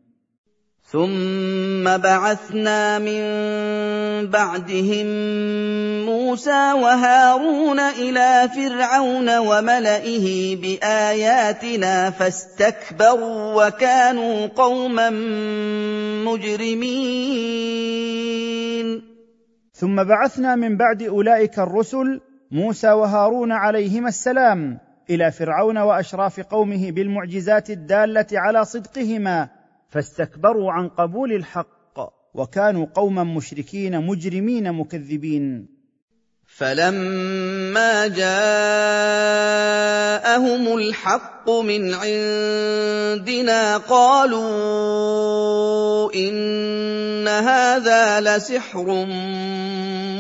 ثم 0.87 1.97
بعثنا 1.97 2.99
من 2.99 3.22
بعدهم 4.30 5.07
موسى 6.07 6.72
وهارون 6.72 7.80
إلى 7.80 8.49
فرعون 8.57 9.39
وملئه 9.39 10.57
باياتنا 10.57 12.11
فاستكبروا 12.11 13.66
وكانوا 13.66 14.47
قوما 14.47 15.11
مجرمين 16.24 17.55
ثم 19.72 20.05
بعثنا 20.05 20.57
من 20.57 20.76
بعد 20.76 21.03
اولئك 21.03 21.59
الرسل 21.59 22.20
موسى 22.51 22.93
وهارون 22.93 23.53
عليهما 23.53 24.09
السلام 24.09 24.78
إلى 25.11 25.32
فرعون 25.32 25.78
واشراف 25.78 26.41
قومه 26.41 26.91
بالمعجزات 26.91 27.70
الداله 27.70 28.26
على 28.32 28.64
صدقهما 28.64 29.63
فاستكبروا 29.95 30.72
عن 30.72 30.88
قبول 30.88 31.32
الحق 31.32 31.99
وكانوا 32.34 32.86
قوما 32.95 33.24
مشركين 33.24 34.07
مجرمين 34.07 34.72
مكذبين. 34.72 35.68
فلما 36.47 38.07
جاءهم 38.07 38.38
الحق 40.78 41.51
من 41.51 41.95
عندنا 41.95 43.76
قالوا 43.76 44.45
ان 46.14 47.28
هذا 47.28 48.20
لسحر 48.20 49.07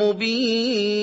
مبين. 0.02 0.94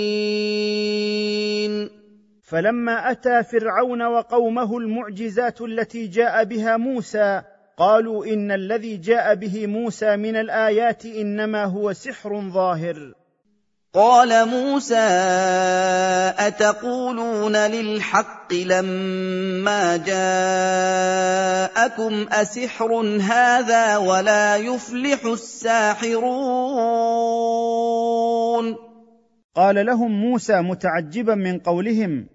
فلما 2.43 3.11
اتى 3.11 3.43
فرعون 3.43 4.01
وقومه 4.01 4.78
المعجزات 4.78 5.61
التي 5.61 6.07
جاء 6.07 6.43
بها 6.43 6.78
موسى 6.78 7.41
قالوا 7.78 8.26
إن 8.26 8.51
الذي 8.51 8.97
جاء 8.97 9.36
به 9.36 9.67
موسى 9.67 10.17
من 10.17 10.36
الآيات 10.36 11.05
إنما 11.05 11.65
هو 11.65 11.93
سحر 11.93 12.41
ظاهر. 12.53 13.13
قال 13.93 14.47
موسى 14.47 14.95
أتقولون 16.39 17.55
للحق 17.55 18.53
لما 18.53 19.97
جاءكم 19.97 20.15
أسحر 22.32 22.93
هذا 23.22 23.97
ولا 23.97 24.55
يفلح 24.55 25.26
الساحرون؟ 25.26 26.32
قال 29.55 29.86
لهم 29.86 30.11
موسى 30.11 30.61
متعجبا 30.61 31.36
من 31.36 31.59
قولهم 31.59 32.28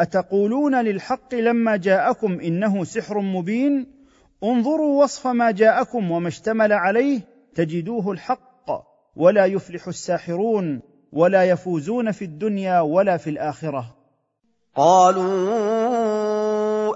أتقولون 0.00 0.84
للحق 0.84 1.34
لما 1.34 1.76
جاءكم 1.76 2.40
إنه 2.40 2.84
سحر 2.84 3.20
مبين؟ 3.20 3.93
انظروا 4.44 5.02
وصف 5.02 5.26
ما 5.26 5.50
جاءكم 5.50 6.10
وما 6.10 6.28
اشتمل 6.28 6.72
عليه 6.72 7.20
تجدوه 7.54 8.12
الحق 8.12 8.70
ولا 9.16 9.46
يفلح 9.46 9.88
الساحرون 9.88 10.80
ولا 11.12 11.44
يفوزون 11.44 12.12
في 12.12 12.24
الدنيا 12.24 12.80
ولا 12.80 13.16
في 13.16 13.30
الآخرة. 13.30 13.96
قالوا 14.76 16.23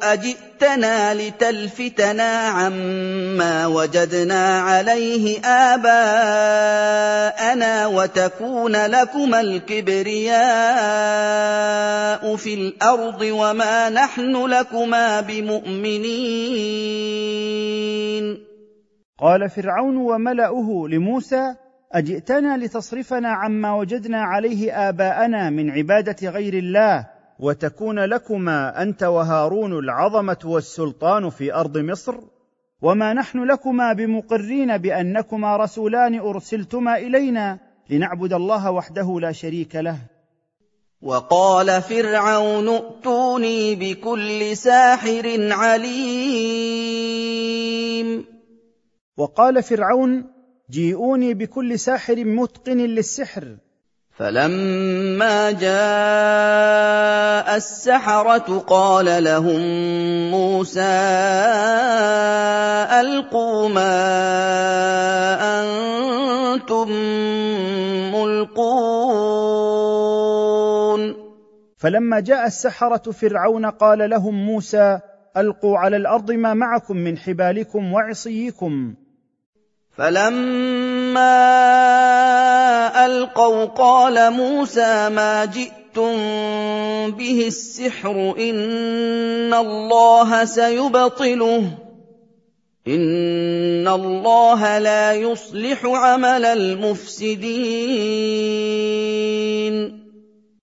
أجئتنا 0.02 1.14
لتلفتنا 1.14 2.48
عما 2.48 3.66
وجدنا 3.66 4.60
عليه 4.60 5.40
آباءنا 5.74 6.66
وتكون 7.86 8.76
لكما 8.76 9.40
الكبرياء 9.40 10.38
في 12.36 12.54
الأرض 12.54 13.22
وما 13.22 13.90
نحن 13.90 14.46
لكما 14.46 15.20
بمؤمنين. 15.20 16.78
قال 19.18 19.50
فرعون 19.50 19.96
وملأه 19.96 20.88
لموسى 20.88 21.54
أجئتنا 21.92 22.56
لتصرفنا 22.56 23.28
عما 23.28 23.74
وجدنا 23.74 24.22
عليه 24.22 24.88
آباءنا 24.88 25.50
من 25.50 25.70
عبادة 25.70 26.30
غير 26.30 26.54
الله 26.54 27.17
وتكون 27.38 27.98
لكما 27.98 28.82
أنت 28.82 29.02
وهارون 29.02 29.78
العظمة 29.78 30.38
والسلطان 30.44 31.30
في 31.30 31.54
أرض 31.54 31.78
مصر؟ 31.78 32.14
وما 32.82 33.12
نحن 33.12 33.44
لكما 33.44 33.92
بمقرين 33.92 34.78
بأنكما 34.78 35.56
رسولان 35.56 36.18
أرسلتما 36.18 36.96
إلينا 36.98 37.58
لنعبد 37.90 38.32
الله 38.32 38.70
وحده 38.70 39.20
لا 39.20 39.32
شريك 39.32 39.76
له. 39.76 39.98
وقال 41.02 41.82
فرعون 41.82 42.68
ائتوني 42.68 43.74
بكل 43.74 44.56
ساحر 44.56 45.52
عليم. 45.52 46.98
وقال 49.16 49.62
فرعون 49.62 50.24
جيئوني 50.70 51.34
بكل 51.34 51.78
ساحر 51.78 52.24
متقن 52.24 52.78
للسحر 52.78 53.56
فلما 54.18 55.50
جاء 55.50 55.78
السحرة 57.56 58.58
قال 58.58 59.24
لهم 59.24 59.60
موسى 60.30 60.80
ألقوا 63.00 63.68
ما 63.68 63.94
أنتم 65.60 66.90
ملقون. 68.14 69.18
فلما 71.76 72.20
جاء 72.20 72.46
السحرة 72.46 73.10
فرعون 73.10 73.66
قال 73.66 74.10
لهم 74.10 74.34
موسى 74.46 75.00
ألقوا 75.36 75.78
على 75.78 75.96
الأرض 75.96 76.32
ما 76.32 76.54
معكم 76.54 76.96
من 76.96 77.18
حبالكم 77.18 77.92
وعصيكم. 77.92 78.94
فلما 79.98 81.34
القوا 83.06 83.64
قال 83.64 84.32
موسى 84.32 85.08
ما 85.08 85.44
جئتم 85.44 86.16
به 87.10 87.44
السحر 87.46 88.34
ان 88.38 89.54
الله 89.54 90.44
سيبطله 90.44 91.78
ان 92.88 93.88
الله 93.88 94.78
لا 94.78 95.12
يصلح 95.12 95.84
عمل 95.84 96.44
المفسدين 96.44 97.48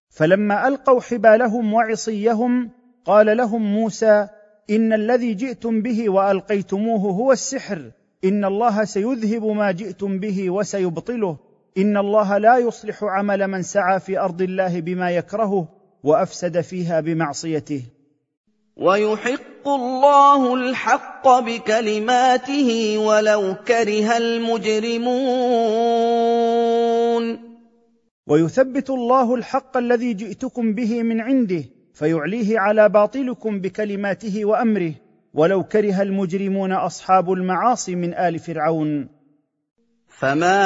فلما 0.10 0.68
القوا 0.68 1.02
حبالهم 1.02 1.74
وعصيهم 1.74 2.72
قال 3.06 3.38
لهم 3.38 3.62
موسى 3.62 4.28
ان 4.70 4.94
الذي 4.94 5.34
جئتم 5.34 5.82
به 5.82 6.10
والقيتموه 6.10 7.02
هو 7.02 7.32
السحر 7.32 7.92
إن 8.26 8.46
الله 8.46 8.84
سيذهب 8.84 9.46
ما 9.46 9.72
جئتم 9.72 10.20
به 10.20 10.50
وسيبطله. 10.50 11.38
إن 11.78 11.98
الله 11.98 12.38
لا 12.38 12.58
يصلح 12.58 13.04
عمل 13.04 13.48
من 13.48 13.62
سعى 13.62 14.00
في 14.00 14.20
أرض 14.20 14.42
الله 14.42 14.80
بما 14.80 15.12
يكرهه 15.12 15.68
وأفسد 16.04 16.62
فيها 16.62 17.00
بمعصيته. 17.00 17.82
ويحق 18.78 19.68
الله 19.68 20.54
الحق 20.54 21.40
بكلماته 21.40 22.98
ولو 22.98 23.56
كره 23.68 24.18
المجرمون. 24.18 25.16
ويثبت 28.28 28.90
الله 28.90 29.36
الحق 29.36 29.78
الذي 29.78 30.14
جئتكم 30.14 30.74
به 30.74 31.04
من 31.04 31.22
عنده 31.22 31.64
فيعليه 31.94 32.60
على 32.60 32.90
باطلكم 32.90 33.60
بكلماته 33.62 34.46
وأمره. 34.46 34.94
ولو 35.36 35.64
كره 35.64 36.02
المجرمون 36.02 36.72
أصحاب 36.72 37.32
المعاصي 37.32 37.96
من 37.96 38.14
آل 38.14 38.40
فرعون. 38.40 39.08
فما 40.20 40.62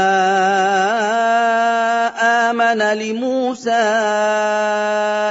امن 2.50 2.78
لموسى 2.78 3.72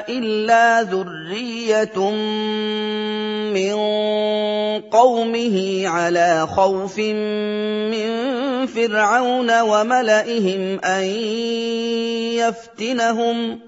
الا 0.09 0.83
ذريه 0.83 2.11
من 3.55 3.75
قومه 4.91 5.89
على 5.89 6.47
خوف 6.47 6.99
من 6.99 8.11
فرعون 8.67 9.61
وملئهم 9.61 10.81
ان 10.85 11.05
يفتنهم 12.43 13.68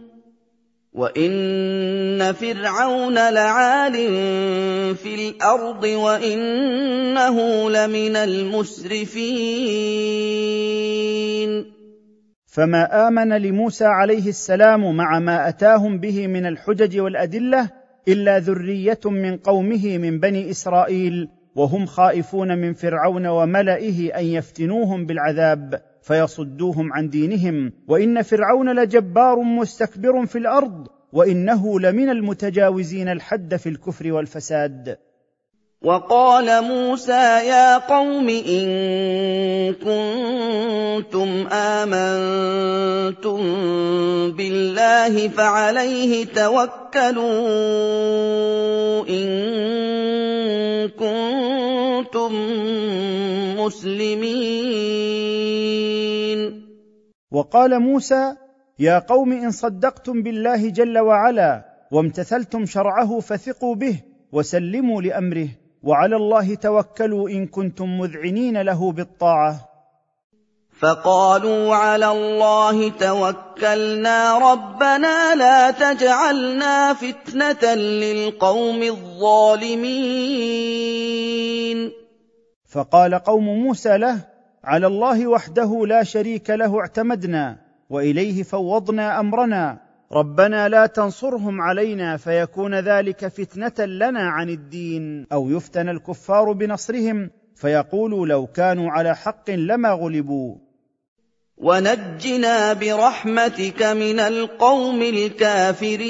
وان 0.92 2.32
فرعون 2.32 3.14
لعال 3.14 3.92
في 4.96 5.14
الأرض 5.14 5.84
وانه 5.84 7.36
لمن 7.70 8.16
المسرفين 8.16 9.40
فما 12.46 13.08
امن 13.08 13.32
لموسى 13.32 13.84
عليه 13.84 14.28
السلام 14.28 14.96
مع 14.96 15.18
ما 15.18 15.48
اتاهم 15.48 15.98
به 15.98 16.26
من 16.26 16.46
الحجج 16.46 17.00
والادله 17.00 17.70
الا 18.08 18.38
ذريه 18.38 19.00
من 19.04 19.36
قومه 19.36 19.98
من 19.98 20.20
بني 20.20 20.50
اسرائيل 20.50 21.28
وهم 21.56 21.86
خائفون 21.86 22.58
من 22.58 22.72
فرعون 22.72 23.26
وملئه 23.26 24.18
ان 24.18 24.24
يفتنوهم 24.24 25.06
بالعذاب 25.06 25.89
فيصدوهم 26.02 26.92
عن 26.92 27.08
دينهم 27.08 27.72
وإن 27.88 28.22
فرعون 28.22 28.74
لجبار 28.74 29.40
مستكبر 29.40 30.26
في 30.26 30.38
الأرض 30.38 30.88
وإنه 31.12 31.80
لمن 31.80 32.10
المتجاوزين 32.10 33.08
الحد 33.08 33.56
في 33.56 33.68
الكفر 33.68 34.12
والفساد. 34.12 34.98
وقال 35.80 36.64
موسى 36.64 37.48
يا 37.48 37.78
قوم 37.78 38.28
إن 38.28 38.68
كنتم 39.80 41.46
آمنتم 41.52 43.40
بالله 44.36 45.28
فعليه 45.28 46.24
توكلوا 46.24 47.32
إن 49.08 49.28
كنتم 51.00 52.32
مسلمين. 53.56 54.40
وقال 57.32 57.80
موسى 57.80 58.36
يا 58.78 58.98
قوم 58.98 59.32
إن 59.32 59.50
صدقتم 59.50 60.22
بالله 60.22 60.68
جل 60.68 60.98
وعلا 60.98 61.64
وامتثلتم 61.90 62.66
شرعه 62.66 63.20
فثقوا 63.20 63.74
به 63.74 64.00
وسلموا 64.32 65.02
لأمره. 65.02 65.59
وعلى 65.82 66.16
الله 66.16 66.54
توكلوا 66.54 67.28
إن 67.28 67.46
كنتم 67.46 67.98
مذعنين 67.98 68.62
له 68.62 68.92
بالطاعة. 68.92 69.54
فقالوا 70.80 71.74
على 71.74 72.12
الله 72.12 72.88
توكلنا 72.88 74.38
ربنا 74.38 75.34
لا 75.34 75.70
تجعلنا 75.70 76.94
فتنة 76.94 77.74
للقوم 77.74 78.82
الظالمين. 78.82 80.00
فقال 82.72 83.14
قوم 83.14 83.44
موسى 83.44 83.98
له 83.98 84.16
على 84.64 84.86
الله 84.86 85.26
وحده 85.26 85.86
لا 85.86 86.02
شريك 86.02 86.50
له 86.50 86.80
اعتمدنا 86.80 87.56
وإليه 87.90 88.42
فوضنا 88.42 89.20
أمرنا. 89.20 89.89
ربنا 90.12 90.68
لا 90.68 90.86
تنصرهم 90.86 91.60
علينا 91.60 92.16
فيكون 92.16 92.74
ذلك 92.74 93.28
فتنة 93.28 93.86
لنا 93.86 94.20
عن 94.20 94.48
الدين. 94.48 95.26
أو 95.32 95.50
يفتن 95.50 95.88
الكفار 95.88 96.52
بنصرهم 96.52 97.30
فيقولوا 97.54 98.26
لو 98.26 98.46
كانوا 98.46 98.90
على 98.90 99.16
حق 99.16 99.50
لما 99.50 99.90
غلبوا. 99.90 100.54
ونجنا 101.56 102.72
برحمتك 102.72 103.82
من 103.82 104.20
القوم 104.20 105.02
الكافرين. 105.02 106.00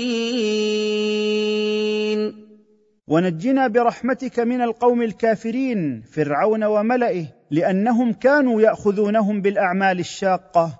ونجنا 3.09 3.69
برحمتك 3.69 4.41
من 4.41 4.61
القوم 4.61 5.03
الكافرين 5.03 6.03
فرعون 6.13 6.65
وملئه 6.65 7.27
لأنهم 7.51 8.13
كانوا 8.13 8.61
يأخذونهم 8.61 9.43
بالأعمال 9.43 9.99
الشاقة. 10.01 10.80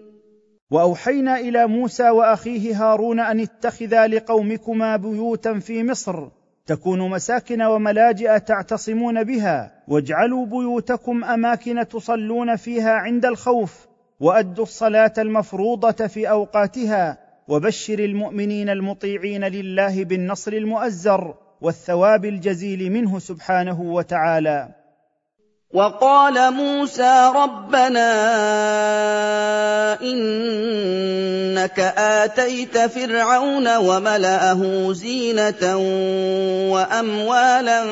وأوحينا 0.71 1.39
إلى 1.39 1.67
موسى 1.67 2.09
وأخيه 2.09 2.83
هارون 2.83 3.19
أن 3.19 3.39
اتخذا 3.39 4.07
لقومكما 4.07 4.95
بيوتا 4.95 5.59
في 5.59 5.83
مصر. 5.83 6.27
تكون 6.65 7.09
مساكن 7.09 7.61
وملاجئ 7.61 8.39
تعتصمون 8.39 9.23
بها. 9.23 9.71
واجعلوا 9.87 10.45
بيوتكم 10.45 11.23
أماكن 11.23 11.87
تصلون 11.87 12.55
فيها 12.55 12.91
عند 12.91 13.25
الخوف. 13.25 13.87
وأدوا 14.19 14.63
الصلاة 14.63 15.13
المفروضة 15.17 16.07
في 16.07 16.29
أوقاتها. 16.29 17.17
وبشر 17.47 17.99
المؤمنين 17.99 18.69
المطيعين 18.69 19.43
لله 19.43 20.03
بالنصر 20.03 20.53
المؤزر. 20.53 21.33
والثواب 21.61 22.25
الجزيل 22.25 22.91
منه 22.91 23.19
سبحانه 23.19 23.81
وتعالى. 23.81 24.80
وقال 25.73 26.53
موسى 26.53 27.31
ربنا 27.35 28.11
إنك 30.01 31.79
آتيت 31.97 32.77
فرعون 32.77 33.77
وملأه 33.77 34.93
زينة 34.93 35.77
وأموالا 36.71 37.83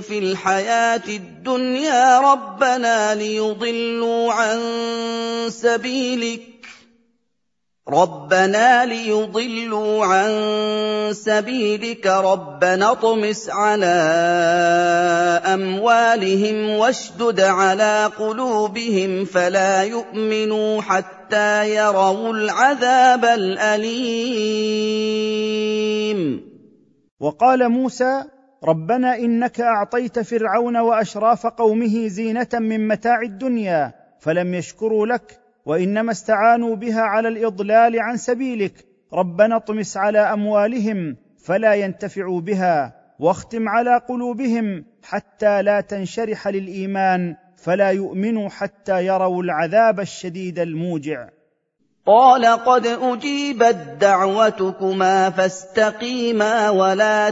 في 0.00 0.18
الحياة 0.18 1.02
الدنيا 1.08 2.20
ربنا 2.20 3.14
ليضلوا 3.14 4.32
عن 4.32 4.58
سبيلك 5.48 6.57
رَبَّنَا 7.88 8.84
لِيُضِلُّوا 8.84 10.04
عَن 10.04 10.30
سَبِيلِكَ 11.12 12.06
رَبَّنَا 12.06 12.92
اطْمِسْ 12.92 13.50
عَلَىٰ 13.50 13.86
أَمْوَالِهِمْ 15.54 16.70
وَاشْدُدْ 16.70 17.40
عَلَىٰ 17.40 18.10
قُلُوبِهِمْ 18.18 19.24
فَلَا 19.24 19.82
يُؤْمِنُوا 19.82 20.82
حَتَّىٰ 20.82 21.74
يَرَوُا 21.74 22.32
الْعَذَابَ 22.32 23.24
الْأَلِيمَ 23.24 24.48
وقال 27.20 27.68
موسى 27.68 28.24
ربنا 28.64 29.16
انك 29.16 29.60
اعطيت 29.60 30.18
فرعون 30.18 30.76
واشراف 30.76 31.46
قومه 31.46 32.08
زينه 32.08 32.48
من 32.54 32.88
متاع 32.88 33.22
الدنيا 33.22 33.92
فلم 34.20 34.54
يشكروا 34.54 35.06
لك 35.06 35.47
وإنما 35.68 36.12
استعانوا 36.12 36.76
بها 36.76 37.00
على 37.00 37.28
الإضلال 37.28 38.00
عن 38.00 38.16
سبيلك. 38.16 38.72
ربنا 39.12 39.56
اطمس 39.56 39.96
على 39.96 40.18
أموالهم 40.18 41.16
فلا 41.44 41.74
ينتفعوا 41.74 42.40
بها 42.40 42.94
واختم 43.18 43.68
على 43.68 44.00
قلوبهم 44.08 44.84
حتى 45.02 45.62
لا 45.62 45.80
تنشرح 45.80 46.48
للإيمان 46.48 47.36
فلا 47.56 47.90
يؤمنوا 47.90 48.48
حتى 48.48 49.06
يروا 49.06 49.42
العذاب 49.42 50.00
الشديد 50.00 50.58
الموجع. 50.58 51.28
قال 52.06 52.46
قد 52.46 52.86
أجيبت 52.86 53.96
دعوتكما 54.00 55.30
فاستقيما 55.30 56.70
ولا 56.70 57.30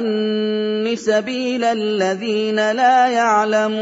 تتبعان 0.00 0.96
سبيل 0.96 1.64
الذين 1.64 2.56
لا 2.56 3.08
يعلمون. 3.08 3.74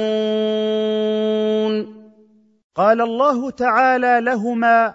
قال 2.75 3.01
الله 3.01 3.51
تعالى 3.51 4.21
لهما 4.21 4.95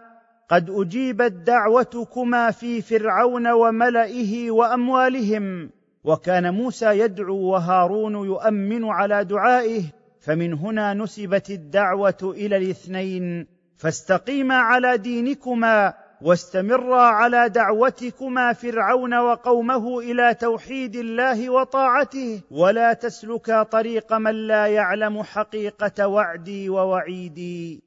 قد 0.50 0.70
أجيبت 0.70 1.32
دعوتكما 1.32 2.52
في 2.52 2.82
فرعون 2.82 3.48
وملئه 3.48 4.52
وأموالهم. 4.52 5.70
وكان 6.04 6.54
موسى 6.54 7.00
يدعو 7.00 7.38
وهارون 7.38 8.14
يؤمن 8.14 8.86
على 8.86 9.26
دعائه 9.26 9.84
فمن 10.20 10.54
هنا 10.54 10.94
نسبت 10.94 11.50
الدعوة 11.50 12.18
إلى 12.24 12.58
الاثنين. 12.58 13.48
فاستقيما 13.78 14.56
على 14.56 14.98
دينكما 14.98 15.94
واستمرا 16.22 17.02
على 17.02 17.50
دعوتكما 17.50 18.54
فرعون 18.54 19.14
وقومه 19.14 20.00
إلى 20.00 20.34
توحيد 20.34 20.96
الله 20.96 21.50
وطاعته 21.50 22.42
ولا 22.52 22.94
تسلكا 22.94 23.64
طريق 23.64 24.14
من 24.14 24.48
لا 24.48 24.68
يعلم 24.68 25.24
حقيقة 25.24 26.08
وعدي 26.08 26.70
ووعيدي. 26.70 27.87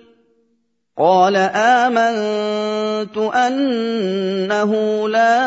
قال 1.01 1.33
آمنت 1.33 3.17
أنه 3.17 4.71
لا 5.09 5.41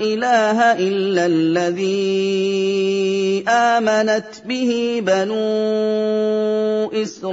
إله 0.00 0.72
إلا 0.72 1.26
الذي 1.26 1.88
آمنت 3.48 4.42
به 4.44 5.02
بنو 5.06 5.32
إسرائيل 6.92 7.30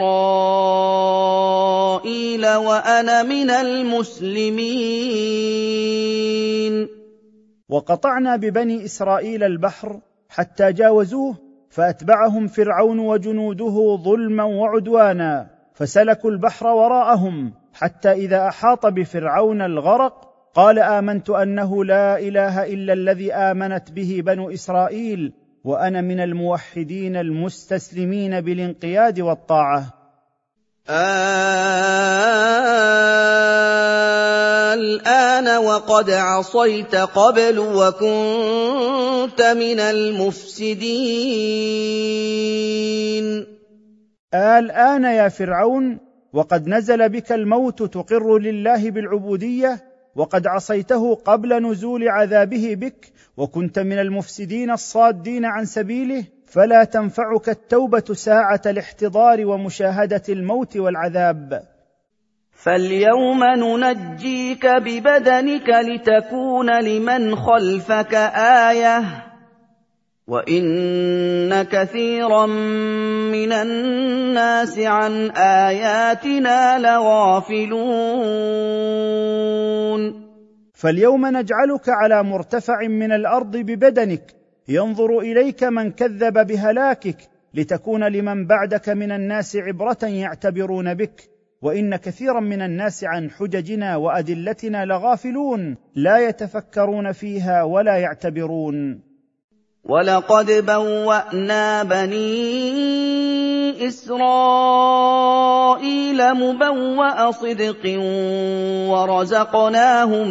وأنا 2.56 3.24
من 3.24 3.50
المسلمين. 3.50 4.88
وقطعنا 7.70 8.36
ببني 8.36 8.86
إسرائيل 8.86 9.44
البحر 9.44 10.00
حتى 10.30 10.72
جاوزوه 10.72 11.36
فأتبعهم 11.70 12.48
فرعون 12.48 13.00
وجنوده 13.00 14.00
ظلما 14.04 14.44
وعدوانا. 14.44 15.57
فسلكوا 15.78 16.32
البحر 16.32 16.68
وراءهم 16.68 17.54
حتى 17.74 18.12
إذا 18.12 18.48
أحاط 18.48 18.86
بفرعون 18.86 19.62
الغرق 19.62 20.28
قال 20.56 20.80
آمنت 20.80 21.30
أنه 21.30 21.86
لا 21.86 22.20
إله 22.20 22.64
إلا 22.64 22.94
الذي 22.94 23.34
آمنت 23.34 23.92
به 23.92 24.22
بنو 24.26 24.50
إسرائيل 24.50 25.34
وأنا 25.64 26.02
من 26.02 26.20
الموحدين 26.20 27.16
المستسلمين 27.16 28.42
بالانقياد 28.42 29.20
والطاعة. 29.20 29.94
الآن 34.74 35.58
وقد 35.58 36.10
عصيت 36.10 36.96
قبل 36.96 37.60
وكنت 37.60 39.42
من 39.42 39.80
المفسدين. 39.80 40.88
الآن 44.38 45.04
يا 45.04 45.28
فرعون 45.28 46.00
وقد 46.34 46.68
نزل 46.68 47.10
بك 47.10 47.32
الموت 47.32 47.84
تقر 47.84 48.38
لله 48.38 48.92
بالعبودية 48.92 49.84
وقد 50.16 50.48
عصيته 50.48 51.16
قبل 51.16 51.72
نزول 51.72 52.10
عذابه 52.10 52.76
بك 52.76 53.12
وكنت 53.38 53.80
من 53.80 54.00
المفسدين 54.00 54.72
الصادين 54.72 55.46
عن 55.46 55.66
سبيله 55.66 56.24
فلا 56.46 56.84
تنفعك 56.84 57.50
التوبة 57.50 58.14
ساعة 58.14 58.62
الاحتضار 58.66 59.46
ومشاهدة 59.46 60.22
الموت 60.30 60.78
والعذاب. 60.78 61.64
فاليوم 62.52 63.44
ننجيك 63.44 64.68
ببدنك 64.68 65.70
لتكون 65.70 66.80
لمن 66.84 67.36
خلفك 67.36 68.14
آية. 68.70 69.27
وان 70.28 71.64
كثيرا 71.64 72.46
من 73.32 73.52
الناس 73.52 74.80
عن 74.80 75.32
اياتنا 75.32 76.80
لغافلون 76.80 77.78
فاليوم 80.74 81.26
نجعلك 81.26 81.90
على 81.90 82.24
مرتفع 82.24 82.88
من 82.88 83.12
الأرض 83.12 83.58
ببدنك 83.58 84.34
ينظر 84.68 85.20
اليك 85.20 85.64
من 85.64 85.92
كذب 85.92 86.48
بهلاكك 86.48 87.18
لتكون 87.54 88.04
لمن 88.04 88.48
بعدك 88.48 88.90
من 88.90 89.12
الناس 89.12 89.56
عبره 89.56 90.06
يعتبرون 90.06 90.94
بك 90.94 91.30
وان 91.62 91.96
كثيرا 91.96 92.40
من 92.40 92.62
الناس 92.62 93.04
عن 93.04 93.32
حججنا 93.32 93.96
وادلتنا 93.96 94.86
لغافلون 94.86 95.78
لا 95.96 96.18
يتفكرون 96.18 97.12
فيها 97.12 97.64
ولا 97.64 97.98
يعتبرون 97.98 99.07
وَلَقَدْ 99.88 100.66
بَوَّأْنَا 100.66 101.84
بَنِي 101.84 102.28
إِسْرَائِيلَ 103.88 104.20
مُبَوَّأَ 106.34 107.32
صِدْقٍ 107.32 107.84
وَرَزَقْنَاهُم 108.92 110.28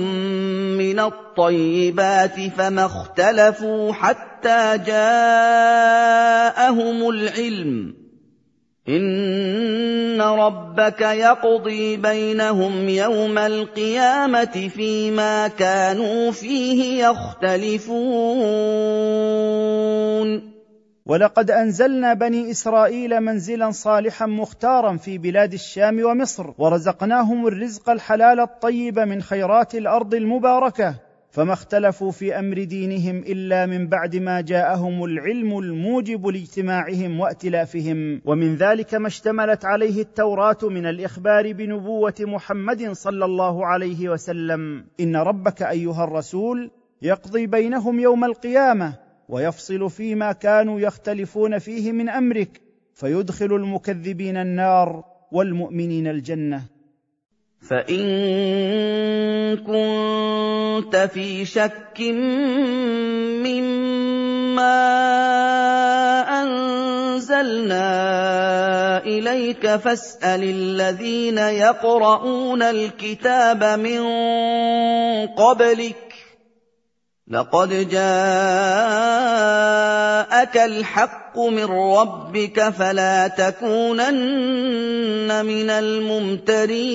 مِّنَ 0.77 1.01
الطَّيِّبَاتِ 1.01 2.37
فَمَا 2.59 2.85
اخْتَلَفُوا 2.87 3.93
حَتَّىٰ 3.93 4.79
جَاءَهُمُ 4.87 5.89
الْعِلْمُ 7.11 8.06
إِنَّ 8.89 10.21
رَبَّكَ 10.21 11.01
يَقْضِي 11.01 11.97
بَيْنَهُمْ 11.97 12.89
يَوْمَ 12.89 13.39
الْقِيَامَةِ 13.39 14.69
فِيمَا 14.69 15.49
كَانُوا 15.49 16.31
فِيهِ 16.31 17.05
يَخْتَلِفُونَ 17.05 18.07
ولقد 21.07 21.51
انزلنا 21.51 22.15
بني 22.15 22.51
اسرائيل 22.51 23.21
منزلا 23.21 23.71
صالحا 23.71 24.27
مختارا 24.27 24.97
في 24.97 25.19
بلاد 25.19 25.53
الشام 25.53 26.05
ومصر 26.05 26.51
ورزقناهم 26.59 27.47
الرزق 27.47 27.91
الحلال 27.91 28.41
الطيب 28.41 28.99
من 28.99 29.23
خيرات 29.23 29.75
الأرض 29.75 30.15
المباركه 30.15 31.06
فما 31.37 31.53
اختلفوا 31.53 32.11
في 32.11 32.39
أمر 32.39 32.65
دينهم 32.65 33.19
إلا 33.19 33.67
من 33.67 33.87
بعد 33.87 34.17
ما 34.17 34.41
جاءهم 34.41 35.05
العلم 35.05 35.59
الموجب 35.59 36.27
لاجتماعهم 36.27 37.21
وائتلافهم 37.21 38.21
ومن 38.25 38.57
ذلك 38.57 38.95
ما 38.95 39.07
اشتملت 39.07 39.65
عليه 39.65 40.03
التوراة 40.03 40.57
من 40.63 40.87
الإخبار 40.87 41.53
بنبوة 41.53 42.15
محمد 42.21 42.93
صلى 42.93 43.25
الله 43.25 43.67
عليه 43.67 44.09
وسلم. 44.09 44.85
إن 45.01 45.17
ربك 45.17 45.63
أيها 45.63 46.05
الرسول 46.05 46.71
يقضي 47.03 47.47
بينهم 47.47 48.01
يوم 48.01 48.25
القيامة 48.25 48.95
ويفصل 49.29 49.91
فيما 49.91 50.33
كانوا 50.33 50.81
يختلفون 50.81 51.59
فيه 51.59 51.93
من 51.93 52.09
أمرك 52.09 52.61
فيدخل 52.95 53.55
المكذبين 53.55 54.37
النار 54.37 55.05
والمؤمنين 55.33 56.07
الجنة. 56.07 56.76
فان 57.61 59.57
كنت 59.57 60.97
في 60.97 61.45
شك 61.45 62.01
مما 63.41 64.83
انزلنا 66.43 67.87
اليك 69.05 69.77
فاسال 69.77 70.43
الذين 70.43 71.39
يقرؤون 71.39 72.63
الكتاب 72.63 73.65
من 73.65 74.03
قبلك 75.27 76.06
لقد 77.29 77.69
جاءك 77.69 77.97
الحق 80.57 81.39
من 81.39 81.65
ربك 81.65 82.69
فلا 82.69 83.29
تكونن 83.29 84.17
من 85.47 85.71
الممترين. 85.71 86.87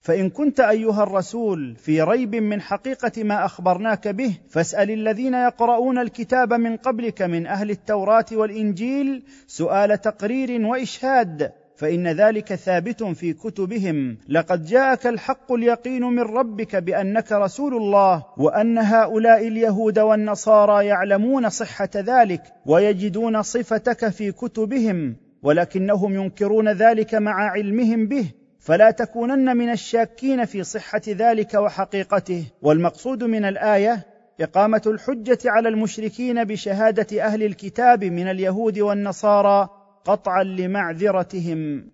فإن 0.00 0.30
كنت 0.30 0.60
أيها 0.60 1.02
الرسول 1.02 1.76
في 1.76 2.02
ريب 2.02 2.34
من 2.34 2.60
حقيقة 2.60 3.22
ما 3.22 3.44
أخبرناك 3.44 4.08
به 4.08 4.36
فاسأل 4.50 4.90
الذين 4.90 5.34
يقرؤون 5.34 5.98
الكتاب 5.98 6.52
من 6.52 6.76
قبلك 6.76 7.22
من 7.22 7.46
أهل 7.46 7.70
التوراة 7.70 8.26
والإنجيل 8.32 9.22
سؤال 9.46 10.00
تقرير 10.00 10.66
وإشهاد. 10.66 11.63
فإن 11.76 12.08
ذلك 12.08 12.54
ثابت 12.54 13.02
في 13.02 13.32
كتبهم. 13.32 14.18
لقد 14.28 14.64
جاءك 14.64 15.06
الحق 15.06 15.52
اليقين 15.52 16.02
من 16.02 16.22
ربك 16.22 16.76
بأنك 16.76 17.32
رسول 17.32 17.74
الله 17.74 18.24
وأن 18.36 18.78
هؤلاء 18.78 19.48
اليهود 19.48 19.98
والنصارى 19.98 20.86
يعلمون 20.86 21.48
صحة 21.48 21.88
ذلك 21.96 22.42
ويجدون 22.66 23.42
صفتك 23.42 24.08
في 24.08 24.32
كتبهم 24.32 25.16
ولكنهم 25.42 26.14
ينكرون 26.14 26.68
ذلك 26.68 27.14
مع 27.14 27.50
علمهم 27.50 28.08
به. 28.08 28.30
فلا 28.58 28.90
تكونن 28.90 29.56
من 29.56 29.70
الشاكين 29.70 30.44
في 30.44 30.64
صحة 30.64 31.02
ذلك 31.08 31.54
وحقيقته. 31.54 32.44
والمقصود 32.62 33.24
من 33.24 33.44
الآية 33.44 34.06
إقامة 34.40 34.82
الحجة 34.86 35.38
على 35.46 35.68
المشركين 35.68 36.44
بشهادة 36.44 37.24
أهل 37.24 37.42
الكتاب 37.42 38.04
من 38.04 38.28
اليهود 38.28 38.78
والنصارى 38.78 39.83
قطعا 40.04 40.44
لمعذرتهم. 40.44 41.90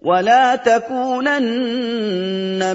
ولا 0.00 0.56
تكونن 0.56 1.42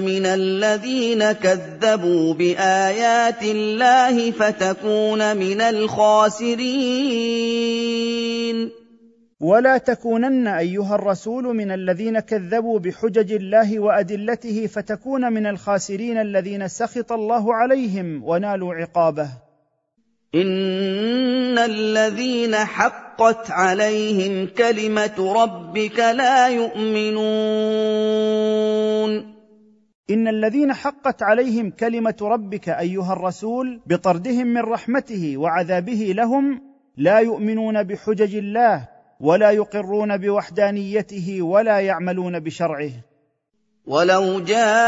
من 0.02 0.26
الذين 0.26 1.32
كذبوا 1.32 2.34
بآيات 2.34 3.42
الله 3.42 4.30
فتكون 4.30 5.36
من 5.36 5.60
الخاسرين. 5.60 6.68
ولا 9.40 9.78
تكونن 9.78 10.46
أيها 10.46 10.94
الرسول 10.94 11.44
من 11.44 11.70
الذين 11.70 12.20
كذبوا 12.20 12.78
بحجج 12.78 13.32
الله 13.32 13.78
وأدلته 13.78 14.66
فتكون 14.66 15.32
من 15.32 15.46
الخاسرين 15.46 16.18
الذين 16.18 16.68
سخط 16.68 17.12
الله 17.12 17.54
عليهم 17.54 18.24
ونالوا 18.24 18.74
عقابه. 18.74 19.47
ان 20.34 21.58
الذين 21.58 22.54
حقت 22.54 23.50
عليهم 23.50 24.46
كلمه 24.46 25.42
ربك 25.42 25.98
لا 25.98 26.48
يؤمنون 26.48 27.18
ان 30.10 30.28
الذين 30.28 30.72
حقت 30.72 31.22
عليهم 31.22 31.70
كلمه 31.70 32.16
ربك 32.22 32.68
ايها 32.68 33.12
الرسول 33.12 33.80
بطردهم 33.86 34.46
من 34.46 34.60
رحمته 34.60 35.36
وعذابه 35.36 36.12
لهم 36.16 36.60
لا 36.96 37.18
يؤمنون 37.18 37.82
بحجج 37.82 38.36
الله 38.36 38.88
ولا 39.20 39.50
يقرون 39.50 40.16
بوحدانيته 40.16 41.42
ولا 41.42 41.80
يعملون 41.80 42.40
بشرعه 42.40 42.90
ولو 43.88 44.40
جاءتهم 44.40 44.82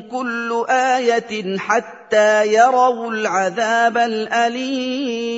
كل 0.00 0.64
إيه 0.70 1.58
حتى 1.58 2.46
يروا 2.46 3.10
العذاب 3.10 3.98
الاليم 3.98 5.36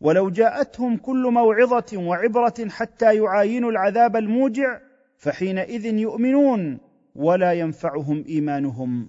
ولو 0.00 0.30
جاءتهم 0.30 0.96
كل 0.96 1.30
موعظه 1.32 1.96
وعبره 1.96 2.68
حتى 2.68 3.16
يعاينوا 3.16 3.70
العذاب 3.70 4.16
الموجع 4.16 4.80
فحينئذ 5.18 5.86
يؤمنون 5.86 6.78
ولا 7.14 7.52
ينفعهم 7.52 8.24
ايمانهم 8.28 9.08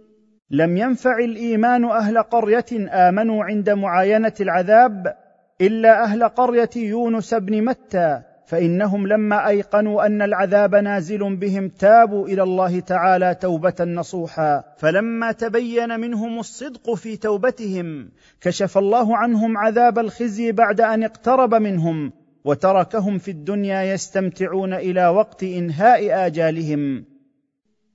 لم 0.53 0.77
ينفع 0.77 1.17
الإيمان 1.17 1.85
أهل 1.85 2.17
قرية 2.17 2.65
آمنوا 2.89 3.43
عند 3.43 3.69
معاينة 3.69 4.33
العذاب 4.41 5.15
إلا 5.61 6.03
أهل 6.03 6.23
قرية 6.23 6.69
يونس 6.75 7.33
بن 7.33 7.65
متى 7.65 8.21
فإنهم 8.45 9.07
لما 9.07 9.47
أيقنوا 9.47 10.05
أن 10.05 10.21
العذاب 10.21 10.75
نازل 10.75 11.35
بهم 11.35 11.69
تابوا 11.69 12.27
إلى 12.27 12.43
الله 12.43 12.79
تعالى 12.79 13.35
توبة 13.35 13.73
نصوحا. 13.79 14.63
فلما 14.77 15.31
تبين 15.31 15.99
منهم 15.99 16.39
الصدق 16.39 16.93
في 16.93 17.17
توبتهم 17.17 18.09
كشف 18.41 18.77
الله 18.77 19.17
عنهم 19.17 19.57
عذاب 19.57 19.99
الخزي 19.99 20.51
بعد 20.51 20.81
أن 20.81 21.03
اقترب 21.03 21.55
منهم 21.55 22.13
وتركهم 22.45 23.17
في 23.17 23.31
الدنيا 23.31 23.83
يستمتعون 23.83 24.73
إلى 24.73 25.07
وقت 25.07 25.43
إنهاء 25.43 26.25
آجالهم. 26.27 27.10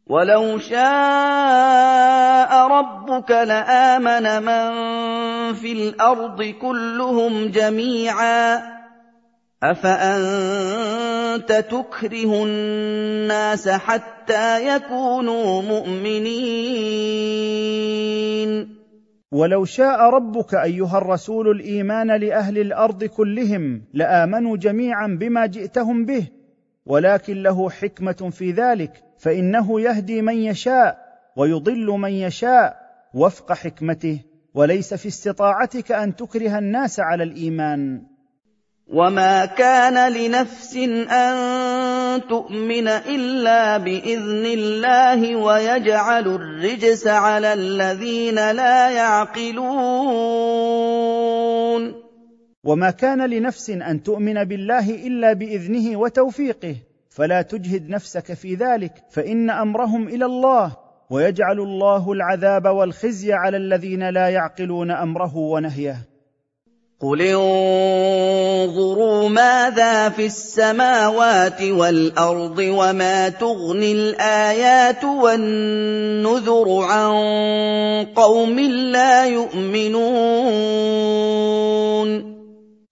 ولو 0.07 0.59
شاء 0.59 2.67
ربك 2.69 3.31
لامن 3.31 4.43
من 4.43 4.73
في 5.55 5.73
الأرض 5.73 6.43
كلهم 6.43 7.51
جميعا 7.51 8.63
افانت 9.63 11.53
تكره 11.53 12.45
الناس 12.45 13.69
حتى 13.69 14.77
يكونوا 14.77 15.63
مؤمنين؟ 15.63 16.37
ولو 19.33 19.65
شاء 19.65 20.01
ربك 20.01 20.55
ايها 20.55 20.99
الرسول 20.99 21.51
الايمان 21.51 22.21
لاهل 22.21 22.59
الأرض 22.59 23.05
كلهم 23.05 23.83
لامنوا 23.95 24.57
جميعا 24.57 25.07
بما 25.21 25.47
جئتهم 25.47 26.05
به 26.05 26.29
ولكن 26.87 27.43
له 27.43 27.71
حكمه 27.71 28.31
في 28.33 28.51
ذلك 28.51 29.06
فإنه 29.19 29.81
يهدي 29.81 30.23
من 30.23 30.37
يشاء 30.37 31.07
ويضل 31.37 31.87
من 31.87 32.13
يشاء 32.13 32.77
وفق 33.15 33.53
حكمته 33.53 34.21
وليس 34.55 34.95
في 34.95 35.09
استطاعتك 35.09 35.93
أن 35.93 36.17
تكره 36.17 36.59
الناس 36.59 37.01
على 37.01 37.23
الإيمان. 37.23 38.03
وما 38.89 39.45
كان 39.47 40.13
لنفس 40.13 40.77
أن 41.11 41.37
تؤمن 42.29 42.89
إلا 42.89 43.77
بإذن 43.77 44.47
الله 44.47 45.37
ويجعل 45.37 46.29
الرجس 46.29 47.07
على 47.07 47.53
الذين 47.53 48.35
لا 48.35 48.91
يعقلون. 48.91 50.47
وما 52.65 52.91
كان 52.91 53.31
لنفس 53.31 53.71
أن 53.71 54.03
تؤمن 54.03 54.45
بالله 54.45 55.07
إلا 55.07 55.33
بإذنه 55.33 55.97
وتوفيقه 55.99 56.77
فلا 57.17 57.43
تجهد 57.43 57.89
نفسك 57.89 58.33
في 58.33 58.55
ذلك 58.55 58.93
فإن 59.11 59.51
أمرهم 59.51 60.09
إلى 60.09 60.25
الله 60.25 60.77
ويجعل 61.11 61.61
الله 61.61 62.13
العذاب 62.13 62.67
والخزي 62.67 63.33
على 63.33 63.57
الذين 63.57 64.11
لا 64.11 64.29
يعقلون 64.29 64.91
أمره 64.91 65.37
ونهيه. 65.37 65.97
قل 67.01 67.23
انظروا 67.23 69.29
ماذا 69.29 70.09
في 70.09 70.27
السماوات 70.27 71.63
والأرض 71.63 72.59
وما 72.59 73.29
تغني 73.29 73.93
الآيات 73.93 75.05
والنذر 75.05 76.83
عن 76.83 77.15
قوم 78.05 78.61
لا 78.93 79.27
يؤمنون. 79.27 80.07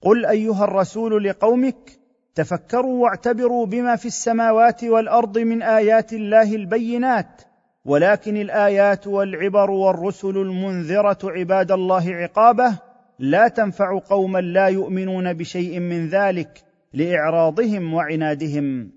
قل 0.02 0.26
ايها 0.26 0.64
الرسول 0.64 1.24
لقومك 1.24 2.03
تفكروا 2.34 3.02
واعتبروا 3.02 3.66
بما 3.66 3.96
في 3.96 4.06
السماوات 4.06 4.84
والأرض 4.84 5.38
من 5.38 5.62
آيات 5.62 6.12
الله 6.12 6.54
البينات 6.54 7.42
ولكن 7.84 8.36
الآيات 8.36 9.06
والعبر 9.06 9.70
والرسل 9.70 10.36
المنذرة 10.36 11.18
عباد 11.24 11.72
الله 11.72 12.14
عقابه 12.14 12.78
لا 13.18 13.48
تنفع 13.48 13.98
قوما 14.10 14.38
لا 14.38 14.66
يؤمنون 14.66 15.32
بشيء 15.32 15.80
من 15.80 16.08
ذلك 16.08 16.62
لإعراضهم 16.94 17.94
وعنادهم. 17.94 18.90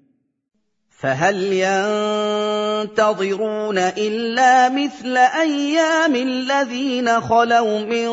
فهل 0.89 1.35
ينتظرون 2.83 3.77
إلا 3.77 4.69
مثل 4.69 5.17
أيام 5.17 6.15
الذين 6.15 7.21
خلوا 7.21 7.79
من 7.79 8.09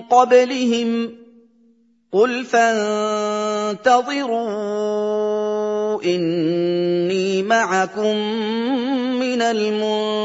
قبلهم؟ 0.00 1.25
قل 2.16 2.44
فانتظروا 2.44 3.92
اني 6.04 7.42
معكم 7.42 8.16
من 9.20 9.42
المنتظرين 9.42 10.16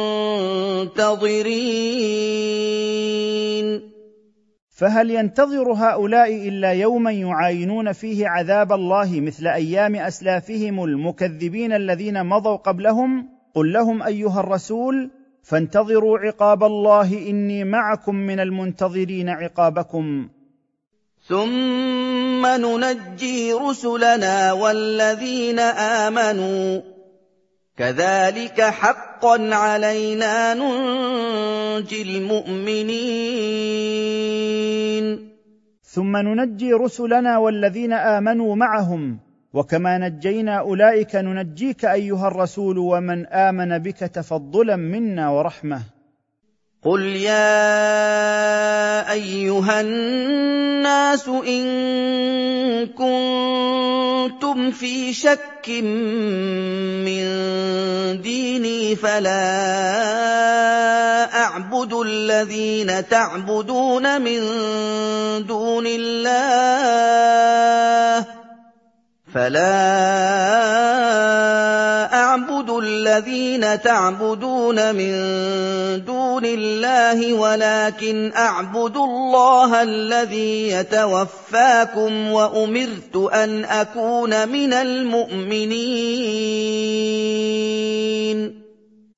فهل 4.70 5.12
ينتظر 5.12 5.72
هؤلاء 5.72 6.48
الا 6.48 6.72
يوما 6.72 7.12
يعاينون 7.12 7.92
فيه 7.92 8.28
عذاب 8.28 8.72
الله 8.72 9.20
مثل 9.20 9.48
أيام 9.48 9.96
اسلافهم 9.96 10.84
المكذبين 10.84 11.74
الذين 11.74 12.26
مضوا 12.26 12.56
قبلهم 12.56 13.30
قل 13.54 13.74
لهم 13.74 14.04
ايها 14.04 14.40
الرسول 14.40 15.12
فانتظروا 15.44 16.18
عقاب 16.18 16.64
الله 16.64 17.30
اني 17.30 17.64
معكم 17.64 18.16
من 18.16 18.40
المنتظرين 18.40 19.30
عقابكم 19.30 20.30
ثم 21.28 22.46
ننجي 22.46 23.54
رسلنا 23.54 24.52
والذين 24.52 25.60
امنوا 25.60 26.82
كذلك 27.78 28.62
حقا 28.62 29.56
علينا 29.56 30.54
ننجي 30.54 32.02
المؤمنين. 32.02 33.02
ثم 35.84 36.18
ننجي 36.18 36.74
رسلنا 36.74 37.38
والذين 37.38 37.94
امنوا 37.94 38.56
معهم 38.56 39.20
وكما 39.54 39.98
نجينا 39.98 40.60
اولئك 40.60 41.16
ننجيك 41.16 41.86
ايها 41.86 42.28
الرسول 42.28 42.78
ومن 42.78 43.26
امن 43.26 43.78
بك 43.78 44.00
تفضلا 44.00 44.76
منا 44.76 45.30
ورحمه. 45.30 45.82
قل 46.86 47.02
يا 47.02 47.62
ايها 49.12 49.82
الناس 49.82 51.28
ان 51.28 51.66
كنتم 52.98 54.72
في 54.72 55.14
شك 55.14 55.70
من 57.06 57.22
ديني 58.22 58.96
فلا 58.96 59.42
اعبد 61.44 61.94
الذين 61.94 63.08
تعبدون 63.08 64.22
من 64.22 64.40
دون 65.46 65.86
الله 65.88 66.82
فلا 69.34 70.02
اعبد 72.14 72.70
الذين 72.70 73.82
تعبدون 73.82 74.96
من 74.96 75.12
دون 76.32 76.46
الله 76.46 77.34
ولكن 77.34 78.32
أعبد 78.36 78.98
الله 78.98 79.84
الذي 79.84 80.70
يتوفاكم 80.70 82.32
وأمرت 82.32 83.16
أن 83.16 83.66
أكون 83.66 84.50
من 84.50 84.74
المؤمنين. 84.74 85.82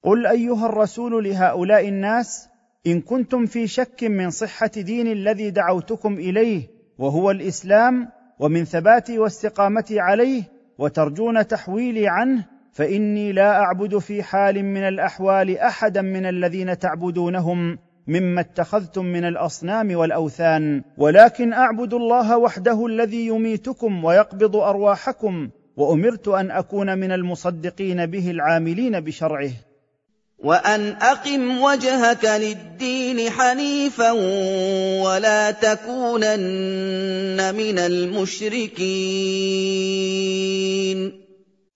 قل 0.03 0.27
أيها 0.27 0.65
الرسول 0.65 1.23
لهؤلاء 1.23 1.87
الناس 1.87 2.47
إن 2.87 3.01
كنتم 3.01 3.45
في 3.45 3.67
شك 3.67 4.03
من 4.03 4.29
صحة 4.29 4.71
دين 4.75 5.07
الذي 5.07 5.49
دعوتكم 5.49 6.13
إليه 6.13 6.67
وهو 6.97 7.31
الإسلام 7.31 8.09
ومن 8.39 8.65
ثباتي 8.65 9.19
واستقامتي 9.19 9.99
عليه 9.99 10.43
وترجون 10.77 11.47
تحويلي 11.47 12.07
عنه 12.07 12.52
فإني 12.73 13.31
لا 13.31 13.51
أعبد 13.51 13.97
في 13.97 14.23
حال 14.23 14.65
من 14.65 14.81
الأحوال 14.81 15.57
أحدا 15.57 16.01
من 16.01 16.25
الذين 16.25 16.79
تعبدونهم 16.79 17.77
مما 18.07 18.41
اتخذتم 18.41 19.05
من 19.05 19.25
الأصنام 19.25 19.95
والأوثان 19.95 20.83
ولكن 20.97 21.53
أعبد 21.53 21.93
الله 21.93 22.37
وحده 22.37 22.85
الذي 22.85 23.27
يميتكم 23.27 24.05
ويقبض 24.05 24.55
أرواحكم 24.55 25.49
وأمرت 25.77 26.27
أن 26.27 26.51
أكون 26.51 26.97
من 26.97 27.11
المصدقين 27.11 28.05
به 28.05 28.31
العاملين 28.31 28.99
بشرعه. 28.99 29.51
وأن 30.39 30.89
أقم 31.01 31.61
وجهك 31.61 32.25
للدين 32.25 33.29
حنيفا 33.29 34.11
ولا 35.01 35.51
تكونن 35.51 35.95
من 37.55 37.79
المشركين. 37.79 38.83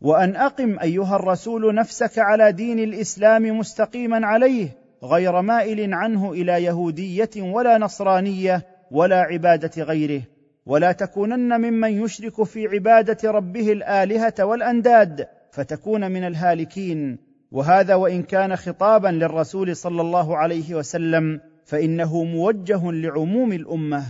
وأن 0.02 0.36
أقم 0.36 0.80
أيها 0.80 1.15
الرسول 1.15 1.76
نفسك 1.76 2.19
على 2.19 2.52
دين 2.52 2.80
الإسلام 2.80 3.57
مستقيما 3.60 4.28
عليه 4.28 4.69
غير 5.03 5.41
مائل 5.41 5.94
عنه 5.94 6.32
إلى 6.32 6.64
يهودية 6.64 7.30
ولا 7.38 7.78
نصرانية 7.78 8.65
ولا 8.91 9.22
عبادة 9.22 9.84
غيره. 9.84 10.22
ولا 10.65 10.91
تكونن 10.91 11.61
ممن 11.61 12.03
يشرك 12.03 12.44
في 12.44 12.68
عبادة 12.68 13.32
ربه 13.32 13.72
الآلهة 13.72 14.34
والأنداد 14.40 15.28
فتكون 15.52 16.11
من 16.11 16.24
الهالكين. 16.24 17.18
وهذا 17.52 17.95
وإن 17.95 18.24
كان 18.24 18.56
خطابا 18.56 19.07
للرسول 19.07 19.76
صلى 19.76 20.02
الله 20.02 20.38
عليه 20.38 20.76
وسلم 20.76 21.41
فإنه 21.65 22.24
موجه 22.24 22.91
لعموم 22.91 23.53
الأمة. 23.53 24.03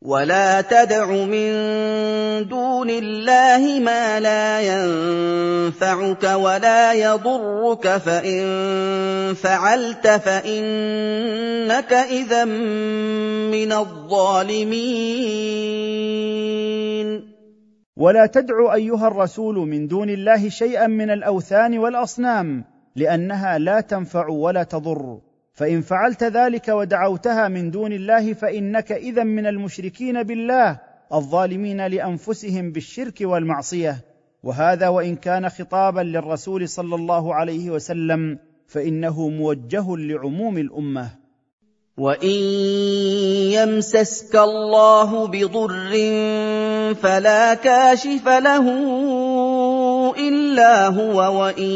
ولا 0.00 0.60
تدع 0.60 1.12
من 1.12 1.52
دون 2.48 2.90
الله 2.90 3.80
ما 3.84 4.20
لا 4.20 4.60
ينفعك 4.60 6.24
ولا 6.24 6.92
يضرك 6.92 7.96
فان 7.96 9.34
فعلت 9.34 10.06
فانك 10.06 11.92
اذا 11.92 12.44
من 12.44 13.72
الظالمين. 13.72 14.70
ولا 17.96 18.26
تدع 18.26 18.74
ايها 18.74 19.06
الرسول 19.06 19.56
من 19.56 19.86
دون 19.86 20.10
الله 20.10 20.48
شيئا 20.48 20.86
من 20.86 21.10
الاوثان 21.10 21.78
والاصنام 21.78 22.64
لانها 22.96 23.58
لا 23.58 23.80
تنفع 23.80 24.28
ولا 24.28 24.62
تضر. 24.62 25.29
فإن 25.60 25.80
فعلت 25.80 26.24
ذلك 26.24 26.68
ودعوتها 26.68 27.48
من 27.48 27.70
دون 27.70 27.92
الله 27.92 28.32
فإنك 28.32 28.92
اذا 28.92 29.24
من 29.24 29.46
المشركين 29.46 30.22
بالله 30.22 30.80
الظالمين 31.12 31.86
لأنفسهم 31.86 32.72
بالشرك 32.72 33.18
والمعصية. 33.20 34.04
وهذا 34.42 34.88
وإن 34.88 35.16
كان 35.16 35.48
خطابا 35.48 36.00
للرسول 36.00 36.68
صلى 36.68 36.94
الله 36.94 37.34
عليه 37.34 37.70
وسلم 37.70 38.38
فإنه 38.66 39.28
موجه 39.28 39.96
لعموم 39.96 40.58
الأمة. 40.58 41.10
وإن 41.98 42.40
يمسسك 43.52 44.36
الله 44.36 45.26
بضر 45.26 45.92
فلا 46.94 47.54
كاشف 47.54 48.28
له 48.28 48.66
إلا 50.18 50.86
هو 50.88 51.42
وإن 51.42 51.70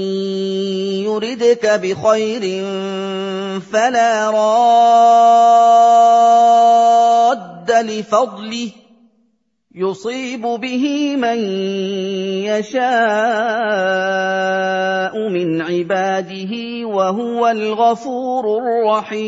يردك 1.05 1.67
بخير 1.67 2.65
فلا 3.61 4.31
راد 4.31 5.45
لفضله. 7.71 8.71
يصيب 9.75 10.43
به 10.43 11.17
من 11.17 11.39
يشاء 12.45 12.85
من 15.29 15.63
عباده 15.63 16.87
وهو 16.87 17.49
الغفور 17.49 18.59
الرحيم. 18.59 19.25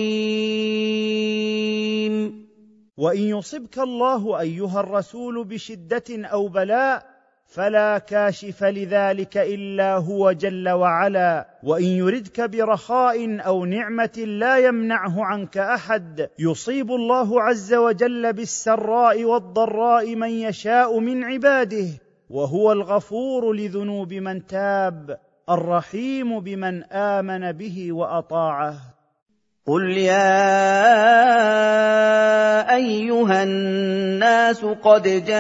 وإن 2.97 3.23
يصبك 3.23 3.79
الله 3.79 4.41
أيها 4.41 4.81
الرسول 4.81 5.45
بشدة 5.45 6.05
أو 6.11 6.49
بلاء 6.49 7.16
فلا 7.47 7.99
كاشف 7.99 8.65
لذلك 8.65 9.37
إلا 9.37 9.97
هو 9.97 10.33
جل 10.33 10.69
وعلا. 10.69 11.49
وإن 11.63 11.85
يردك 11.85 12.41
برخاء 12.41 13.47
أو 13.47 13.65
نعمة 13.65 14.25
لا 14.27 14.59
يمنعه 14.59 15.25
عنك 15.25 15.59
أحد 15.59 16.29
يصيب 16.39 16.91
الله 16.91 17.43
عز 17.43 17.75
وجل 17.75 18.33
بالسراء 18.33 19.25
والضراء 19.25 20.15
من 20.15 20.31
يشاء 20.31 20.99
من 20.99 21.25
عباده 21.25 21.89
وهو 22.31 22.73
الغفور 22.73 23.53
لذنوب 23.53 24.15
من 24.15 24.47
تاب 24.47 25.19
الرحيم 25.51 26.41
بمن 26.41 26.85
آمن 26.85 27.53
به 27.53 27.93
وأطاعه. 27.93 28.96
قل 29.67 29.99
يا 29.99 30.47
ايها 32.75 33.43
الناس 33.43 34.65
قد 34.65 35.03
جاءكم 35.27 35.35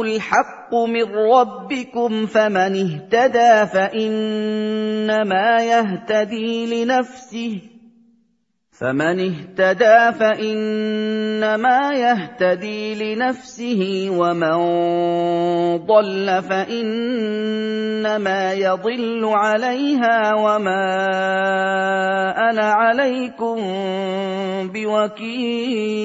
الحق 0.00 0.74
من 0.74 1.14
ربكم 1.14 2.26
فمن 2.26 2.72
اهتدى 2.80 3.66
فانما 3.72 5.58
يهتدي 5.58 6.84
لنفسه 6.84 7.60
فمن 8.82 9.16
اهتدى 9.20 10.12
فإنما 10.18 11.92
يهتدي 11.94 13.14
لنفسه 13.14 14.08
ومن 14.10 14.56
ضل 15.86 16.42
فإنما 16.42 17.72
يضل 18.52 19.24
عليها 19.24 20.34
وما 20.34 20.98
أنا 22.50 22.72
عليكم 22.72 23.56
بوكيل. 24.74 26.02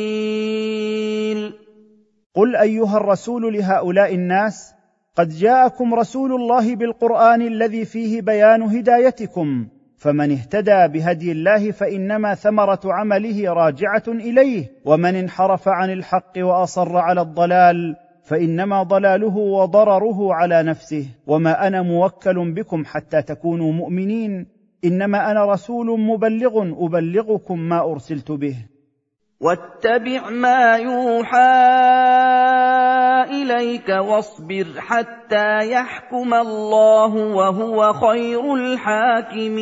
قل 2.35 2.55
أيها 2.55 2.97
الرسول 2.97 3.53
لهؤلاء 3.53 4.15
الناس 4.15 4.73
قد 5.15 5.29
جاءكم 5.29 5.93
رسول 5.93 6.31
الله 6.33 6.75
بالقرآن 6.75 7.41
الذي 7.41 7.85
فيه 7.85 8.21
بيان 8.21 8.61
هدايتكم. 8.61 9.76
فمن 9.97 10.31
اهتدى 10.31 10.87
بهدي 10.87 11.31
الله 11.31 11.71
فإنما 11.71 12.35
ثمرة 12.35 12.79
عمله 12.85 13.53
راجعة 13.53 14.03
إليه 14.07 14.71
ومن 14.85 15.15
انحرف 15.15 15.67
عن 15.67 15.91
الحق 15.91 16.33
وأصر 16.37 16.97
على 16.97 17.21
الضلال 17.21 17.95
فإنما 18.23 18.83
ضلاله 18.83 19.37
وضرره 19.37 20.33
على 20.33 20.63
نفسه. 20.63 21.05
وما 21.27 21.67
أنا 21.67 21.81
موكل 21.81 22.51
بكم 22.51 22.85
حتى 22.85 23.21
تكونوا 23.21 23.71
مؤمنين 23.71 24.47
إنما 24.85 25.31
أنا 25.31 25.45
رسول 25.45 25.99
مبلغ 25.99 26.61
أبلغكم 26.85 27.59
ما 27.59 27.91
أرسلت 27.91 28.31
به. 28.31 28.55
واتبع 29.39 30.29
ما 30.29 30.75
يوحى 30.75 31.37
إليك 33.29 33.89
واصبر 33.89 34.65
حتى 34.77 35.71
يحكم 35.71 36.33
الله 36.33 37.15
وهو 37.15 37.93
خير 37.93 38.55
الحاكمين. 38.55 39.57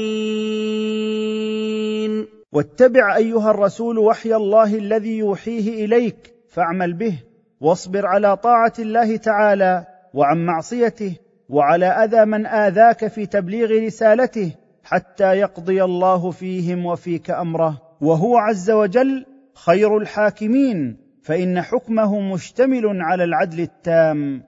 واتبع 2.52 3.16
أيها 3.16 3.52
الرسول 3.52 4.00
وحي 4.00 4.36
الله 4.36 4.76
الذي 4.76 5.18
يوحيه 5.18 5.86
إليك 5.86 6.34
فاعمل 6.50 6.94
به 6.94 7.20
واصبر 7.62 8.06
على 8.06 8.38
طاعة 8.38 8.74
الله 8.80 9.18
تعالى 9.18 9.86
وعن 10.14 10.46
معصيته 10.46 11.16
وعلى 11.50 11.86
أذى 11.86 12.26
من 12.26 12.46
آذاك 12.46 13.08
في 13.08 13.26
تبليغ 13.26 13.86
رسالته 13.86 14.52
حتى 14.84 15.34
يقضي 15.38 15.84
الله 15.84 16.32
فيهم 16.32 16.86
وفيك 16.86 17.32
أمره. 17.32 17.82
وهو 18.02 18.38
عز 18.38 18.72
وجل 18.72 19.26
خير 19.56 19.98
الحاكمين 19.98 20.98
فإن 21.24 21.62
حكمه 21.62 22.20
مشتمل 22.20 23.02
على 23.02 23.24
العدل 23.24 23.60
التام. 23.60 24.44